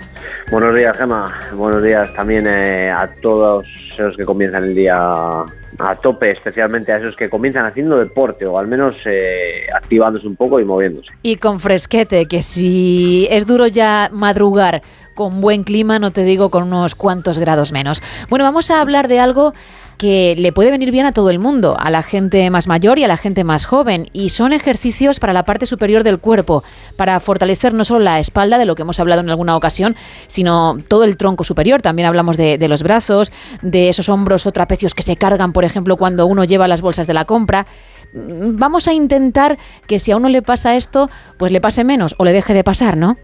Buenos 0.49 0.73
días, 0.73 0.97
Gema. 0.97 1.41
Buenos 1.55 1.83
días 1.83 2.15
también 2.15 2.47
eh, 2.47 2.89
a 2.89 3.09
todos 3.21 3.67
esos 3.91 4.17
que 4.17 4.25
comienzan 4.25 4.63
el 4.63 4.77
día 4.77 4.95
a 4.95 5.95
tope, 6.01 6.31
especialmente 6.31 6.93
a 6.93 6.99
esos 6.99 7.17
que 7.17 7.29
comienzan 7.29 7.67
haciendo 7.67 7.99
deporte 7.99 8.47
o 8.47 8.61
al 8.61 8.69
menos 8.69 8.95
eh, 9.07 9.67
activándose 9.75 10.29
un 10.29 10.37
poco 10.37 10.61
y 10.61 10.65
moviéndose. 10.65 11.09
Y 11.25 11.35
con 11.35 11.59
fresquete, 11.59 12.27
que 12.27 12.43
si 12.43 13.27
es 13.29 13.45
duro 13.45 13.67
ya 13.67 14.09
madrugar 14.13 14.83
con 15.17 15.41
buen 15.41 15.65
clima, 15.65 15.99
no 15.99 16.13
te 16.13 16.23
digo 16.23 16.49
con 16.49 16.63
unos 16.63 16.95
cuantos 16.95 17.41
grados 17.41 17.73
menos. 17.73 18.05
Bueno, 18.29 18.45
vamos 18.45 18.71
a 18.71 18.81
hablar 18.81 19.09
de 19.09 19.19
algo 19.19 19.53
que 19.99 20.37
le 20.39 20.53
puede 20.53 20.71
venir 20.71 20.93
bien 20.93 21.07
a 21.07 21.13
todo 21.13 21.29
el 21.29 21.39
mundo, 21.39 21.77
a 21.79 21.91
la 21.91 22.03
gente 22.03 22.49
más 22.51 22.69
mayor 22.69 22.99
y 22.99 23.05
a 23.05 23.09
la 23.09 23.17
gente 23.17 23.45
más 23.45 23.67
joven, 23.67 24.09
y 24.13 24.31
son 24.31 24.53
ejercicios 24.53 25.19
para 25.19 25.33
la 25.33 25.45
parte 25.45 25.67
superior 25.67 26.05
del 26.05 26.19
cuerpo, 26.19 26.63
para 26.97 27.19
fortalecer 27.21 27.75
no 27.75 27.85
solo 27.85 28.01
la 28.01 28.21
espalda, 28.21 28.59
de 28.59 28.65
lo 28.65 28.75
que 28.75 28.83
hemos 28.83 29.01
hablado 29.01 29.21
en 29.21 29.29
alguna 29.29 29.57
ocasión, 29.57 29.97
sino 30.29 30.79
todo 30.89 31.05
el 31.05 31.17
tronco 31.17 31.45
superior. 31.45 31.83
También 31.83 32.07
hablamos 32.07 32.37
de, 32.37 32.57
los 32.69 32.83
brazos, 32.83 33.33
de 33.61 33.89
esos 33.89 34.09
hombros 34.09 34.47
o 34.47 34.53
trapecios 34.53 34.95
que 34.95 35.03
se 35.03 35.17
cargan, 35.17 35.53
por 35.53 35.65
ejemplo, 35.65 35.97
cuando 35.97 36.27
uno 36.27 36.45
lleva 36.45 36.69
las 36.69 36.81
bolsas 36.81 37.07
de 37.07 37.15
la 37.15 37.25
compra. 37.25 37.67
Mm, 38.15 38.57
Vamos 38.57 38.87
a 38.87 38.93
intentar 38.93 39.59
que 39.87 39.99
si 39.99 40.13
a 40.13 40.17
uno 40.17 40.29
le 40.29 40.43
pasa 40.43 40.77
esto, 40.77 41.11
pues 41.37 41.51
le 41.51 41.61
pase 41.61 41.83
menos 41.83 42.15
o 42.19 42.25
le 42.25 42.33
deje 42.33 42.55
de 42.55 42.63
pasar, 42.63 42.97
¿no? 42.97 43.17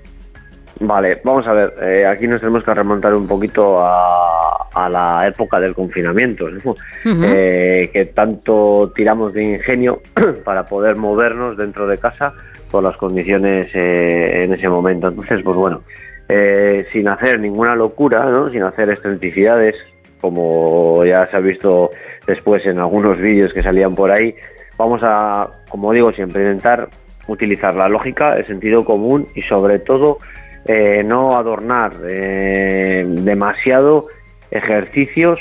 Vale, 0.81 1.21
vamos 1.23 1.47
a 1.47 1.53
ver, 1.53 1.75
eh, 1.83 2.07
aquí 2.07 2.27
nos 2.27 2.41
tenemos 2.41 2.65
que 2.65 2.75
remontar 2.75 3.15
un 3.15 3.29
poquito 3.29 3.81
a, 3.81 4.67
a 4.75 4.89
la 4.89 5.27
época 5.27 5.61
del 5.61 5.75
confinamiento, 5.75 6.49
¿no? 6.49 6.75
Eh, 7.05 7.91
que 7.93 8.07
tanto 8.07 8.93
tiramos 8.95 9.33
de 9.33 9.45
ingenio 9.45 10.03
para 10.45 10.65
poder 10.65 10.97
movernos 10.97 11.57
dentro 11.57 11.87
de 11.87 11.99
casa 11.99 12.35
por 12.71 12.83
las 12.83 12.97
condiciones 12.97 13.71
eh, 13.75 14.45
en 14.45 14.53
ese 14.53 14.69
momento. 14.69 15.09
Entonces, 15.09 15.41
pues 15.45 15.57
bueno, 15.57 15.83
eh, 16.29 16.87
sin 16.93 17.07
hacer 17.07 17.39
ninguna 17.39 17.77
locura, 17.77 18.25
¿no? 18.27 18.49
sin 18.49 18.65
hacer 18.65 18.91
excentricidades, 18.91 19.77
como 20.21 21.05
ya 21.05 21.29
se 21.29 21.37
ha 21.37 21.41
visto 21.41 21.91
después 22.27 22.67
en 22.67 22.79
algunos 22.79 23.21
vídeos 23.21 23.53
que 23.53 23.63
salían 23.63 23.95
por 23.95 24.11
ahí, 24.11 24.35
vamos 24.77 25.01
a, 25.05 25.49
como 25.69 25.93
digo 25.93 26.13
siempre, 26.13 26.43
intentar 26.43 26.89
utilizar 27.29 27.75
la 27.75 27.89
lógica, 27.89 28.37
el 28.37 28.47
sentido 28.47 28.85
común 28.85 29.29
y 29.35 29.43
sobre 29.43 29.79
todo 29.79 30.19
eh, 30.67 31.03
no 31.05 31.37
adornar 31.37 31.93
eh, 32.09 33.05
demasiado 33.07 34.09
ejercicios 34.51 35.39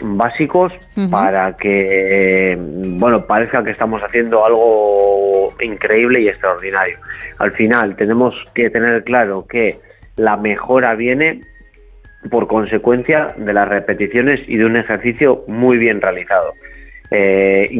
básicos 0.00 0.72
para 1.10 1.56
que 1.56 2.56
bueno 2.58 3.26
parezca 3.26 3.64
que 3.64 3.72
estamos 3.72 4.00
haciendo 4.02 4.44
algo 4.44 5.52
increíble 5.60 6.20
y 6.20 6.28
extraordinario. 6.28 6.98
Al 7.38 7.52
final 7.52 7.96
tenemos 7.96 8.34
que 8.54 8.70
tener 8.70 9.02
claro 9.04 9.44
que 9.48 9.76
la 10.16 10.36
mejora 10.36 10.94
viene 10.94 11.40
por 12.30 12.46
consecuencia 12.46 13.34
de 13.36 13.52
las 13.52 13.68
repeticiones 13.68 14.40
y 14.48 14.56
de 14.56 14.64
un 14.66 14.76
ejercicio 14.76 15.44
muy 15.48 15.78
bien 15.78 16.00
realizado. 16.00 16.52
Eh, 17.10 17.70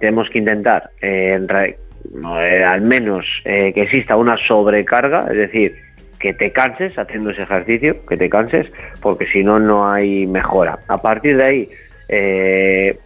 tenemos 0.00 0.28
que 0.30 0.38
intentar 0.38 0.90
eh, 1.00 1.38
re- 1.46 1.78
eh, 2.40 2.64
al 2.64 2.80
menos 2.82 3.24
que 3.44 3.72
exista 3.76 4.16
una 4.16 4.36
sobrecarga, 4.36 5.26
es 5.30 5.36
decir, 5.38 5.72
que 6.22 6.32
te 6.32 6.52
canses 6.52 6.96
haciendo 6.96 7.30
ese 7.30 7.42
ejercicio, 7.42 7.96
que 8.08 8.16
te 8.16 8.30
canses, 8.30 8.72
porque 9.00 9.26
si 9.26 9.42
no, 9.42 9.58
no 9.58 9.90
hay 9.90 10.26
mejora. 10.26 10.78
A 10.86 10.98
partir 10.98 11.36
de 11.36 11.44
ahí, 11.44 11.68
eh, 12.08 12.96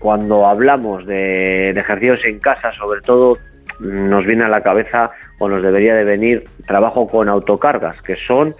cuando 0.00 0.46
hablamos 0.46 1.06
de, 1.06 1.72
de 1.72 1.80
ejercicios 1.80 2.20
en 2.24 2.40
casa, 2.40 2.72
sobre 2.72 3.00
todo 3.02 3.36
nos 3.80 4.26
viene 4.26 4.44
a 4.44 4.48
la 4.48 4.62
cabeza 4.62 5.10
o 5.38 5.48
nos 5.48 5.62
debería 5.62 5.94
de 5.94 6.04
venir 6.04 6.44
trabajo 6.66 7.06
con 7.06 7.28
autocargas, 7.28 8.02
que 8.02 8.16
son 8.16 8.54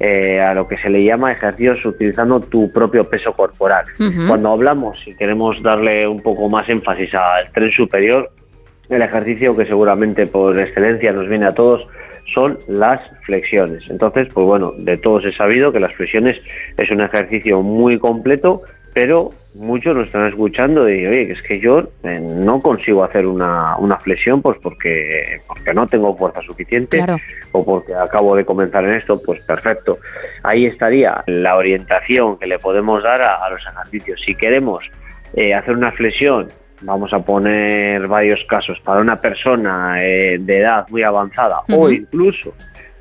eh, 0.00 0.40
a 0.40 0.54
lo 0.54 0.66
que 0.66 0.76
se 0.78 0.90
le 0.90 1.04
llama 1.04 1.30
ejercicios 1.30 1.84
utilizando 1.84 2.40
tu 2.40 2.72
propio 2.72 3.04
peso 3.04 3.32
corporal. 3.34 3.84
Cuando 4.26 4.50
hablamos 4.50 4.98
y 5.06 5.14
queremos 5.14 5.62
darle 5.62 6.08
un 6.08 6.20
poco 6.20 6.48
más 6.48 6.68
énfasis 6.68 7.14
al 7.14 7.52
tren 7.52 7.70
superior, 7.70 8.32
el 8.88 9.02
ejercicio 9.02 9.56
que 9.56 9.64
seguramente 9.64 10.26
por 10.26 10.58
excelencia 10.58 11.12
nos 11.12 11.28
viene 11.28 11.46
a 11.46 11.52
todos 11.52 11.86
son 12.32 12.58
las 12.68 13.00
flexiones. 13.24 13.88
Entonces, 13.90 14.28
pues 14.32 14.46
bueno, 14.46 14.72
de 14.76 14.96
todos 14.96 15.24
he 15.24 15.32
sabido 15.32 15.72
que 15.72 15.80
las 15.80 15.92
flexiones 15.94 16.40
es 16.76 16.90
un 16.90 17.02
ejercicio 17.02 17.62
muy 17.62 17.98
completo, 17.98 18.62
pero 18.94 19.30
muchos 19.54 19.94
nos 19.96 20.06
están 20.06 20.26
escuchando 20.26 20.88
y 20.88 21.06
oye, 21.06 21.26
que 21.26 21.32
es 21.32 21.42
que 21.42 21.60
yo 21.60 21.80
eh, 22.04 22.20
no 22.20 22.60
consigo 22.60 23.04
hacer 23.04 23.26
una, 23.26 23.76
una 23.76 23.98
flexión 23.98 24.40
pues 24.40 24.58
porque, 24.62 25.40
porque 25.46 25.74
no 25.74 25.86
tengo 25.86 26.16
fuerza 26.16 26.40
suficiente 26.42 26.96
Claro. 26.98 27.16
o 27.52 27.64
porque 27.64 27.94
acabo 27.94 28.34
de 28.34 28.44
comenzar 28.44 28.84
en 28.84 28.94
esto, 28.94 29.20
pues 29.24 29.40
perfecto. 29.40 29.98
Ahí 30.42 30.66
estaría 30.66 31.22
la 31.26 31.56
orientación 31.56 32.38
que 32.38 32.46
le 32.46 32.58
podemos 32.58 33.02
dar 33.02 33.22
a, 33.22 33.36
a 33.36 33.50
los 33.50 33.60
ejercicios. 33.66 34.20
Si 34.24 34.34
queremos 34.34 34.90
eh, 35.34 35.54
hacer 35.54 35.74
una 35.74 35.90
flexión, 35.90 36.48
vamos 36.82 37.12
a 37.12 37.18
poner 37.20 38.06
varios 38.08 38.44
casos 38.48 38.78
para 38.80 39.00
una 39.00 39.16
persona 39.16 39.94
eh, 40.04 40.38
de 40.40 40.58
edad 40.58 40.86
muy 40.90 41.02
avanzada 41.02 41.60
o 41.74 41.90
incluso 41.90 42.52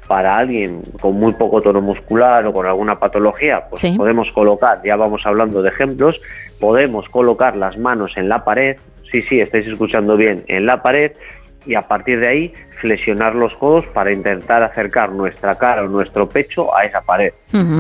para 0.08 0.38
alguien 0.38 0.82
con 1.00 1.16
muy 1.16 1.34
poco 1.34 1.62
tono 1.62 1.80
muscular 1.82 2.46
o 2.46 2.52
con 2.54 2.66
alguna 2.66 3.00
patología, 3.00 3.64
pues 3.70 3.82
Sí. 3.82 3.96
podemos 3.98 4.30
colocar, 4.32 4.82
ya 4.84 4.96
vamos 4.98 5.22
hablando 5.26 5.62
de 5.62 5.70
ejemplos, 5.70 6.20
podemos 6.60 7.08
colocar 7.10 7.56
las 7.56 7.78
manos 7.78 8.12
en 8.18 8.28
la 8.28 8.44
pared, 8.44 8.76
sí, 9.10 9.22
sí, 9.24 9.40
estáis 9.40 9.68
escuchando 9.68 10.18
bien, 10.18 10.44
en 10.48 10.66
la 10.66 10.82
pared 10.82 11.14
y 11.66 11.76
a 11.76 11.84
partir 11.84 12.20
de 12.20 12.28
ahí 12.28 12.54
flexionar 12.80 13.36
los 13.36 13.54
codos 13.56 13.86
para 13.88 14.12
intentar 14.12 14.64
acercar 14.64 15.12
nuestra 15.12 15.56
cara 15.56 15.84
o 15.84 15.88
nuestro 15.88 16.28
pecho 16.28 16.76
a 16.76 16.86
esa 16.86 17.02
pared. 17.02 17.32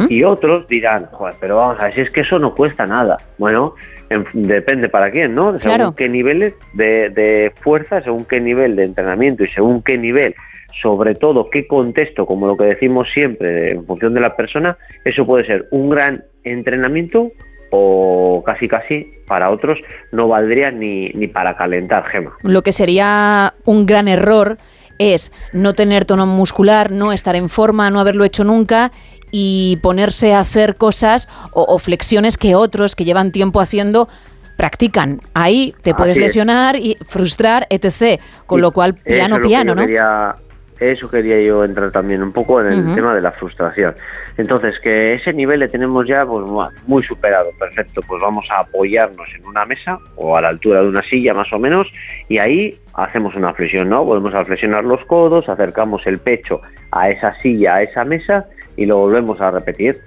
Y 0.09 0.23
otros 0.23 0.67
dirán, 0.67 1.05
joder, 1.07 1.33
pero 1.39 1.57
vamos 1.57 1.79
a 1.79 1.85
ver, 1.85 1.95
si 1.95 2.01
es 2.01 2.11
que 2.11 2.21
eso 2.21 2.37
no 2.37 2.53
cuesta 2.53 2.85
nada. 2.85 3.17
Bueno, 3.39 3.73
en- 4.09 4.25
depende 4.33 4.89
para 4.89 5.09
quién, 5.09 5.33
¿no? 5.33 5.57
Según 5.59 5.61
Claro. 5.77 5.95
qué 5.95 6.07
niveles 6.09 6.53
de, 6.73 7.09
de 7.09 7.51
fuerza, 7.55 8.01
según 8.03 8.25
qué 8.25 8.39
nivel 8.39 8.75
de 8.75 8.83
entrenamiento 8.83 9.43
y 9.43 9.47
según 9.47 9.81
qué 9.81 9.97
nivel, 9.97 10.35
sobre 10.81 11.15
todo 11.15 11.49
qué 11.51 11.65
contexto, 11.67 12.25
como 12.25 12.45
lo 12.47 12.55
que 12.55 12.65
decimos 12.65 13.07
siempre, 13.13 13.71
en 13.71 13.85
función 13.85 14.13
de 14.13 14.19
la 14.21 14.35
persona, 14.35 14.77
eso 15.05 15.25
puede 15.25 15.45
ser 15.45 15.65
un 15.71 15.89
gran 15.89 16.23
entrenamiento 16.43 17.31
o 17.71 18.43
casi 18.45 18.67
casi 18.67 19.13
para 19.27 19.49
otros 19.49 19.79
no 20.11 20.27
valdría 20.27 20.69
ni, 20.71 21.09
ni 21.09 21.27
para 21.27 21.55
calentar, 21.55 22.05
Gema. 22.05 22.31
Lo 22.43 22.61
que 22.61 22.71
sería 22.73 23.53
un 23.65 23.85
gran 23.85 24.07
error 24.07 24.57
es 24.99 25.31
no 25.53 25.73
tener 25.73 26.05
tono 26.05 26.27
muscular, 26.27 26.91
no 26.91 27.11
estar 27.11 27.35
en 27.35 27.49
forma, 27.49 27.89
no 27.89 27.99
haberlo 27.99 28.23
hecho 28.23 28.43
nunca 28.43 28.91
y 29.31 29.79
ponerse 29.81 30.33
a 30.33 30.39
hacer 30.41 30.75
cosas 30.75 31.27
o, 31.53 31.63
o 31.63 31.79
flexiones 31.79 32.37
que 32.37 32.53
otros 32.55 32.95
que 32.95 33.05
llevan 33.05 33.31
tiempo 33.31 33.61
haciendo 33.61 34.09
practican. 34.57 35.21
Ahí 35.33 35.73
te 35.81 35.95
puedes 35.95 36.17
lesionar 36.17 36.75
y 36.75 36.97
frustrar, 37.07 37.65
etc. 37.71 38.19
Con 38.45 38.59
Y 38.59 38.61
lo 38.61 38.71
cual, 38.71 38.93
piano, 38.93 39.39
piano, 39.41 39.73
¿no? 39.73 39.81
quería- 39.81 40.35
Eso 40.81 41.09
quería 41.11 41.39
yo 41.41 41.63
entrar 41.63 41.91
también 41.91 42.23
un 42.23 42.31
poco 42.33 42.59
en 42.59 42.73
el 42.73 42.95
tema 42.95 43.13
de 43.13 43.21
la 43.21 43.31
frustración. 43.31 43.93
Entonces, 44.35 44.79
que 44.81 45.13
ese 45.13 45.31
nivel 45.31 45.59
le 45.59 45.67
tenemos 45.69 46.07
ya 46.07 46.25
pues, 46.25 46.45
mu- 46.49 46.67
muy 46.87 47.03
superado. 47.03 47.51
Perfecto, 47.59 48.01
pues 48.07 48.19
vamos 48.19 48.45
a 48.49 48.61
apoyarnos 48.61 49.29
en 49.35 49.45
una 49.45 49.63
mesa 49.65 49.99
o 50.15 50.35
a 50.35 50.41
la 50.41 50.47
altura 50.49 50.81
de 50.81 50.87
una 50.89 51.03
silla 51.03 51.35
más 51.35 51.53
o 51.53 51.59
menos 51.59 51.85
y 52.27 52.39
ahí 52.39 52.75
hacemos 52.95 53.35
una 53.35 53.53
flexión, 53.53 53.89
¿no? 53.89 54.03
Volvemos 54.03 54.33
a 54.33 54.43
flexionar 54.43 54.83
los 54.83 55.05
codos, 55.05 55.47
acercamos 55.47 56.01
el 56.07 56.17
pecho 56.17 56.61
a 56.91 57.09
esa 57.11 57.35
silla, 57.35 57.75
a 57.75 57.83
esa 57.83 58.03
mesa 58.03 58.47
y 58.75 58.87
lo 58.87 58.97
volvemos 58.97 59.39
a 59.39 59.51
repetir. 59.51 59.97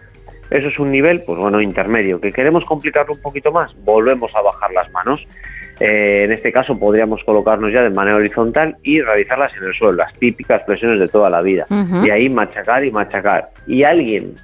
Eso 0.50 0.68
es 0.68 0.78
un 0.78 0.90
nivel, 0.90 1.22
pues 1.24 1.38
bueno, 1.38 1.60
intermedio. 1.60 2.20
¿Que 2.20 2.32
queremos 2.32 2.64
complicarlo 2.64 3.14
un 3.14 3.22
poquito 3.22 3.50
más? 3.52 3.72
Volvemos 3.84 4.34
a 4.34 4.42
bajar 4.42 4.72
las 4.72 4.90
manos. 4.92 5.26
Eh, 5.80 6.24
en 6.24 6.32
este 6.32 6.52
caso 6.52 6.78
podríamos 6.78 7.22
colocarnos 7.24 7.72
ya 7.72 7.82
de 7.82 7.90
manera 7.90 8.16
horizontal 8.16 8.76
y 8.82 9.00
realizarlas 9.00 9.56
en 9.56 9.64
el 9.64 9.74
suelo, 9.74 9.94
las 9.94 10.12
típicas 10.14 10.62
flexiones 10.64 11.00
de 11.00 11.08
toda 11.08 11.30
la 11.30 11.42
vida. 11.42 11.66
Y 12.04 12.10
ahí 12.10 12.28
machacar 12.28 12.84
y 12.84 12.90
machacar. 12.90 13.48
Y 13.66 13.82
alguien 13.82 14.34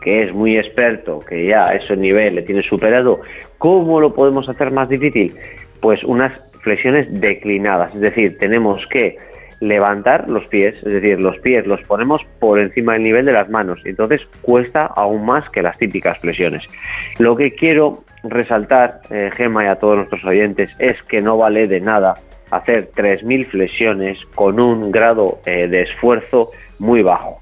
que 0.00 0.22
es 0.22 0.32
muy 0.32 0.56
experto, 0.56 1.20
que 1.20 1.46
ya 1.46 1.64
ese 1.66 1.96
nivel 1.96 2.36
le 2.36 2.42
tiene 2.42 2.62
superado, 2.62 3.20
¿cómo 3.58 4.00
lo 4.00 4.14
podemos 4.14 4.48
hacer 4.48 4.70
más 4.70 4.88
difícil? 4.88 5.34
Pues 5.80 6.04
unas 6.04 6.32
flexiones 6.62 7.20
declinadas, 7.20 7.94
es 7.94 8.00
decir, 8.00 8.38
tenemos 8.38 8.86
que 8.86 9.16
levantar 9.60 10.28
los 10.28 10.46
pies, 10.46 10.76
es 10.76 10.92
decir, 10.92 11.20
los 11.20 11.38
pies 11.38 11.66
los 11.66 11.80
ponemos 11.82 12.24
por 12.38 12.60
encima 12.60 12.92
del 12.92 13.02
nivel 13.02 13.24
de 13.24 13.32
las 13.32 13.48
manos, 13.48 13.80
entonces 13.84 14.20
cuesta 14.40 14.86
aún 14.86 15.24
más 15.26 15.48
que 15.50 15.62
las 15.62 15.76
típicas 15.78 16.18
flexiones. 16.18 16.62
Lo 17.18 17.34
que 17.34 17.52
quiero 17.52 18.04
resaltar, 18.22 19.00
eh, 19.10 19.30
Gema 19.32 19.64
y 19.64 19.68
a 19.68 19.76
todos 19.76 19.96
nuestros 19.96 20.24
oyentes, 20.24 20.70
es 20.78 21.02
que 21.02 21.20
no 21.20 21.36
vale 21.36 21.66
de 21.66 21.80
nada 21.80 22.14
hacer 22.50 22.90
3.000 22.92 23.46
flexiones 23.46 24.24
con 24.34 24.58
un 24.58 24.90
grado 24.90 25.40
eh, 25.44 25.68
de 25.68 25.82
esfuerzo 25.82 26.50
muy 26.78 27.02
bajo 27.02 27.40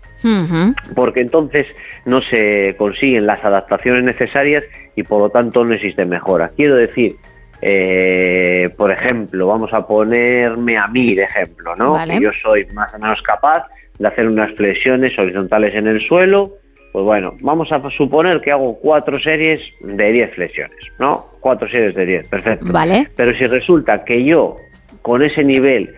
porque 0.95 1.21
entonces 1.21 1.67
no 2.05 2.21
se 2.23 2.75
consiguen 2.77 3.27
las 3.27 3.45
adaptaciones 3.45 4.05
necesarias 4.05 4.65
y 4.95 5.03
por 5.03 5.21
lo 5.21 5.29
tanto 5.31 5.65
no 5.65 5.75
existe 5.75 6.05
mejora. 6.05 6.49
Quiero 6.49 6.77
decir, 6.77 7.17
eh, 7.63 8.69
por 8.77 8.91
ejemplo, 8.91 9.47
vamos 9.47 9.73
a 9.73 9.87
ponerme 9.87 10.77
a 10.79 10.87
mí 10.89 11.15
de 11.15 11.25
ejemplo, 11.25 11.75
¿no? 11.77 11.93
Vale. 11.93 12.15
Que 12.15 12.25
yo 12.25 12.31
soy 12.43 12.67
más 12.75 12.93
o 12.95 12.99
menos 12.99 13.21
capaz 13.23 13.67
de 13.99 14.09
hacer 14.09 14.27
unas 14.27 14.55
flexiones 14.55 15.19
horizontales 15.19 15.75
en 15.75 15.87
el 15.87 16.07
suelo. 16.07 16.55
Pues 16.97 17.05
bueno, 17.05 17.35
vamos 17.41 17.71
a 17.73 17.91
suponer 17.91 18.41
que 18.41 18.51
hago 18.51 18.79
cuatro 18.79 19.21
series 19.21 19.61
de 19.81 20.13
10 20.13 20.35
flexiones, 20.35 20.79
¿no? 20.99 21.27
Cuatro 21.41 21.69
series 21.69 21.95
de 21.95 22.07
10, 22.07 22.29
perfecto. 22.29 22.73
Vale. 22.73 23.07
Pero 23.15 23.35
si 23.35 23.47
resulta 23.47 24.03
que 24.03 24.25
yo 24.25 24.57
con 25.03 25.23
ese 25.23 25.45
nivel 25.45 25.95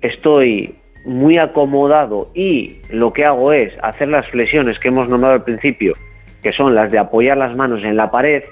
estoy 0.00 0.76
muy 1.04 1.38
acomodado 1.38 2.30
y 2.36 2.76
lo 2.90 3.12
que 3.12 3.24
hago 3.24 3.52
es 3.52 3.72
hacer 3.82 4.10
las 4.10 4.28
flexiones 4.28 4.78
que 4.78 4.90
hemos 4.90 5.08
nombrado 5.08 5.34
al 5.34 5.42
principio, 5.42 5.94
que 6.40 6.52
son 6.52 6.72
las 6.72 6.92
de 6.92 7.00
apoyar 7.00 7.36
las 7.36 7.56
manos 7.56 7.82
en 7.82 7.96
la 7.96 8.08
pared, 8.12 8.44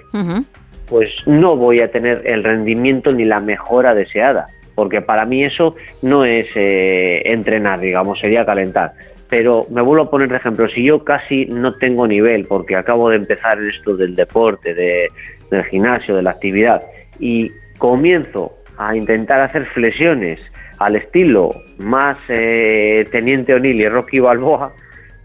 pues 0.88 1.12
no 1.28 1.54
voy 1.54 1.82
a 1.82 1.92
tener 1.92 2.22
el 2.24 2.42
rendimiento 2.42 3.12
ni 3.12 3.24
la 3.24 3.38
mejora 3.38 3.94
deseada, 3.94 4.46
porque 4.74 5.02
para 5.02 5.24
mí 5.24 5.44
eso 5.44 5.76
no 6.02 6.24
es 6.24 6.48
eh, 6.56 7.22
entrenar, 7.26 7.78
digamos, 7.78 8.18
sería 8.18 8.44
calentar. 8.44 8.92
Pero 9.30 9.64
me 9.70 9.80
vuelvo 9.80 10.04
a 10.04 10.10
poner 10.10 10.28
de 10.28 10.36
ejemplo, 10.36 10.68
si 10.68 10.82
yo 10.84 11.04
casi 11.04 11.46
no 11.46 11.72
tengo 11.74 12.06
nivel, 12.06 12.46
porque 12.46 12.76
acabo 12.76 13.08
de 13.08 13.16
empezar 13.16 13.58
esto 13.62 13.96
del 13.96 14.16
deporte, 14.16 14.74
de- 14.74 15.08
del 15.50 15.64
gimnasio, 15.64 16.16
de 16.16 16.22
la 16.22 16.30
actividad, 16.32 16.82
y 17.18 17.50
comienzo 17.78 18.52
a 18.76 18.96
intentar 18.96 19.40
hacer 19.40 19.64
flexiones 19.66 20.40
al 20.78 20.96
estilo 20.96 21.50
más 21.78 22.18
eh, 22.28 23.04
Teniente 23.12 23.54
O'Neill 23.54 23.80
y 23.80 23.88
Rocky 23.88 24.18
Balboa, 24.18 24.72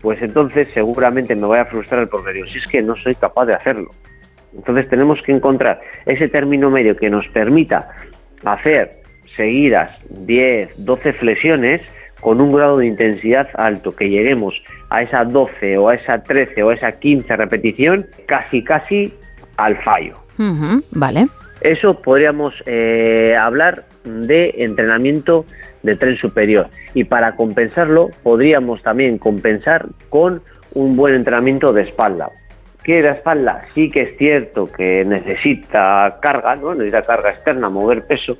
pues 0.01 0.21
entonces 0.21 0.67
seguramente 0.73 1.35
me 1.35 1.47
voy 1.47 1.57
a 1.57 1.65
frustrar 1.65 2.07
porque 2.07 2.33
digo, 2.33 2.45
si 2.47 2.59
es 2.59 2.65
que 2.67 2.81
no 2.81 2.95
soy 2.95 3.15
capaz 3.15 3.45
de 3.47 3.53
hacerlo. 3.53 3.89
Entonces 4.55 4.87
tenemos 4.87 5.21
que 5.21 5.31
encontrar 5.31 5.81
ese 6.05 6.27
término 6.27 6.69
medio 6.69 6.95
que 6.95 7.09
nos 7.09 7.27
permita 7.29 7.89
hacer 8.43 8.97
seguidas 9.35 9.97
10, 10.09 10.85
12 10.85 11.13
flexiones 11.13 11.81
con 12.25 12.41
un 12.41 12.51
grado 12.51 12.77
de 12.77 12.87
intensidad 12.87 13.47
alto, 13.53 13.95
que 13.95 14.09
lleguemos 14.09 14.55
a 14.89 15.03
esa 15.03 15.23
12 15.23 15.77
o 15.77 15.89
a 15.89 15.93
esa 15.93 16.23
13 16.23 16.63
o 16.63 16.71
a 16.71 16.73
esa 16.73 16.93
15 16.93 17.35
repetición 17.35 18.07
casi 18.25 18.63
casi 18.63 19.13
al 19.57 19.77
fallo. 19.83 20.17
Vale. 20.89 21.27
Eso 21.61 22.01
podríamos 22.01 22.55
eh, 22.65 23.35
hablar 23.39 23.83
de 24.03 24.55
entrenamiento 24.57 25.45
de 25.83 25.95
tren 25.97 26.17
superior 26.17 26.67
y 26.95 27.03
para 27.03 27.35
compensarlo 27.35 28.09
podríamos 28.23 28.81
también 28.81 29.19
compensar 29.19 29.85
con 30.09 30.41
un 30.73 30.95
buen 30.95 31.13
entrenamiento 31.13 31.73
de 31.73 31.83
espalda. 31.83 32.31
Que 32.83 33.03
la 33.03 33.11
espalda 33.11 33.65
sí 33.75 33.91
que 33.91 34.01
es 34.01 34.17
cierto 34.17 34.65
que 34.65 35.05
necesita 35.05 36.17
carga, 36.19 36.55
¿no? 36.55 36.73
necesita 36.73 37.03
carga 37.03 37.29
externa, 37.29 37.69
mover 37.69 38.07
peso, 38.07 38.35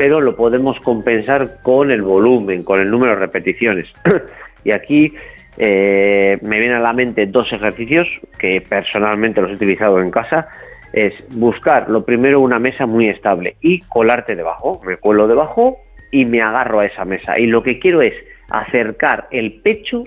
pero 0.00 0.18
lo 0.18 0.34
podemos 0.34 0.80
compensar 0.80 1.60
con 1.60 1.90
el 1.90 2.00
volumen, 2.00 2.64
con 2.64 2.80
el 2.80 2.90
número 2.90 3.12
de 3.12 3.18
repeticiones. 3.18 3.86
y 4.64 4.72
aquí 4.72 5.12
eh, 5.58 6.38
me 6.40 6.58
vienen 6.58 6.78
a 6.78 6.80
la 6.80 6.94
mente 6.94 7.26
dos 7.26 7.52
ejercicios 7.52 8.08
que 8.38 8.62
personalmente 8.66 9.42
los 9.42 9.50
he 9.50 9.54
utilizado 9.56 10.00
en 10.00 10.10
casa. 10.10 10.48
Es 10.94 11.12
buscar 11.36 11.90
lo 11.90 12.02
primero 12.02 12.40
una 12.40 12.58
mesa 12.58 12.86
muy 12.86 13.10
estable 13.10 13.56
y 13.60 13.80
colarte 13.80 14.36
debajo. 14.36 14.80
Me 14.86 14.96
cuelo 14.96 15.28
debajo 15.28 15.76
y 16.10 16.24
me 16.24 16.40
agarro 16.40 16.80
a 16.80 16.86
esa 16.86 17.04
mesa. 17.04 17.38
Y 17.38 17.44
lo 17.44 17.62
que 17.62 17.78
quiero 17.78 18.00
es 18.00 18.14
acercar 18.48 19.28
el 19.30 19.60
pecho 19.60 20.02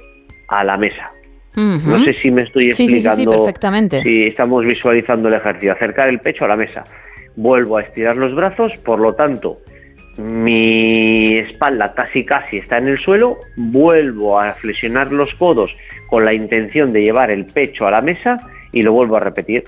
a 0.48 0.64
la 0.64 0.76
mesa. 0.76 1.12
No 1.56 2.04
sé 2.04 2.16
si 2.20 2.32
me 2.32 2.42
estoy 2.42 2.74
Sí, 2.74 2.88
sí, 2.88 2.94
sí, 2.94 3.00
sí, 3.00 3.08
explicando. 3.10 3.44
perfectamente. 3.46 4.02
Si 4.02 4.24
estamos 4.26 4.66
visualizando 4.66 5.28
el 5.28 5.36
ejercicio, 5.36 5.74
acercar 5.74 6.10
el 6.10 6.18
pecho 6.18 6.46
a 6.46 6.48
la 6.48 6.56
mesa. 6.56 6.84
Vuelvo 7.36 7.78
a 7.78 7.82
estirar 7.84 8.18
los 8.18 8.34
brazos, 8.34 8.76
por 8.84 9.00
lo 9.00 9.14
tanto, 9.14 9.56
mi 10.18 11.38
espalda 11.40 11.94
casi 11.94 12.26
casi 12.26 12.58
está 12.58 12.78
en 12.78 12.88
el 12.88 13.00
suelo. 13.00 13.38
Vuelvo 13.56 14.40
a 14.40 14.54
flexionar 14.54 15.12
los 15.12 15.34
codos 15.36 15.76
con 16.10 16.26
la 16.26 16.34
intención 16.34 16.94
de 16.94 17.02
llevar 17.02 17.32
el 17.32 17.46
pecho 17.46 17.88
a 17.88 17.92
la 17.92 18.02
mesa 18.02 18.38
y 18.72 18.84
lo 18.84 18.94
vuelvo 18.94 19.18
a 19.18 19.20
repetir. 19.20 19.64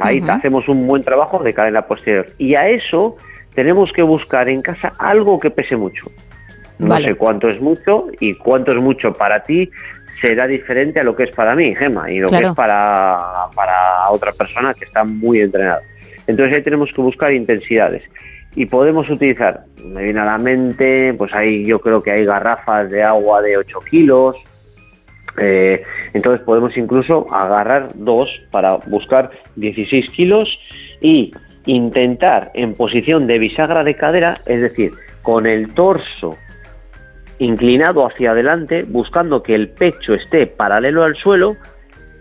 Ahí 0.00 0.22
hacemos 0.26 0.68
un 0.68 0.86
buen 0.86 1.02
trabajo 1.02 1.42
de 1.42 1.52
cadena 1.52 1.82
posterior. 1.82 2.26
Y 2.38 2.54
a 2.54 2.66
eso 2.66 3.16
tenemos 3.54 3.92
que 3.92 4.02
buscar 4.02 4.48
en 4.48 4.62
casa 4.62 4.92
algo 4.98 5.38
que 5.38 5.50
pese 5.50 5.76
mucho. 5.76 6.06
No 6.78 6.88
Vale. 6.88 7.08
sé 7.08 7.14
cuánto 7.14 7.50
es 7.50 7.60
mucho 7.60 8.06
y 8.18 8.34
cuánto 8.34 8.72
es 8.72 8.82
mucho 8.82 9.12
para 9.12 9.42
ti 9.42 9.70
será 10.22 10.46
diferente 10.46 11.00
a 11.00 11.02
lo 11.02 11.14
que 11.14 11.24
es 11.24 11.34
para 11.34 11.54
mí, 11.54 11.74
Gema, 11.74 12.10
y 12.10 12.20
lo 12.20 12.30
que 12.30 12.38
es 12.38 12.52
para, 12.52 13.18
para 13.54 14.08
otra 14.10 14.32
persona 14.32 14.72
que 14.72 14.84
está 14.84 15.04
muy 15.04 15.40
entrenada. 15.40 15.80
Entonces 16.26 16.56
ahí 16.56 16.62
tenemos 16.62 16.90
que 16.94 17.02
buscar 17.02 17.32
intensidades. 17.32 18.02
Y 18.54 18.66
podemos 18.66 19.08
utilizar, 19.08 19.64
me 19.84 20.02
viene 20.02 20.20
a 20.20 20.24
la 20.24 20.38
mente, 20.38 21.14
pues 21.14 21.32
ahí 21.34 21.64
yo 21.64 21.80
creo 21.80 22.02
que 22.02 22.10
hay 22.10 22.24
garrafas 22.24 22.90
de 22.90 23.02
agua 23.02 23.40
de 23.40 23.56
8 23.56 23.78
kilos. 23.90 24.36
eh, 25.38 25.82
entonces 26.12 26.44
podemos 26.44 26.76
incluso 26.76 27.26
agarrar 27.32 27.88
dos 27.94 28.28
para 28.50 28.76
buscar 28.76 29.30
16 29.56 30.10
kilos 30.10 30.58
y 31.00 31.32
intentar 31.64 32.50
en 32.54 32.74
posición 32.74 33.26
de 33.26 33.38
bisagra 33.38 33.82
de 33.84 33.96
cadera, 33.96 34.38
es 34.46 34.60
decir, 34.60 34.92
con 35.22 35.46
el 35.46 35.72
torso 35.72 36.36
inclinado 37.38 38.06
hacia 38.06 38.32
adelante, 38.32 38.84
buscando 38.86 39.42
que 39.42 39.54
el 39.54 39.68
pecho 39.68 40.14
esté 40.14 40.46
paralelo 40.46 41.02
al 41.02 41.16
suelo 41.16 41.56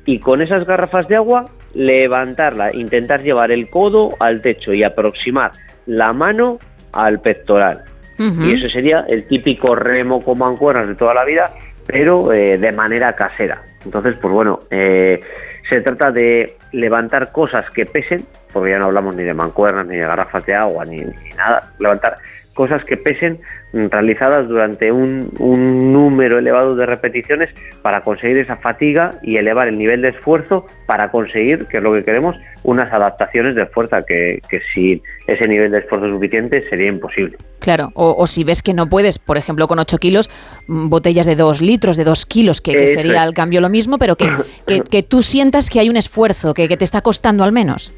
y 0.05 0.19
con 0.19 0.41
esas 0.41 0.65
garrafas 0.65 1.07
de 1.07 1.17
agua 1.17 1.49
levantarla, 1.73 2.73
intentar 2.73 3.21
llevar 3.21 3.51
el 3.51 3.69
codo 3.69 4.09
al 4.19 4.41
techo 4.41 4.73
y 4.73 4.83
aproximar 4.83 5.51
la 5.91 6.13
mano 6.13 6.57
al 6.93 7.19
pectoral. 7.19 7.83
Y 8.17 8.53
eso 8.53 8.69
sería 8.69 8.99
el 9.09 9.25
típico 9.25 9.73
remo 9.73 10.23
con 10.23 10.37
mancuernas 10.37 10.87
de 10.87 10.93
toda 10.93 11.11
la 11.15 11.25
vida, 11.25 11.51
pero 11.87 12.31
eh, 12.31 12.59
de 12.59 12.71
manera 12.71 13.15
casera. 13.15 13.63
Entonces, 13.83 14.15
pues 14.21 14.31
bueno, 14.31 14.59
eh, 14.69 15.19
se 15.67 15.81
trata 15.81 16.11
de 16.11 16.55
levantar 16.71 17.31
cosas 17.31 17.67
que 17.71 17.87
pesen, 17.87 18.23
porque 18.53 18.69
ya 18.71 18.77
no 18.77 18.85
hablamos 18.85 19.15
ni 19.15 19.23
de 19.23 19.33
mancuernas, 19.33 19.87
ni 19.87 19.97
de 19.97 20.05
garrafas 20.05 20.45
de 20.45 20.53
agua, 20.53 20.85
ni, 20.85 20.97
ni 20.97 21.29
nada, 21.35 21.73
levantar 21.79 22.15
cosas 22.61 22.85
que 22.85 22.95
pesen 22.95 23.39
mm, 23.73 23.87
realizadas 23.87 24.47
durante 24.47 24.91
un, 24.91 25.31
un 25.39 25.91
número 25.91 26.37
elevado 26.37 26.75
de 26.75 26.85
repeticiones 26.85 27.49
para 27.81 28.01
conseguir 28.01 28.37
esa 28.37 28.55
fatiga 28.55 29.15
y 29.23 29.37
elevar 29.37 29.67
el 29.67 29.79
nivel 29.79 30.03
de 30.03 30.09
esfuerzo 30.09 30.67
para 30.85 31.09
conseguir, 31.09 31.65
que 31.65 31.77
es 31.77 31.83
lo 31.83 31.91
que 31.91 32.03
queremos, 32.03 32.35
unas 32.61 32.93
adaptaciones 32.93 33.55
de 33.55 33.65
fuerza 33.65 34.05
que, 34.07 34.43
que 34.47 34.61
sin 34.75 35.01
ese 35.25 35.47
nivel 35.47 35.71
de 35.71 35.79
esfuerzo 35.79 36.07
suficiente 36.13 36.69
sería 36.69 36.89
imposible. 36.89 37.35
Claro, 37.57 37.89
o, 37.95 38.15
o 38.15 38.27
si 38.27 38.43
ves 38.43 38.61
que 38.61 38.75
no 38.75 38.87
puedes, 38.87 39.17
por 39.17 39.37
ejemplo, 39.37 39.67
con 39.67 39.79
8 39.79 39.97
kilos, 39.97 40.29
mm, 40.67 40.89
botellas 40.89 41.25
de 41.25 41.35
2 41.35 41.61
litros, 41.61 41.97
de 41.97 42.03
2 42.03 42.27
kilos, 42.27 42.61
que, 42.61 42.89
sería 42.89 43.23
al 43.23 43.33
cambio 43.33 43.59
lo 43.59 43.69
mismo, 43.69 43.97
pero 43.97 44.15
que, 44.15 44.29
que, 44.67 44.81
que 44.81 45.01
tú 45.01 45.23
sientas 45.23 45.71
que 45.71 45.79
hay 45.79 45.89
un 45.89 45.97
esfuerzo, 45.97 46.53
que, 46.53 46.67
que 46.67 46.77
te 46.77 46.83
está 46.83 47.01
costando 47.01 47.43
al 47.43 47.51
menos. 47.51 47.91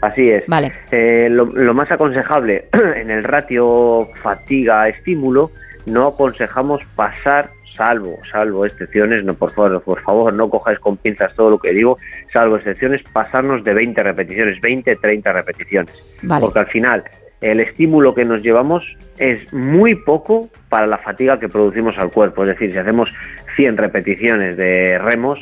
Así 0.00 0.30
es. 0.30 0.46
Vale. 0.46 0.72
Eh, 0.90 1.28
lo, 1.30 1.44
lo 1.46 1.74
más 1.74 1.90
aconsejable 1.90 2.64
en 2.96 3.10
el 3.10 3.24
ratio 3.24 4.06
fatiga-estímulo, 4.22 5.50
no 5.86 6.08
aconsejamos 6.08 6.84
pasar 6.96 7.50
salvo, 7.76 8.18
salvo 8.30 8.66
excepciones, 8.66 9.24
no 9.24 9.34
por 9.34 9.52
favor, 9.52 9.82
por 9.82 10.00
favor, 10.02 10.32
no 10.34 10.50
cojáis 10.50 10.78
con 10.78 10.98
pinzas 10.98 11.34
todo 11.34 11.50
lo 11.50 11.58
que 11.58 11.72
digo, 11.72 11.96
salvo 12.32 12.56
excepciones, 12.56 13.02
pasarnos 13.12 13.64
de 13.64 13.72
20 13.72 14.02
repeticiones, 14.02 14.60
20, 14.60 14.96
30 14.96 15.32
repeticiones. 15.32 16.18
Vale. 16.22 16.40
Porque 16.42 16.58
al 16.58 16.66
final 16.66 17.04
el 17.40 17.60
estímulo 17.60 18.14
que 18.14 18.24
nos 18.24 18.42
llevamos 18.42 18.84
es 19.18 19.52
muy 19.52 19.94
poco 19.94 20.50
para 20.68 20.86
la 20.86 20.98
fatiga 20.98 21.38
que 21.38 21.48
producimos 21.48 21.96
al 21.98 22.10
cuerpo. 22.10 22.42
Es 22.42 22.48
decir, 22.48 22.72
si 22.72 22.78
hacemos 22.78 23.12
100 23.56 23.78
repeticiones 23.78 24.56
de 24.56 24.98
remos, 24.98 25.38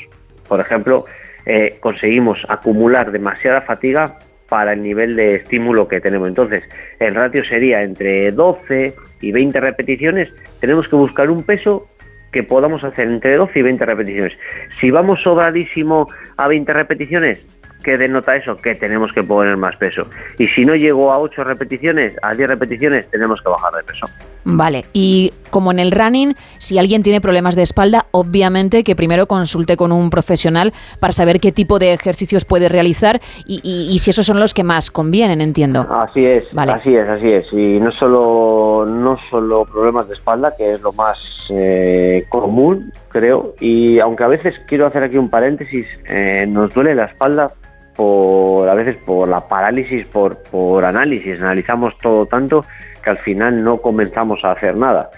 por 0.47 0.61
ejemplo, 0.61 1.07
eh, 1.45 1.77
conseguimos 1.81 2.45
acumular 2.49 3.11
demasiada 3.11 3.61
fatiga 3.61 4.19
para 4.49 4.73
el 4.73 4.83
nivel 4.83 5.17
de 5.17 5.37
estímulo 5.37 5.89
que 5.89 6.01
tenemos. 6.01 6.29
Entonces, 6.29 6.63
el 6.99 7.15
ratio 7.15 7.45
sería 7.45 7.83
entre 7.83 8.33
12 8.33 8.95
y 9.21 9.33
20 9.33 9.61
repeticiones. 9.61 10.29
Tenemos 10.61 10.89
que 10.89 10.97
buscar 10.97 11.31
un 11.31 11.43
peso 11.43 11.87
que 12.33 12.43
podamos 12.43 12.85
hacer 12.85 13.09
entre 13.09 13.37
12 13.37 13.59
y 13.59 13.63
20 13.63 13.87
repeticiones. 13.87 14.33
Si 14.81 14.91
vamos 14.91 15.21
sobradísimo 15.23 16.07
a 16.37 16.49
20 16.49 16.73
repeticiones, 16.73 17.47
¿qué 17.89 17.97
denota 17.97 18.37
eso? 18.37 18.55
Que 18.57 18.75
tenemos 18.75 19.11
que 19.15 19.23
poner 19.23 19.57
más 19.57 19.75
peso. 19.77 20.03
Y 20.39 20.47
si 20.49 20.67
no 20.67 20.75
llego 20.75 21.11
a 21.11 21.19
8 21.19 21.43
repeticiones, 21.43 22.13
a 22.23 22.35
10 22.35 22.47
repeticiones, 22.51 23.09
tenemos 23.11 23.41
que 23.41 23.49
bajar 23.49 23.73
de 23.73 23.83
peso. 23.83 24.05
Vale, 24.45 24.85
y 24.93 25.33
como 25.51 25.71
en 25.73 25.79
el 25.79 25.91
running, 25.91 26.35
si 26.59 26.79
alguien 26.79 27.03
tiene 27.03 27.21
problemas 27.23 27.55
de 27.57 27.63
espalda, 27.63 28.07
obviamente 28.11 28.85
que 28.85 28.95
primero 28.95 29.27
consulte 29.27 29.77
con 29.79 29.91
un 29.93 30.11
profesional 30.11 30.73
para 31.01 31.13
saber 31.15 31.41
qué 31.41 31.51
tipo 31.51 31.79
de 31.79 31.93
ejercicios 31.95 32.45
puede 32.45 32.69
realizar 32.69 33.21
y, 33.47 33.61
y- 33.63 33.89
y 33.95 33.99
si 34.01 34.11
esos 34.11 34.27
son 34.27 34.39
los 34.39 34.53
que 34.53 34.65
más 34.65 34.91
convienen, 34.91 35.41
entiendo. 35.41 35.87
Así 35.91 36.25
es, 36.27 36.45
así 36.57 36.95
es, 36.95 37.03
así 37.03 37.33
es. 37.33 37.47
Y 37.53 37.81
no 37.81 37.91
solo, 37.93 38.85
no 38.87 39.19
solo 39.31 39.65
problemas 39.65 40.09
de 40.09 40.15
espalda, 40.15 40.53
que 40.57 40.75
es 40.75 40.81
lo 40.83 40.93
más 40.93 41.17
eh, 41.51 42.25
común, 42.29 42.93
creo. 43.09 43.55
Y 43.61 43.99
aunque 43.99 44.25
a 44.25 44.29
veces 44.29 44.55
quiero 44.67 44.87
hacer 44.87 45.05
aquí 45.05 45.17
un 45.17 45.31
paréntesis, 45.31 45.87
eh, 46.09 46.47
nos 46.47 46.73
duele 46.75 46.95
la 46.95 47.07
espalda 47.07 47.53
por 47.99 48.69
a 48.69 48.75
veces 48.75 48.97
por 48.99 49.27
la 49.27 49.41
parálisis, 49.41 50.07
por, 50.07 50.41
por 50.45 50.85
análisis. 50.85 51.43
Analizamos 51.43 51.99
todo 51.99 52.27
tanto 52.27 52.65
que 53.03 53.11
al 53.11 53.19
final 53.19 53.65
no 53.65 53.79
comenzamos 53.79 54.45
a 54.45 54.53
hacer 54.53 54.77
nada. 54.77 55.11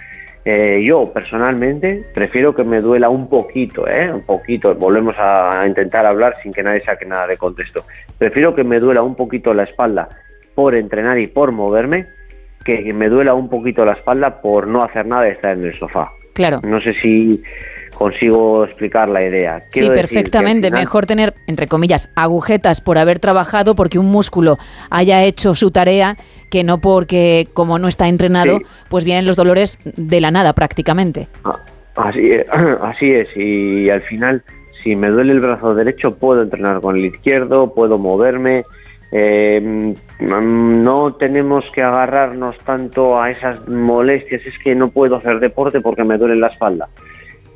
Eh, 0.46 0.82
yo 0.82 1.12
personalmente 1.12 2.04
prefiero 2.14 2.54
que 2.54 2.64
me 2.64 2.80
duela 2.80 3.10
un 3.10 3.28
poquito, 3.28 3.86
¿eh? 3.86 4.10
un 4.10 4.24
poquito. 4.24 4.74
Volvemos 4.74 5.14
a 5.18 5.62
intentar 5.66 6.06
hablar 6.06 6.36
sin 6.42 6.54
que 6.54 6.62
nadie 6.62 6.80
saque 6.82 7.04
nada 7.04 7.26
de 7.26 7.36
contexto. 7.36 7.82
Prefiero 8.16 8.54
que 8.54 8.64
me 8.64 8.80
duela 8.80 9.02
un 9.02 9.14
poquito 9.14 9.52
la 9.52 9.64
espalda 9.64 10.08
por 10.54 10.74
entrenar 10.74 11.18
y 11.18 11.26
por 11.26 11.52
moverme 11.52 12.06
que 12.64 12.94
me 12.94 13.10
duela 13.10 13.34
un 13.34 13.50
poquito 13.50 13.84
la 13.84 13.92
espalda 13.92 14.40
por 14.40 14.66
no 14.66 14.82
hacer 14.82 15.04
nada 15.04 15.28
y 15.28 15.32
estar 15.32 15.54
en 15.54 15.66
el 15.66 15.78
sofá. 15.78 16.08
Claro. 16.32 16.60
No 16.62 16.80
sé 16.80 16.94
si 16.94 17.42
consigo 18.00 18.64
explicar 18.64 19.10
la 19.10 19.22
idea. 19.22 19.60
Sí, 19.68 19.80
Quiero 19.80 19.94
perfectamente. 19.94 20.68
final- 20.68 20.80
Mejor 20.80 21.04
tener, 21.04 21.34
entre 21.46 21.66
comillas, 21.68 22.08
agujetas 22.16 22.80
por 22.80 22.96
haber 22.96 23.18
trabajado 23.18 23.74
porque 23.74 23.98
un 23.98 24.06
músculo 24.10 24.56
haya 24.88 25.22
hecho 25.22 25.54
su 25.54 25.70
tarea 25.70 26.16
que 26.50 26.64
no 26.64 26.78
porque, 26.80 27.46
como 27.52 27.78
no 27.78 27.88
está 27.88 28.08
entrenado, 28.08 28.56
Sí. 28.56 28.64
pues 28.88 29.04
vienen 29.04 29.26
los 29.26 29.36
dolores 29.36 29.78
de 29.84 30.18
la 30.22 30.30
nada 30.30 30.54
prácticamente. 30.54 31.28
Así 31.94 32.30
es, 32.30 32.46
así 32.82 33.10
es, 33.12 33.28
y 33.36 33.90
al 33.90 34.00
final, 34.00 34.42
si 34.82 34.96
me 34.96 35.10
duele 35.10 35.32
el 35.32 35.40
brazo 35.40 35.74
derecho, 35.74 36.16
puedo 36.16 36.40
entrenar 36.40 36.80
con 36.80 36.96
el 36.96 37.04
izquierdo, 37.04 37.74
puedo 37.74 37.98
moverme. 37.98 38.62
eh, 39.12 39.92
no 40.20 41.14
tenemos 41.14 41.64
que 41.74 41.82
agarrarnos 41.82 42.56
tanto 42.58 43.20
a 43.20 43.28
esas 43.30 43.68
molestias, 43.68 44.40
es 44.46 44.56
que 44.62 44.74
no 44.76 44.88
puedo 44.88 45.16
hacer 45.16 45.40
deporte 45.40 45.80
porque 45.80 46.04
me 46.04 46.16
duele 46.16 46.36
la 46.36 46.46
espalda. 46.46 46.88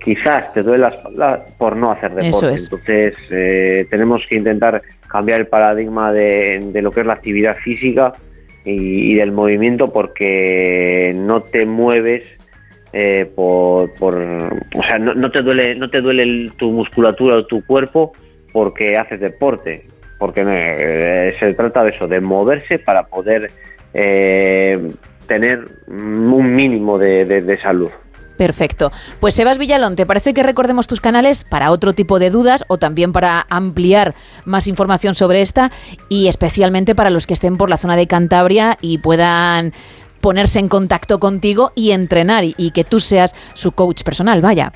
Quizás 0.05 0.52
te 0.52 0.62
duele 0.62 0.82
la 0.82 0.88
espalda 0.88 1.46
por 1.57 1.76
no 1.76 1.90
hacer 1.90 2.11
deporte. 2.11 2.28
Eso 2.28 2.48
es. 2.50 2.64
Entonces, 2.64 3.14
eh, 3.30 3.86
tenemos 3.88 4.20
que 4.28 4.36
intentar 4.36 4.82
cambiar 5.09 5.40
el 5.40 5.46
paradigma 5.46 6.12
de, 6.12 6.61
de 6.72 6.82
lo 6.82 6.90
que 6.90 7.00
es 7.00 7.07
la 7.07 7.14
actividad 7.14 7.57
física 7.57 8.12
y, 8.64 9.12
y 9.12 9.14
del 9.14 9.32
movimiento 9.32 9.92
porque 9.92 11.12
no 11.16 11.42
te 11.42 11.64
mueves 11.64 12.22
eh, 12.92 13.26
por, 13.34 13.94
por 13.94 14.14
o 14.14 14.82
sea 14.82 14.98
no, 14.98 15.14
no 15.14 15.30
te 15.30 15.42
duele 15.42 15.74
no 15.74 15.88
te 15.90 16.00
duele 16.00 16.22
el- 16.22 16.52
tu 16.57 16.70
musculatura 16.70 17.36
o 17.36 17.44
tu 17.46 17.64
cuerpo 17.66 18.12
porque 18.52 18.96
haces 18.96 19.20
deporte 19.20 19.86
porque 20.18 20.42
eh, 20.46 21.34
se 21.40 21.55
trata 21.55 21.82
de 21.82 21.90
eso 21.90 22.07
de 22.07 22.20
moverse 22.20 22.78
para 22.78 23.02
poder 23.05 23.50
eh, 23.92 24.78
tener 25.26 25.64
un 25.88 26.55
mínimo 26.55 26.98
de, 26.98 27.24
de- 27.24 27.40
de 27.42 27.57
salud 27.57 27.90
Perfecto. 28.37 28.91
Pues 29.20 29.35
Sebas 29.35 29.59
Villalón, 29.59 29.97
¿te 29.97 30.07
parece 30.07 30.35
que 30.35 30.43
recordemos 30.43 30.87
tus 30.87 31.01
canales 31.01 31.45
para 31.45 31.70
otro 31.70 31.93
tipo 31.93 32.18
de 32.18 32.30
dudas 32.30 32.64
o 32.68 32.78
también 32.78 33.12
para 33.12 33.47
ampliar 33.49 34.14
más 34.45 34.66
información 34.66 35.14
sobre 35.14 35.41
esta 35.41 35.70
y 36.09 36.28
especialmente 36.28 36.95
para 36.95 37.11
los 37.11 37.26
que 37.26 37.35
estén 37.35 37.57
por 37.57 37.70
la 37.70 37.76
zona 37.76 37.97
de 37.97 38.07
Cantabria 38.07 38.76
y 38.80 38.99
puedan 38.99 39.72
ponerse 40.20 40.59
en 40.59 40.68
contacto 40.68 41.20
contigo 41.20 41.72
y 41.74 41.91
entrenar 41.91 42.45
y, 42.45 42.70
que 42.70 42.82
tú 42.82 42.99
seas 42.99 43.35
su 43.53 43.72
coach 43.72 44.03
personal, 44.05 44.41
vaya. 44.41 44.72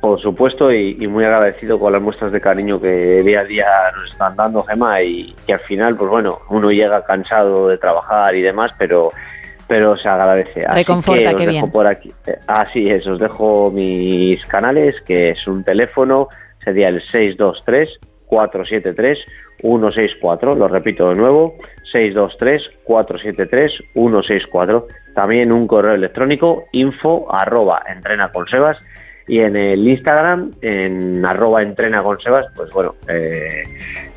por 0.00 0.20
supuesto 0.20 0.72
y, 0.72 0.96
y 1.00 1.08
muy 1.08 1.24
agradecido 1.24 1.80
con 1.80 1.92
las 1.92 2.00
muestras 2.00 2.30
de 2.30 2.40
cariño 2.40 2.80
que 2.80 3.22
día 3.24 3.40
a 3.40 3.44
día 3.44 3.66
nos 3.96 4.12
están 4.12 4.36
dando 4.36 4.62
Gema 4.62 5.02
y 5.02 5.34
que 5.46 5.54
al 5.54 5.58
final 5.58 5.96
pues 5.96 6.10
bueno 6.10 6.38
uno 6.48 6.70
llega 6.70 7.04
cansado 7.04 7.68
de 7.68 7.78
trabajar 7.78 8.36
y 8.36 8.42
demás 8.42 8.72
pero 8.78 9.10
pero 9.66 9.96
se 9.96 10.08
agradece. 10.08 10.64
Así 10.64 10.74
Reconforta, 10.80 11.30
que 11.30 11.30
os 11.30 11.36
qué 11.36 11.46
dejo 11.46 11.60
bien. 11.66 11.72
por 11.72 11.86
aquí. 11.86 12.12
eh, 12.26 12.36
Así 12.46 12.90
es, 12.90 13.06
os 13.06 13.18
dejo 13.18 13.70
mis 13.70 14.44
canales, 14.46 14.94
que 15.06 15.30
es 15.30 15.46
un 15.46 15.64
teléfono, 15.64 16.28
sería 16.62 16.88
el 16.88 17.00
623-473-164, 19.62 20.56
lo 20.56 20.68
repito 20.68 21.08
de 21.10 21.14
nuevo, 21.16 21.56
623-473-164. 21.92 24.84
También 25.14 25.52
un 25.52 25.66
correo 25.66 25.94
electrónico, 25.94 26.64
info 26.72 27.26
arroba 27.32 27.82
entrena 27.88 28.30
con 28.32 28.46
Sebas. 28.48 28.78
Y 29.26 29.38
en 29.40 29.56
el 29.56 29.88
Instagram, 29.88 30.52
en 30.60 31.24
arroba 31.24 31.62
entrena 31.62 32.02
con 32.02 32.20
Sebas, 32.20 32.46
pues 32.54 32.70
bueno, 32.72 32.90
eh, 33.08 33.64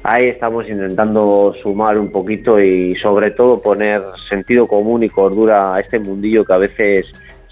ahí 0.04 0.28
estamos 0.28 0.68
intentando 0.68 1.56
sumar 1.62 1.98
un 1.98 2.12
poquito 2.12 2.60
y 2.60 2.96
sobre 2.96 3.32
todo 3.32 3.62
poner 3.62 4.02
sentido 4.30 4.68
común 4.68 5.04
y 5.04 5.10
cordura 5.10 5.76
a 5.76 5.80
este 5.80 6.00
mundillo 6.00 6.44
que 6.44 6.54
a 6.54 6.58
veces 6.58 7.06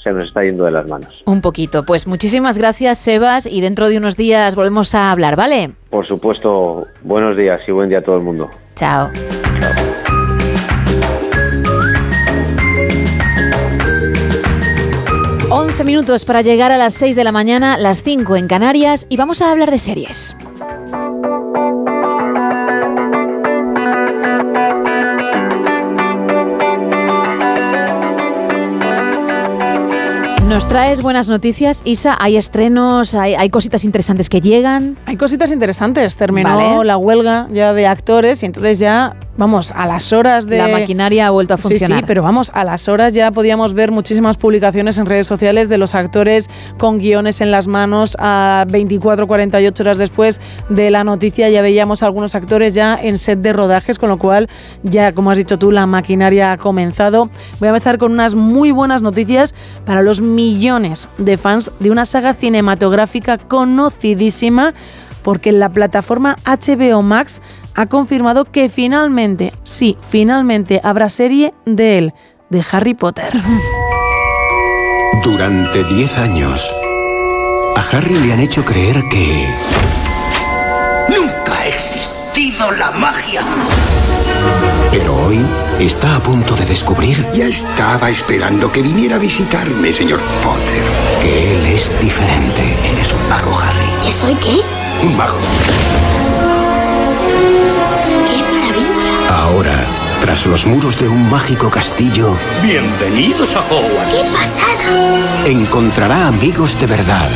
se 0.03 0.11
nos 0.11 0.27
está 0.27 0.43
yendo 0.43 0.65
de 0.65 0.71
las 0.71 0.87
manos. 0.87 1.21
Un 1.25 1.41
poquito. 1.41 1.83
Pues 1.83 2.07
muchísimas 2.07 2.57
gracias, 2.57 2.99
Sebas, 2.99 3.47
y 3.47 3.61
dentro 3.61 3.89
de 3.89 3.97
unos 3.97 4.15
días 4.15 4.55
volvemos 4.55 4.93
a 4.93 5.11
hablar, 5.11 5.35
¿vale? 5.35 5.71
Por 5.89 6.05
supuesto, 6.05 6.85
buenos 7.01 7.35
días 7.35 7.61
y 7.67 7.71
buen 7.71 7.89
día 7.89 7.99
a 7.99 8.03
todo 8.03 8.17
el 8.17 8.23
mundo. 8.23 8.49
Chao. 8.75 9.09
Once 15.57 15.85
minutos 15.85 16.25
para 16.25 16.41
llegar 16.41 16.73
a 16.73 16.77
las 16.77 16.93
6 16.95 17.15
de 17.15 17.23
la 17.23 17.31
mañana, 17.31 17.77
las 17.77 18.03
5 18.03 18.35
en 18.35 18.47
Canarias, 18.49 19.07
y 19.07 19.15
vamos 19.15 19.41
a 19.41 19.51
hablar 19.51 19.71
de 19.71 19.79
series. 19.79 20.35
Nos 30.55 30.69
traes 30.69 31.01
buenas 31.01 31.27
noticias, 31.27 31.81
Isa. 31.83 32.15
Hay 32.17 32.37
estrenos, 32.37 33.13
hay, 33.13 33.35
hay 33.35 33.49
cositas 33.49 33.83
interesantes 33.83 34.29
que 34.29 34.39
llegan. 34.39 34.95
Hay 35.05 35.17
cositas 35.17 35.51
interesantes. 35.51 36.15
Terminó 36.15 36.55
Vale. 36.55 36.85
la 36.85 36.95
huelga 36.95 37.49
ya 37.51 37.73
de 37.73 37.85
actores 37.87 38.41
y 38.41 38.45
entonces 38.45 38.79
ya, 38.79 39.17
vamos, 39.35 39.73
a 39.75 39.85
las 39.85 40.13
horas 40.13 40.45
de... 40.45 40.59
La 40.59 40.69
maquinaria 40.69 41.27
ha 41.27 41.29
vuelto 41.31 41.55
a 41.55 41.57
Sí, 41.57 41.63
funcionar. 41.63 41.99
sí, 41.99 42.05
pero 42.07 42.23
vamos, 42.23 42.51
a 42.53 42.63
las 42.63 42.87
horas 42.87 43.13
ya 43.13 43.31
podíamos 43.31 43.73
ver 43.73 43.91
muchísimas 43.91 44.37
publicaciones 44.37 44.97
en 44.97 45.07
redes 45.07 45.27
sociales 45.27 45.67
de 45.67 45.77
los 45.77 45.93
actores 45.93 46.49
con 46.77 46.99
guiones 46.99 47.41
en 47.41 47.51
las 47.51 47.67
manos 47.67 48.15
a 48.17 48.63
24, 48.69 49.27
48 49.27 49.83
horas 49.83 49.97
después 49.97 50.39
de 50.69 50.89
la 50.89 51.03
noticia. 51.03 51.49
Ya 51.49 51.63
veíamos 51.63 52.01
a 52.01 52.05
algunos 52.05 52.33
actores 52.33 52.73
ya 52.73 52.97
en 52.97 53.17
set 53.17 53.39
de 53.41 53.51
rodajes, 53.51 53.99
con 53.99 54.07
lo 54.07 54.17
cual 54.17 54.47
ya, 54.83 55.11
como 55.11 55.31
has 55.31 55.37
dicho 55.37 55.59
tú, 55.59 55.73
la 55.73 55.85
maquinaria 55.85 56.53
ha 56.53 56.57
comenzado. 56.57 57.29
Voy 57.59 57.67
a 57.67 57.71
empezar 57.71 57.97
con 57.97 58.13
unas 58.13 58.35
muy 58.35 58.71
buenas 58.71 59.01
noticias 59.01 59.53
para 59.83 60.01
los 60.01 60.21
millones 60.21 60.44
de 61.17 61.37
fans 61.37 61.71
de 61.79 61.89
una 61.89 62.05
saga 62.05 62.33
cinematográfica 62.33 63.37
conocidísima 63.37 64.73
porque 65.23 65.51
la 65.51 65.69
plataforma 65.69 66.35
HBO 66.45 67.01
Max 67.01 67.41
ha 67.73 67.87
confirmado 67.87 68.45
que 68.45 68.69
finalmente, 68.69 69.53
sí, 69.63 69.97
finalmente 70.07 70.81
habrá 70.83 71.09
serie 71.09 71.53
de 71.65 71.97
él, 71.97 72.13
de 72.49 72.63
Harry 72.71 72.93
Potter. 72.93 73.33
Durante 75.23 75.83
10 75.83 76.17
años, 76.19 76.71
a 77.75 77.81
Harry 77.91 78.13
le 78.19 78.33
han 78.33 78.39
hecho 78.39 78.63
creer 78.63 79.01
que... 79.09 79.47
Nunca 81.09 81.59
ha 81.59 81.67
existido 81.67 82.71
la 82.71 82.91
magia. 82.91 83.41
Pero 84.91 85.15
hoy 85.25 85.43
está 85.79 86.15
a 86.15 86.19
punto 86.19 86.55
de 86.55 86.65
descubrir 86.65 87.25
Ya 87.33 87.45
estaba 87.47 88.09
esperando 88.09 88.71
que 88.71 88.81
viniera 88.81 89.15
a 89.15 89.19
visitarme, 89.19 89.91
señor 89.91 90.19
Potter. 90.43 90.83
que 91.21 91.57
él 91.57 91.65
es 91.67 91.91
diferente. 92.01 92.77
Eres 92.91 93.13
un 93.13 93.27
mago, 93.29 93.51
Harry. 93.59 93.85
¿Qué 94.01 94.11
soy 94.11 94.35
qué? 94.35 94.61
Un 95.05 95.15
mago. 95.17 95.37
¡Qué 98.29 98.41
maravilla! 98.41 99.43
Ahora, 99.43 99.83
tras 100.21 100.45
los 100.45 100.65
muros 100.65 100.99
de 100.99 101.07
un 101.09 101.29
mágico 101.29 101.69
castillo, 101.69 102.37
Bienvenidos 102.63 103.55
a 103.55 103.59
Hogwarts. 103.61 104.13
¡Qué 104.13 104.29
pasada! 104.31 105.45
encontrará 105.45 106.27
amigos 106.27 106.79
de 106.79 106.87
verdad. 106.87 107.29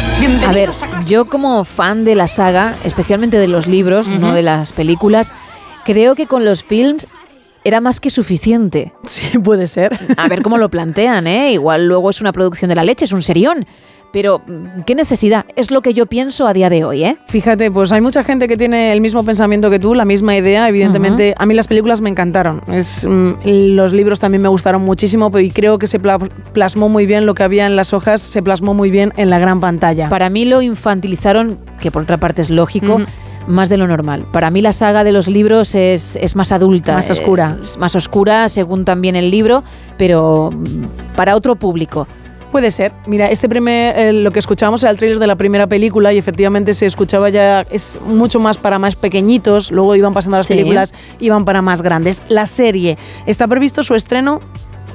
A 0.47 0.51
ver, 0.51 0.71
yo 1.05 1.25
como 1.25 1.63
fan 1.63 2.03
de 2.05 2.15
la 2.15 2.27
saga, 2.27 2.75
especialmente 2.83 3.37
de 3.37 3.47
los 3.47 3.67
libros, 3.67 4.07
no 4.07 4.33
de 4.33 4.41
las 4.41 4.71
películas, 4.71 5.31
creo 5.85 6.15
que 6.15 6.25
con 6.25 6.43
los 6.43 6.63
films 6.63 7.07
era 7.63 7.81
más 7.81 7.99
que 7.99 8.09
suficiente. 8.09 8.93
Sí, 9.05 9.37
puede 9.43 9.67
ser. 9.67 9.97
A 10.17 10.27
ver 10.27 10.41
cómo 10.41 10.57
lo 10.57 10.69
plantean, 10.69 11.27
¿eh? 11.27 11.53
Igual 11.53 11.87
luego 11.87 12.09
es 12.09 12.21
una 12.21 12.31
producción 12.31 12.69
de 12.69 12.75
la 12.75 12.83
leche, 12.83 13.05
es 13.05 13.11
un 13.11 13.21
serión. 13.23 13.65
Pero, 14.11 14.41
mm, 14.47 14.81
¿qué 14.87 14.95
necesidad? 14.95 15.45
Es 15.55 15.69
lo 15.69 15.81
que 15.83 15.93
yo 15.93 16.07
pienso 16.07 16.47
a 16.47 16.53
día 16.53 16.71
de 16.71 16.83
hoy, 16.83 17.03
¿eh? 17.03 17.17
Fíjate, 17.27 17.69
pues 17.69 17.91
hay 17.91 18.01
mucha 18.01 18.23
gente 18.23 18.47
que 18.47 18.57
tiene 18.57 18.91
el 18.91 19.01
mismo 19.01 19.23
pensamiento 19.23 19.69
que 19.69 19.77
tú, 19.77 19.93
la 19.93 20.03
misma 20.03 20.35
idea. 20.35 20.67
Evidentemente, 20.67 21.35
a 21.37 21.45
mí 21.45 21.53
las 21.53 21.67
películas 21.67 22.01
me 22.01 22.09
encantaron. 22.09 22.63
Es, 22.73 23.05
mm, 23.07 23.33
los 23.75 23.93
libros 23.93 24.19
también 24.19 24.41
me 24.41 24.49
gustaron 24.49 24.81
muchísimo, 24.81 25.29
pero 25.29 25.43
y 25.45 25.51
creo 25.51 25.77
que 25.77 25.85
se 25.85 25.99
pla- 25.99 26.17
plasmó 26.17 26.89
muy 26.89 27.05
bien 27.05 27.27
lo 27.27 27.35
que 27.35 27.43
había 27.43 27.67
en 27.67 27.75
las 27.75 27.93
hojas, 27.93 28.19
se 28.21 28.41
plasmó 28.41 28.73
muy 28.73 28.89
bien 28.89 29.13
en 29.15 29.29
la 29.29 29.37
gran 29.37 29.59
pantalla. 29.59 30.09
Para 30.09 30.31
mí 30.31 30.45
lo 30.45 30.63
infantilizaron, 30.63 31.59
que 31.79 31.91
por 31.91 32.01
otra 32.01 32.17
parte 32.17 32.41
es 32.41 32.49
lógico. 32.49 33.01
Más 33.49 33.67
de 33.69 33.77
lo 33.77 33.87
normal. 33.87 34.25
Para 34.31 34.49
mí 34.51 34.61
la 34.61 34.73
saga 34.73 35.03
de 35.03 35.11
los 35.11 35.27
libros 35.27 35.75
es, 35.75 36.15
es 36.21 36.35
más 36.35 36.51
adulta. 36.51 36.93
Más 36.93 37.09
eh, 37.09 37.13
oscura. 37.13 37.57
más 37.79 37.95
oscura 37.95 38.47
según 38.49 38.85
también 38.85 39.15
el 39.15 39.29
libro, 39.31 39.63
pero 39.97 40.49
mm, 40.53 41.15
para 41.15 41.35
otro 41.35 41.55
público. 41.55 42.07
Puede 42.51 42.71
ser. 42.71 42.93
Mira, 43.05 43.29
este 43.29 43.47
primer, 43.47 43.95
eh, 43.95 44.11
lo 44.11 44.31
que 44.31 44.39
escuchábamos 44.39 44.81
era 44.81 44.91
el 44.91 44.97
tráiler 44.97 45.19
de 45.19 45.27
la 45.27 45.35
primera 45.35 45.67
película 45.67 46.11
y 46.13 46.17
efectivamente 46.17 46.73
se 46.73 46.87
escuchaba 46.87 47.29
ya, 47.29 47.61
es 47.69 47.99
mucho 48.07 48.39
más 48.39 48.57
para 48.57 48.79
más 48.79 48.95
pequeñitos, 48.95 49.71
luego 49.71 49.95
iban 49.95 50.15
pasando 50.15 50.37
las 50.37 50.47
Sí. 50.47 50.55
películas, 50.55 50.93
iban 51.19 51.45
para 51.45 51.61
más 51.61 51.83
grandes. 51.83 52.23
La 52.27 52.47
serie, 52.47 52.97
está 53.27 53.47
previsto 53.47 53.83
su 53.83 53.93
estreno, 53.93 54.39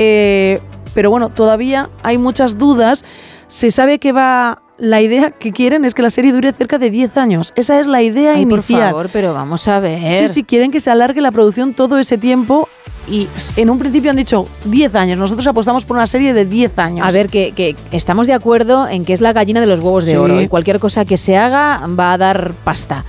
eh, 0.01 0.59
pero 0.95 1.11
bueno, 1.11 1.29
todavía 1.29 1.91
hay 2.03 2.19
muchas 2.19 2.59
dudas. 2.59 3.05
Se 3.47 3.71
sabe 3.71 4.01
que 4.01 4.11
va, 4.11 4.63
la 4.79 5.01
idea 5.01 5.31
que 5.31 5.53
quieren 5.53 5.85
es 5.85 5.95
que 5.95 6.03
la 6.03 6.11
serie 6.11 6.33
dure 6.33 6.53
cerca 6.53 6.79
de 6.79 6.91
10 6.91 7.17
años. 7.17 7.53
Esa 7.57 7.79
es 7.81 7.87
la 7.87 8.03
idea 8.03 8.35
Ay, 8.35 8.45
por 8.47 8.59
inicial. 8.59 8.91
favor, 8.91 9.11
pero 9.13 9.33
vamos 9.35 9.69
a 9.69 9.79
ver. 9.81 10.29
Sí, 10.29 10.29
sí, 10.35 10.45
quieren 10.45 10.71
que 10.71 10.81
se 10.81 10.91
alargue 10.91 11.21
la 11.21 11.31
producción 11.31 11.75
todo 11.75 11.99
ese 11.99 12.19
tiempo 12.19 12.69
y 13.09 13.29
en 13.57 13.69
un 13.71 13.79
principio 13.79 14.11
han 14.11 14.17
dicho 14.17 14.47
10 14.65 14.95
años. 14.95 15.19
Nosotros 15.19 15.47
apostamos 15.47 15.85
por 15.85 15.97
una 15.97 16.07
serie 16.07 16.33
de 16.35 16.45
10 16.45 16.79
años. 16.79 17.07
A 17.07 17.13
ver, 17.13 17.29
que, 17.29 17.53
que 17.53 17.77
estamos 17.93 18.27
de 18.27 18.33
acuerdo 18.33 18.89
en 18.89 19.05
que 19.05 19.13
es 19.13 19.21
la 19.21 19.33
gallina 19.33 19.61
de 19.61 19.67
los 19.67 19.81
huevos 19.81 20.05
de 20.07 20.13
Sí. 20.13 20.17
oro 20.17 20.41
y 20.41 20.49
cualquier 20.49 20.81
cosa 20.81 21.05
que 21.05 21.17
se 21.17 21.37
haga 21.37 21.87
va 21.87 22.13
a 22.13 22.19
dar 22.19 22.53
pasta. 22.65 23.05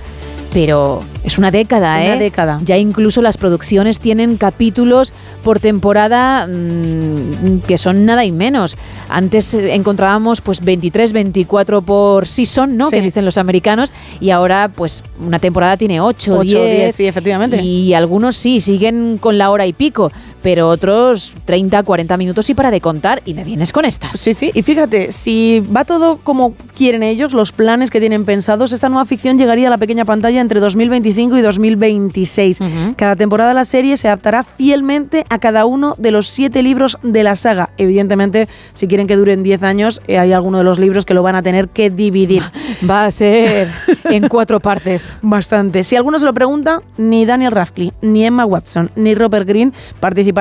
Pero 0.56 1.04
es 1.22 1.36
una 1.36 1.50
década, 1.50 2.02
¿eh? 2.02 2.06
Una 2.06 2.16
década. 2.16 2.60
Ya 2.64 2.78
incluso 2.78 3.20
las 3.20 3.36
producciones 3.36 4.00
tienen 4.00 4.38
capítulos 4.38 5.12
por 5.44 5.60
temporada 5.60 6.46
mm, 6.46 7.58
que 7.68 7.76
son 7.76 8.06
nada 8.06 8.24
y 8.24 8.32
menos. 8.32 8.78
Antes 9.10 9.52
eh, 9.52 9.74
encontrábamos 9.74 10.40
pues 10.40 10.64
23, 10.64 11.12
24 11.12 11.82
por 11.82 12.26
season, 12.26 12.78
¿no? 12.78 12.86
Sí. 12.86 12.96
Que 12.96 13.02
dicen 13.02 13.26
los 13.26 13.36
americanos. 13.36 13.92
Y 14.18 14.30
ahora 14.30 14.70
pues 14.74 15.04
una 15.20 15.38
temporada 15.40 15.76
tiene 15.76 16.00
8, 16.00 16.38
Ocho, 16.38 16.42
10. 16.42 16.76
10, 16.78 16.94
sí, 16.94 17.06
efectivamente. 17.06 17.60
Y 17.62 17.92
algunos 17.92 18.34
sí, 18.34 18.62
siguen 18.62 19.18
con 19.18 19.36
la 19.36 19.50
hora 19.50 19.66
y 19.66 19.74
pico. 19.74 20.10
Pero 20.46 20.68
otros 20.68 21.34
30, 21.44 21.82
40 21.82 22.16
minutos 22.16 22.48
y 22.48 22.54
para 22.54 22.70
de 22.70 22.80
contar. 22.80 23.20
Y 23.24 23.34
me 23.34 23.42
vienes 23.42 23.72
con 23.72 23.84
estas. 23.84 24.16
Sí, 24.16 24.32
sí, 24.32 24.52
y 24.54 24.62
fíjate, 24.62 25.10
si 25.10 25.60
va 25.76 25.84
todo 25.84 26.18
como 26.18 26.54
quieren 26.76 27.02
ellos, 27.02 27.34
los 27.34 27.50
planes 27.50 27.90
que 27.90 27.98
tienen 27.98 28.24
pensados, 28.24 28.70
esta 28.70 28.88
nueva 28.88 29.06
ficción 29.06 29.38
llegaría 29.38 29.66
a 29.66 29.70
la 29.70 29.78
pequeña 29.78 30.04
pantalla 30.04 30.40
entre 30.40 30.60
2025 30.60 31.36
y 31.36 31.40
2026. 31.40 32.58
Cada 32.94 33.16
temporada 33.16 33.48
de 33.48 33.54
la 33.56 33.64
serie 33.64 33.96
se 33.96 34.06
adaptará 34.06 34.44
fielmente 34.44 35.24
a 35.30 35.40
cada 35.40 35.66
uno 35.66 35.96
de 35.98 36.12
los 36.12 36.28
siete 36.28 36.62
libros 36.62 36.96
de 37.02 37.24
la 37.24 37.34
saga. 37.34 37.70
Evidentemente, 37.76 38.46
si 38.72 38.86
quieren 38.86 39.08
que 39.08 39.16
duren 39.16 39.42
10 39.42 39.64
años, 39.64 40.00
eh, 40.06 40.16
hay 40.16 40.32
alguno 40.32 40.58
de 40.58 40.64
los 40.64 40.78
libros 40.78 41.04
que 41.04 41.14
lo 41.14 41.24
van 41.24 41.34
a 41.34 41.42
tener 41.42 41.70
que 41.70 41.90
dividir. 41.90 42.44
Va 42.88 43.06
a 43.06 43.10
ser 43.10 43.68
en 44.04 44.28
cuatro 44.28 44.60
partes. 44.60 45.18
Bastante. 45.22 45.82
Si 45.82 45.96
alguno 45.96 46.20
se 46.20 46.24
lo 46.24 46.32
pregunta, 46.32 46.82
ni 46.98 47.26
Daniel 47.26 47.50
Radcliffe, 47.50 47.96
ni 48.00 48.24
Emma 48.24 48.44
Watson, 48.44 48.92
ni 48.94 49.16
Robert 49.16 49.48
Green 49.48 49.74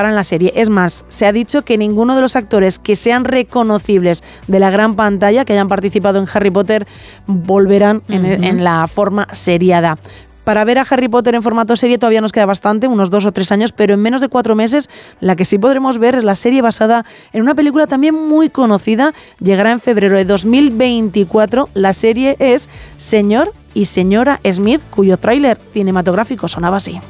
en 0.04 0.16
la 0.16 0.26
serie. 0.26 0.52
Es 0.56 0.70
más, 0.70 1.06
se 1.08 1.26
ha 1.26 1.32
dicho 1.32 1.62
que 1.64 1.78
ninguno 1.78 2.16
de 2.16 2.22
los 2.22 2.36
actores 2.36 2.80
que 2.80 2.98
sean 2.98 3.24
reconocibles 3.24 4.24
de 4.48 4.60
la 4.60 4.70
gran 4.70 4.96
pantalla, 4.96 5.46
que 5.46 5.54
hayan 5.54 5.70
participado 5.70 6.20
en 6.20 6.28
Harry 6.34 6.52
Potter, 6.52 6.86
volverán 7.28 8.02
en, 8.10 8.26
en 8.26 8.64
la 8.64 8.88
forma 8.88 9.28
seriada. 9.32 9.98
Para 10.46 10.64
ver 10.64 10.78
a 10.78 10.86
Harry 10.88 11.08
Potter 11.08 11.34
en 11.34 11.42
formato 11.42 11.76
serie 11.76 11.98
todavía 11.98 12.22
nos 12.22 12.32
queda 12.32 12.46
bastante, 12.46 12.88
unos 12.88 13.10
dos 13.10 13.26
o 13.26 13.32
tres 13.32 13.52
años, 13.52 13.72
pero 13.72 13.96
en 13.96 14.00
menos 14.00 14.22
de 14.22 14.30
cuatro 14.30 14.56
meses 14.56 14.90
la 15.20 15.36
que 15.36 15.44
sí 15.44 15.58
podremos 15.58 15.98
ver 15.98 16.16
es 16.16 16.24
la 16.24 16.36
serie 16.36 16.62
basada 16.62 17.04
en 17.34 17.42
una 17.42 17.56
película 17.56 17.88
también 17.88 18.14
muy 18.14 18.52
conocida. 18.52 19.14
Llegará 19.40 19.72
en 19.72 19.80
febrero 19.80 20.16
de 20.16 20.24
2024. 20.26 21.70
La 21.74 21.94
serie 21.94 22.36
es 22.38 22.70
Señor 22.96 23.54
y 23.74 23.86
Señora 23.86 24.40
Smith, 24.50 24.82
cuyo 24.92 25.18
tráiler 25.18 25.58
cinematográfico 25.74 26.48
sonaba 26.48 26.78
así. 26.78 27.02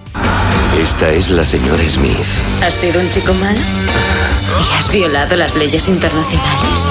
Esta 0.79 1.09
es 1.11 1.29
la 1.29 1.45
señora 1.45 1.87
Smith. 1.87 2.25
¿Has 2.61 2.73
sido 2.73 2.99
un 2.99 3.09
chico 3.09 3.33
malo? 3.33 3.59
¿Y 3.59 4.77
has 4.77 4.91
violado 4.91 5.35
las 5.37 5.55
leyes 5.55 5.87
internacionales? 5.87 6.89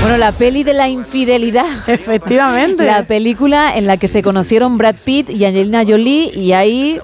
Bueno, 0.00 0.16
la 0.16 0.30
peli 0.30 0.62
de 0.62 0.74
la 0.74 0.88
infidelidad. 0.88 1.66
Efectivamente. 1.88 2.84
La 2.84 3.02
película 3.02 3.76
en 3.76 3.88
la 3.88 3.96
que 3.96 4.06
se 4.06 4.22
conocieron 4.22 4.78
Brad 4.78 4.96
Pitt 5.04 5.28
y 5.28 5.44
Angelina 5.44 5.82
Jolie 5.86 6.30
y 6.32 6.52
ahí 6.52 7.00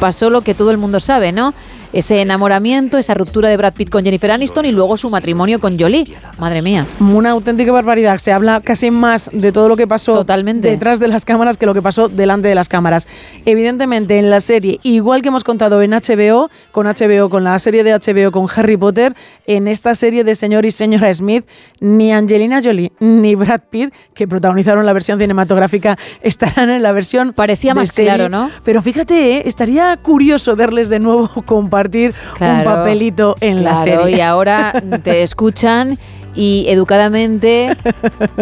pasó 0.00 0.28
lo 0.28 0.42
que 0.42 0.54
todo 0.54 0.72
el 0.72 0.78
mundo 0.78 0.98
sabe, 0.98 1.30
¿no? 1.30 1.54
Ese 1.92 2.22
enamoramiento, 2.22 2.96
esa 2.96 3.12
ruptura 3.12 3.50
de 3.50 3.56
Brad 3.58 3.74
Pitt 3.74 3.90
con 3.90 4.02
Jennifer 4.02 4.30
Aniston 4.30 4.64
y 4.64 4.72
luego 4.72 4.96
su 4.96 5.10
matrimonio 5.10 5.60
con 5.60 5.78
Jolie. 5.78 6.06
Madre 6.38 6.62
mía. 6.62 6.86
Una 7.00 7.32
auténtica 7.32 7.70
barbaridad. 7.70 8.16
Se 8.16 8.32
habla 8.32 8.62
casi 8.64 8.90
más 8.90 9.28
de 9.30 9.52
todo 9.52 9.68
lo 9.68 9.76
que 9.76 9.86
pasó 9.86 10.14
Totalmente. 10.14 10.70
detrás 10.70 11.00
de 11.00 11.08
las 11.08 11.26
cámaras 11.26 11.58
que 11.58 11.66
lo 11.66 11.74
que 11.74 11.82
pasó 11.82 12.08
delante 12.08 12.48
de 12.48 12.54
las 12.54 12.70
cámaras. 12.70 13.06
Evidentemente, 13.44 14.18
en 14.18 14.30
la 14.30 14.40
serie, 14.40 14.80
igual 14.82 15.20
que 15.20 15.28
hemos 15.28 15.44
contado 15.44 15.82
en 15.82 15.90
HBO, 15.90 16.50
con 16.70 16.86
HBO, 16.86 17.28
con 17.28 17.44
la 17.44 17.58
serie 17.58 17.84
de 17.84 17.92
HBO 17.92 18.32
con 18.32 18.46
Harry 18.56 18.78
Potter, 18.78 19.14
en 19.46 19.68
esta 19.68 19.94
serie 19.94 20.24
de 20.24 20.34
Señor 20.34 20.64
y 20.64 20.70
Señora 20.70 21.12
Smith, 21.12 21.44
ni 21.78 22.10
Angelina 22.10 22.62
Jolie 22.64 22.92
ni 23.00 23.34
Brad 23.34 23.60
Pitt, 23.68 23.92
que 24.14 24.26
protagonizaron 24.26 24.86
la 24.86 24.94
versión 24.94 25.18
cinematográfica, 25.18 25.98
estarán 26.22 26.70
en 26.70 26.82
la 26.82 26.92
versión. 26.92 27.34
Parecía 27.34 27.74
más 27.74 27.88
serie. 27.88 28.14
claro, 28.14 28.30
¿no? 28.30 28.50
Pero 28.64 28.80
fíjate, 28.80 29.36
¿eh? 29.36 29.42
estaría 29.44 29.94
curioso 29.98 30.56
verles 30.56 30.88
de 30.88 30.98
nuevo 30.98 31.28
compartir 31.46 31.81
un 31.86 32.36
Claro, 32.36 32.64
papelito 32.64 33.36
en 33.40 33.64
la 33.64 33.76
serie. 33.76 34.16
Y 34.16 34.20
ahora 34.20 34.72
te 35.02 35.22
escuchan 35.22 35.98
y 36.34 36.64
educadamente 36.68 37.76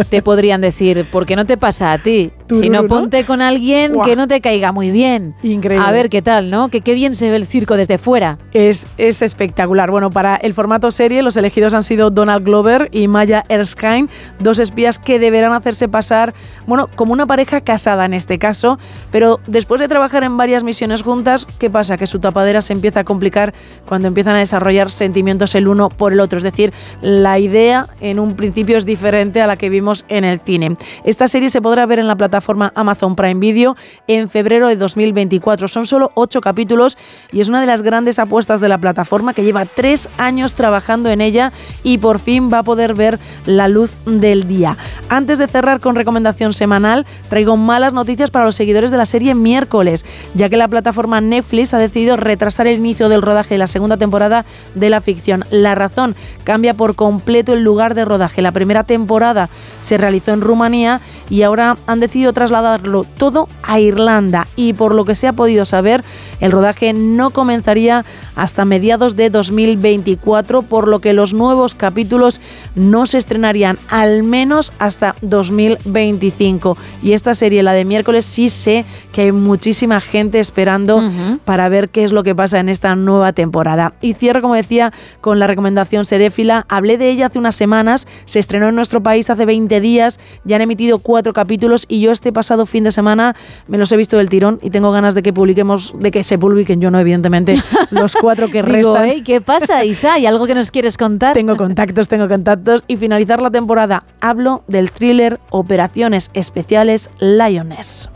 te 0.09 0.21
podrían 0.21 0.61
decir, 0.61 1.05
¿por 1.11 1.25
qué 1.25 1.35
no 1.35 1.45
te 1.45 1.57
pasa 1.57 1.91
a 1.91 1.97
ti? 1.97 2.31
Si 2.59 2.69
no, 2.69 2.85
ponte 2.87 3.25
con 3.25 3.41
alguien 3.41 3.93
que 4.03 4.15
no 4.15 4.27
te 4.27 4.41
caiga 4.41 4.71
muy 4.71 4.91
bien. 4.91 5.35
Increíble. 5.43 5.87
A 5.87 5.91
ver 5.91 6.09
qué 6.09 6.21
tal, 6.21 6.51
¿no? 6.51 6.69
Que 6.69 6.81
qué 6.81 6.93
bien 6.93 7.13
se 7.13 7.29
ve 7.29 7.35
el 7.35 7.45
circo 7.45 7.77
desde 7.77 7.97
fuera. 7.97 8.37
Es, 8.53 8.87
es 8.97 9.21
espectacular. 9.21 9.91
Bueno, 9.91 10.09
para 10.09 10.35
el 10.35 10.53
formato 10.53 10.91
serie, 10.91 11.21
los 11.21 11.37
elegidos 11.37 11.73
han 11.73 11.83
sido 11.83 12.09
Donald 12.09 12.45
Glover 12.45 12.89
y 12.91 13.07
Maya 13.07 13.43
Erskine, 13.49 14.07
dos 14.39 14.59
espías 14.59 14.99
que 14.99 15.19
deberán 15.19 15.53
hacerse 15.53 15.87
pasar, 15.87 16.33
bueno, 16.67 16.89
como 16.95 17.13
una 17.13 17.25
pareja 17.25 17.61
casada 17.61 18.05
en 18.05 18.13
este 18.13 18.39
caso, 18.39 18.79
pero 19.11 19.39
después 19.47 19.79
de 19.79 19.87
trabajar 19.87 20.23
en 20.23 20.35
varias 20.37 20.63
misiones 20.63 21.03
juntas, 21.03 21.45
¿qué 21.59 21.69
pasa? 21.69 21.97
Que 21.97 22.07
su 22.07 22.19
tapadera 22.19 22.61
se 22.61 22.73
empieza 22.73 23.01
a 23.01 23.03
complicar 23.03 23.53
cuando 23.87 24.07
empiezan 24.07 24.35
a 24.35 24.39
desarrollar 24.39 24.91
sentimientos 24.91 25.55
el 25.55 25.67
uno 25.67 25.89
por 25.89 26.13
el 26.13 26.19
otro. 26.19 26.37
Es 26.37 26.43
decir, 26.43 26.73
la 27.01 27.39
idea 27.39 27.87
en 28.01 28.19
un 28.19 28.35
principio 28.35 28.77
es 28.77 28.85
diferente 28.85 29.41
a 29.41 29.47
la 29.47 29.55
que 29.55 29.69
vimos 29.69 30.05
en 30.09 30.25
el 30.25 30.39
cine. 30.39 30.75
Esta 31.03 31.27
serie 31.27 31.49
se 31.49 31.61
podrá 31.61 31.85
ver 31.85 31.99
en 31.99 32.07
la 32.07 32.15
plataforma 32.15 32.40
Amazon 32.75 33.15
Prime 33.15 33.39
Video 33.39 33.75
en 34.07 34.29
febrero 34.29 34.67
de 34.67 34.75
2024. 34.75 35.67
Son 35.67 35.85
solo 35.85 36.11
ocho 36.15 36.41
capítulos 36.41 36.97
y 37.31 37.41
es 37.41 37.49
una 37.49 37.61
de 37.61 37.67
las 37.67 37.81
grandes 37.81 38.19
apuestas 38.19 38.61
de 38.61 38.69
la 38.69 38.77
plataforma 38.77 39.33
que 39.33 39.43
lleva 39.43 39.65
tres 39.65 40.09
años 40.17 40.53
trabajando 40.53 41.09
en 41.09 41.21
ella 41.21 41.51
y 41.83 41.97
por 41.97 42.19
fin 42.19 42.51
va 42.51 42.59
a 42.59 42.63
poder 42.63 42.93
ver 42.93 43.19
la 43.45 43.67
luz 43.67 43.95
del 44.05 44.47
día. 44.47 44.77
Antes 45.09 45.39
de 45.39 45.47
cerrar 45.47 45.79
con 45.79 45.95
recomendación 45.95 46.53
semanal, 46.53 47.05
traigo 47.29 47.57
malas 47.57 47.93
noticias 47.93 48.31
para 48.31 48.45
los 48.45 48.55
seguidores 48.55 48.91
de 48.91 48.97
la 48.97 49.05
serie 49.05 49.35
miércoles, 49.35 50.05
ya 50.33 50.49
que 50.49 50.57
la 50.57 50.67
plataforma 50.67 51.21
Netflix 51.21 51.73
ha 51.73 51.79
decidido 51.79 52.17
retrasar 52.17 52.67
el 52.67 52.77
inicio 52.77 53.09
del 53.09 53.21
rodaje 53.21 53.55
de 53.55 53.59
la 53.59 53.67
segunda 53.67 53.97
temporada 53.97 54.45
de 54.75 54.89
la 54.89 55.01
ficción. 55.01 55.45
La 55.49 55.75
razón 55.75 56.15
cambia 56.43 56.73
por 56.73 56.95
completo 56.95 57.53
el 57.53 57.63
lugar 57.63 57.95
de 57.95 58.05
rodaje. 58.05 58.41
La 58.41 58.51
primera 58.51 58.83
temporada 58.83 59.49
se 59.81 59.97
realizó 59.97 60.33
en 60.33 60.41
Rumanía 60.41 61.01
y 61.29 61.43
ahora 61.43 61.77
han 61.87 61.99
decidido 61.99 62.30
trasladarlo 62.33 63.05
todo 63.17 63.47
a 63.63 63.79
Irlanda 63.79 64.47
y 64.55 64.73
por 64.73 64.93
lo 64.93 65.05
que 65.05 65.15
se 65.15 65.27
ha 65.27 65.33
podido 65.33 65.65
saber, 65.65 66.03
el 66.39 66.51
rodaje 66.51 66.93
no 66.93 67.29
comenzaría 67.29 68.05
hasta 68.35 68.65
mediados 68.65 69.15
de 69.15 69.29
2024, 69.29 70.61
por 70.63 70.87
lo 70.87 70.99
que 70.99 71.13
los 71.13 71.33
nuevos 71.33 71.75
capítulos 71.75 72.41
no 72.75 73.05
se 73.05 73.17
estrenarían 73.17 73.77
al 73.89 74.23
menos 74.23 74.73
hasta 74.79 75.15
2025. 75.21 76.77
Y 77.03 77.13
esta 77.13 77.35
serie, 77.35 77.63
la 77.63 77.73
de 77.73 77.85
miércoles, 77.85 78.25
sí 78.25 78.49
sé 78.49 78.85
que 79.11 79.21
hay 79.21 79.31
muchísima 79.31 79.99
gente 80.01 80.39
esperando 80.39 81.01
para 81.45 81.69
ver 81.69 81.89
qué 81.89 82.03
es 82.03 82.11
lo 82.11 82.23
que 82.23 82.35
pasa 82.35 82.59
en 82.59 82.69
esta 82.69 82.95
nueva 82.95 83.33
temporada. 83.33 83.93
Y 84.01 84.13
cierro, 84.13 84.41
como 84.41 84.55
decía, 84.55 84.93
con 85.19 85.39
la 85.39 85.47
recomendación 85.47 86.05
seréfila. 86.05 86.65
Hablé 86.69 86.97
de 86.97 87.09
ella 87.09 87.27
hace 87.27 87.39
unas 87.39 87.55
semanas, 87.55 88.07
se 88.25 88.39
estrenó 88.39 88.69
en 88.69 88.75
nuestro 88.75 89.01
país 89.03 89.29
hace 89.29 89.45
20 89.45 89.81
días, 89.81 90.19
ya 90.43 90.55
han 90.55 90.61
emitido 90.61 90.99
cuatro 90.99 91.33
capítulos 91.33 91.85
y 91.87 92.01
yo 92.01 92.11
este 92.11 92.31
pasado 92.31 92.65
fin 92.65 92.83
de 92.83 92.91
semana 92.91 93.35
me 93.67 93.77
los 93.77 93.91
he 93.91 93.97
visto 93.97 94.17
del 94.17 94.29
tirón 94.29 94.59
y 94.61 94.69
tengo 94.69 94.91
ganas 94.91 95.15
de 95.15 95.23
que 95.23 95.33
publiquemos, 95.33 95.93
de 95.97 96.11
que 96.11 96.23
se 96.23 96.37
publiquen, 96.37 96.81
yo 96.81 96.91
no, 96.91 96.99
evidentemente, 96.99 97.61
los 97.91 98.15
cuatro 98.15 98.49
que 98.49 98.61
restan. 98.61 99.03
Digo, 99.03 99.23
¿Qué 99.25 99.41
pasa, 99.41 99.83
Isa? 99.85 100.13
¿Hay 100.13 100.25
algo 100.25 100.47
que 100.47 100.55
nos 100.55 100.71
quieres 100.71 100.97
contar? 100.97 101.33
Tengo 101.33 101.55
contactos, 101.55 102.07
tengo 102.07 102.27
contactos. 102.27 102.83
Y 102.87 102.97
finalizar 102.97 103.41
la 103.41 103.51
temporada, 103.51 104.03
hablo 104.19 104.63
del 104.67 104.91
thriller 104.91 105.39
Operaciones 105.49 106.29
Especiales 106.33 107.09
Lioness. 107.19 108.09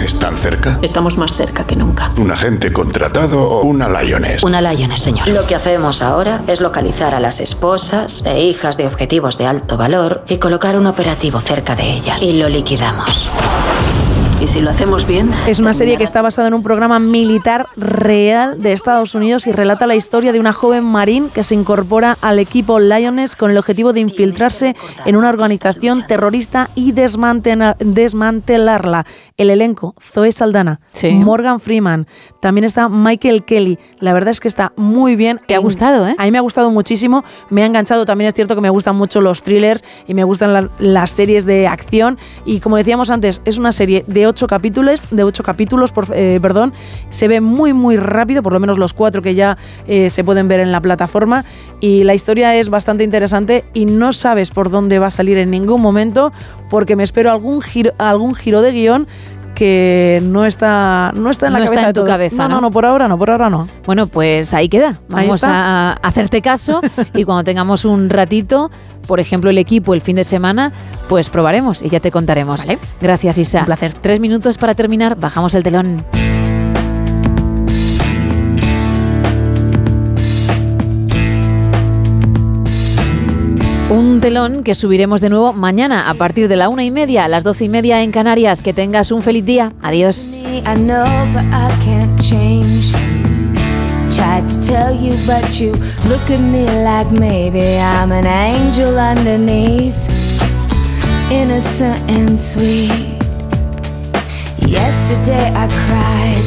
¿Están 0.00 0.36
cerca? 0.36 0.78
Estamos 0.82 1.16
más 1.16 1.34
cerca 1.34 1.66
que 1.66 1.76
nunca. 1.76 2.12
¿Un 2.16 2.30
agente 2.30 2.72
contratado 2.72 3.42
o 3.42 3.62
una 3.62 3.88
Lioness? 3.88 4.42
Una 4.42 4.60
Lioness, 4.60 5.00
señor. 5.00 5.28
Lo 5.28 5.46
que 5.46 5.54
hacemos 5.54 6.02
ahora 6.02 6.42
es 6.46 6.60
localizar 6.60 7.14
a 7.14 7.20
las 7.20 7.40
esposas 7.40 8.22
e 8.24 8.42
hijas 8.42 8.76
de 8.76 8.86
objetivos 8.86 9.38
de 9.38 9.46
alto 9.46 9.76
valor 9.76 10.24
y 10.28 10.38
colocar 10.38 10.76
un 10.76 10.86
operativo 10.86 11.40
cerca 11.40 11.76
de 11.76 11.92
ellas. 11.92 12.22
Y 12.22 12.38
lo 12.38 12.48
liquidamos. 12.48 13.30
¿Y 14.42 14.48
si 14.48 14.60
lo 14.60 14.70
hacemos 14.70 15.06
bien? 15.06 15.30
Es 15.46 15.60
una 15.60 15.72
serie 15.72 15.96
que 15.96 16.02
está 16.02 16.20
basada 16.20 16.48
en 16.48 16.54
un 16.54 16.62
programa 16.62 16.98
militar 16.98 17.68
real 17.76 18.60
de 18.60 18.72
Estados 18.72 19.14
Unidos 19.14 19.46
y 19.46 19.52
relata 19.52 19.86
la 19.86 19.94
historia 19.94 20.32
de 20.32 20.40
una 20.40 20.52
joven 20.52 20.82
marín 20.82 21.28
que 21.28 21.44
se 21.44 21.54
incorpora 21.54 22.18
al 22.20 22.40
equipo 22.40 22.80
Lioness 22.80 23.36
con 23.36 23.52
el 23.52 23.58
objetivo 23.58 23.92
de 23.92 24.00
infiltrarse 24.00 24.74
en 25.06 25.14
una 25.14 25.28
organización 25.28 26.04
terrorista 26.08 26.70
y 26.74 26.90
desmantelarla. 26.90 29.06
El 29.36 29.50
elenco, 29.50 29.94
Zoe 30.00 30.32
Saldana, 30.32 30.80
Morgan 31.14 31.60
Freeman, 31.60 32.08
también 32.40 32.64
está 32.64 32.88
Michael 32.88 33.44
Kelly. 33.44 33.78
La 34.00 34.12
verdad 34.12 34.30
es 34.30 34.40
que 34.40 34.48
está 34.48 34.72
muy 34.76 35.14
bien. 35.14 35.38
¿Te 35.46 35.54
ha 35.54 35.58
gustado, 35.58 36.08
eh? 36.08 36.16
A 36.18 36.24
mí 36.24 36.32
me 36.32 36.38
ha 36.38 36.42
gustado 36.42 36.72
muchísimo. 36.72 37.22
Me 37.48 37.62
ha 37.62 37.66
enganchado. 37.66 38.04
También 38.04 38.26
es 38.26 38.34
cierto 38.34 38.56
que 38.56 38.60
me 38.60 38.70
gustan 38.70 38.96
mucho 38.96 39.20
los 39.20 39.44
thrillers 39.44 39.84
y 40.08 40.14
me 40.14 40.24
gustan 40.24 40.68
las 40.80 41.12
series 41.12 41.46
de 41.46 41.68
acción. 41.68 42.18
Y 42.44 42.58
como 42.58 42.76
decíamos 42.76 43.10
antes, 43.10 43.40
es 43.44 43.58
una 43.58 43.70
serie 43.70 44.04
de 44.08 44.31
ocho 44.32 44.46
capítulos, 44.46 45.08
de 45.10 45.24
ocho 45.24 45.42
capítulos, 45.42 45.92
por, 45.92 46.08
eh, 46.14 46.38
perdón. 46.40 46.72
Se 47.10 47.28
ve 47.28 47.40
muy, 47.42 47.74
muy 47.74 47.96
rápido, 47.96 48.42
por 48.42 48.54
lo 48.54 48.60
menos 48.60 48.78
los 48.78 48.94
cuatro 48.94 49.20
que 49.20 49.34
ya 49.34 49.58
eh, 49.86 50.08
se 50.08 50.24
pueden 50.24 50.48
ver 50.48 50.60
en 50.60 50.72
la 50.72 50.80
plataforma. 50.80 51.44
Y 51.80 52.04
la 52.04 52.14
historia 52.14 52.56
es 52.56 52.70
bastante 52.70 53.04
interesante 53.04 53.64
y 53.74 53.84
no 53.84 54.12
sabes 54.12 54.50
por 54.50 54.70
dónde 54.70 54.98
va 54.98 55.08
a 55.08 55.10
salir 55.10 55.36
en 55.36 55.50
ningún 55.50 55.82
momento, 55.82 56.32
porque 56.70 56.96
me 56.96 57.04
espero 57.04 57.30
algún 57.30 57.60
giro, 57.60 57.92
algún 57.98 58.34
giro 58.34 58.62
de 58.62 58.72
guion 58.72 59.06
que 59.62 60.20
no 60.24 60.44
está, 60.44 61.12
no 61.14 61.30
está 61.30 61.46
en 61.46 61.52
la 61.52 61.60
no 61.60 61.64
cabeza 61.66 61.74
está 61.74 61.80
en 61.82 61.86
de 61.86 61.92
tu 61.92 62.00
todo. 62.00 62.08
cabeza, 62.10 62.48
No, 62.48 62.56
¿no? 62.56 62.60
no, 62.62 62.70
por 62.72 62.84
ahora 62.84 63.06
no, 63.06 63.16
por 63.16 63.30
ahora 63.30 63.48
no. 63.48 63.68
Bueno, 63.86 64.08
pues 64.08 64.52
ahí 64.54 64.68
queda. 64.68 64.98
Vamos 65.08 65.44
a 65.44 65.92
hacerte 66.02 66.42
caso 66.42 66.80
y 67.14 67.22
cuando 67.24 67.44
tengamos 67.44 67.84
un 67.84 68.10
ratito, 68.10 68.72
por 69.06 69.20
ejemplo, 69.20 69.50
el 69.50 69.58
equipo 69.58 69.94
el 69.94 70.00
fin 70.00 70.16
de 70.16 70.24
semana, 70.24 70.72
pues 71.08 71.30
probaremos 71.30 71.80
y 71.82 71.90
ya 71.90 72.00
te 72.00 72.10
contaremos. 72.10 72.66
Gracias, 73.00 73.38
Isa. 73.38 73.60
Un 73.60 73.66
placer. 73.66 73.92
Tres 73.92 74.18
minutos 74.18 74.58
para 74.58 74.74
terminar, 74.74 75.14
bajamos 75.16 75.54
el 75.54 75.62
telón. 75.62 76.04
Un 83.92 84.22
telón 84.22 84.62
que 84.62 84.74
subiremos 84.74 85.20
de 85.20 85.28
nuevo 85.28 85.52
mañana 85.52 86.08
a 86.08 86.14
partir 86.14 86.48
de 86.48 86.56
la 86.56 86.70
una 86.70 86.82
y 86.82 86.90
media 86.90 87.26
a 87.26 87.28
las 87.28 87.44
doce 87.44 87.66
y 87.66 87.68
media 87.68 88.00
en 88.00 88.10
Canarias. 88.10 88.62
Que 88.62 88.72
tengas 88.72 89.10
un 89.10 89.22
feliz 89.22 89.44
día. 89.44 89.74
Adiós. 89.82 90.26
Tried 94.14 94.48
to 94.48 94.60
tell 94.60 94.94
you, 94.94 95.14
but 95.26 95.60
you 95.60 95.72
look 96.08 96.30
at 96.30 96.40
me 96.40 96.64
like 96.84 97.10
maybe 97.10 97.78
I'm 97.78 98.12
an 98.12 98.26
angel 98.26 98.98
underneath, 98.98 99.94
innocent 101.30 101.98
and 102.10 102.38
sweet. 102.38 103.18
Yesterday 104.66 105.52
I 105.54 105.68
cried. 105.68 106.44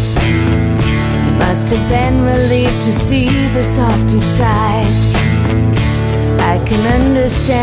You 1.26 1.38
must 1.38 1.72
have 1.72 1.88
been 1.90 2.24
relieved 2.24 2.82
to 2.84 2.92
see 2.92 3.28
the 3.54 3.64
softer 3.64 4.20
side. 4.20 5.15
Can 6.66 6.88
understand 6.88 7.56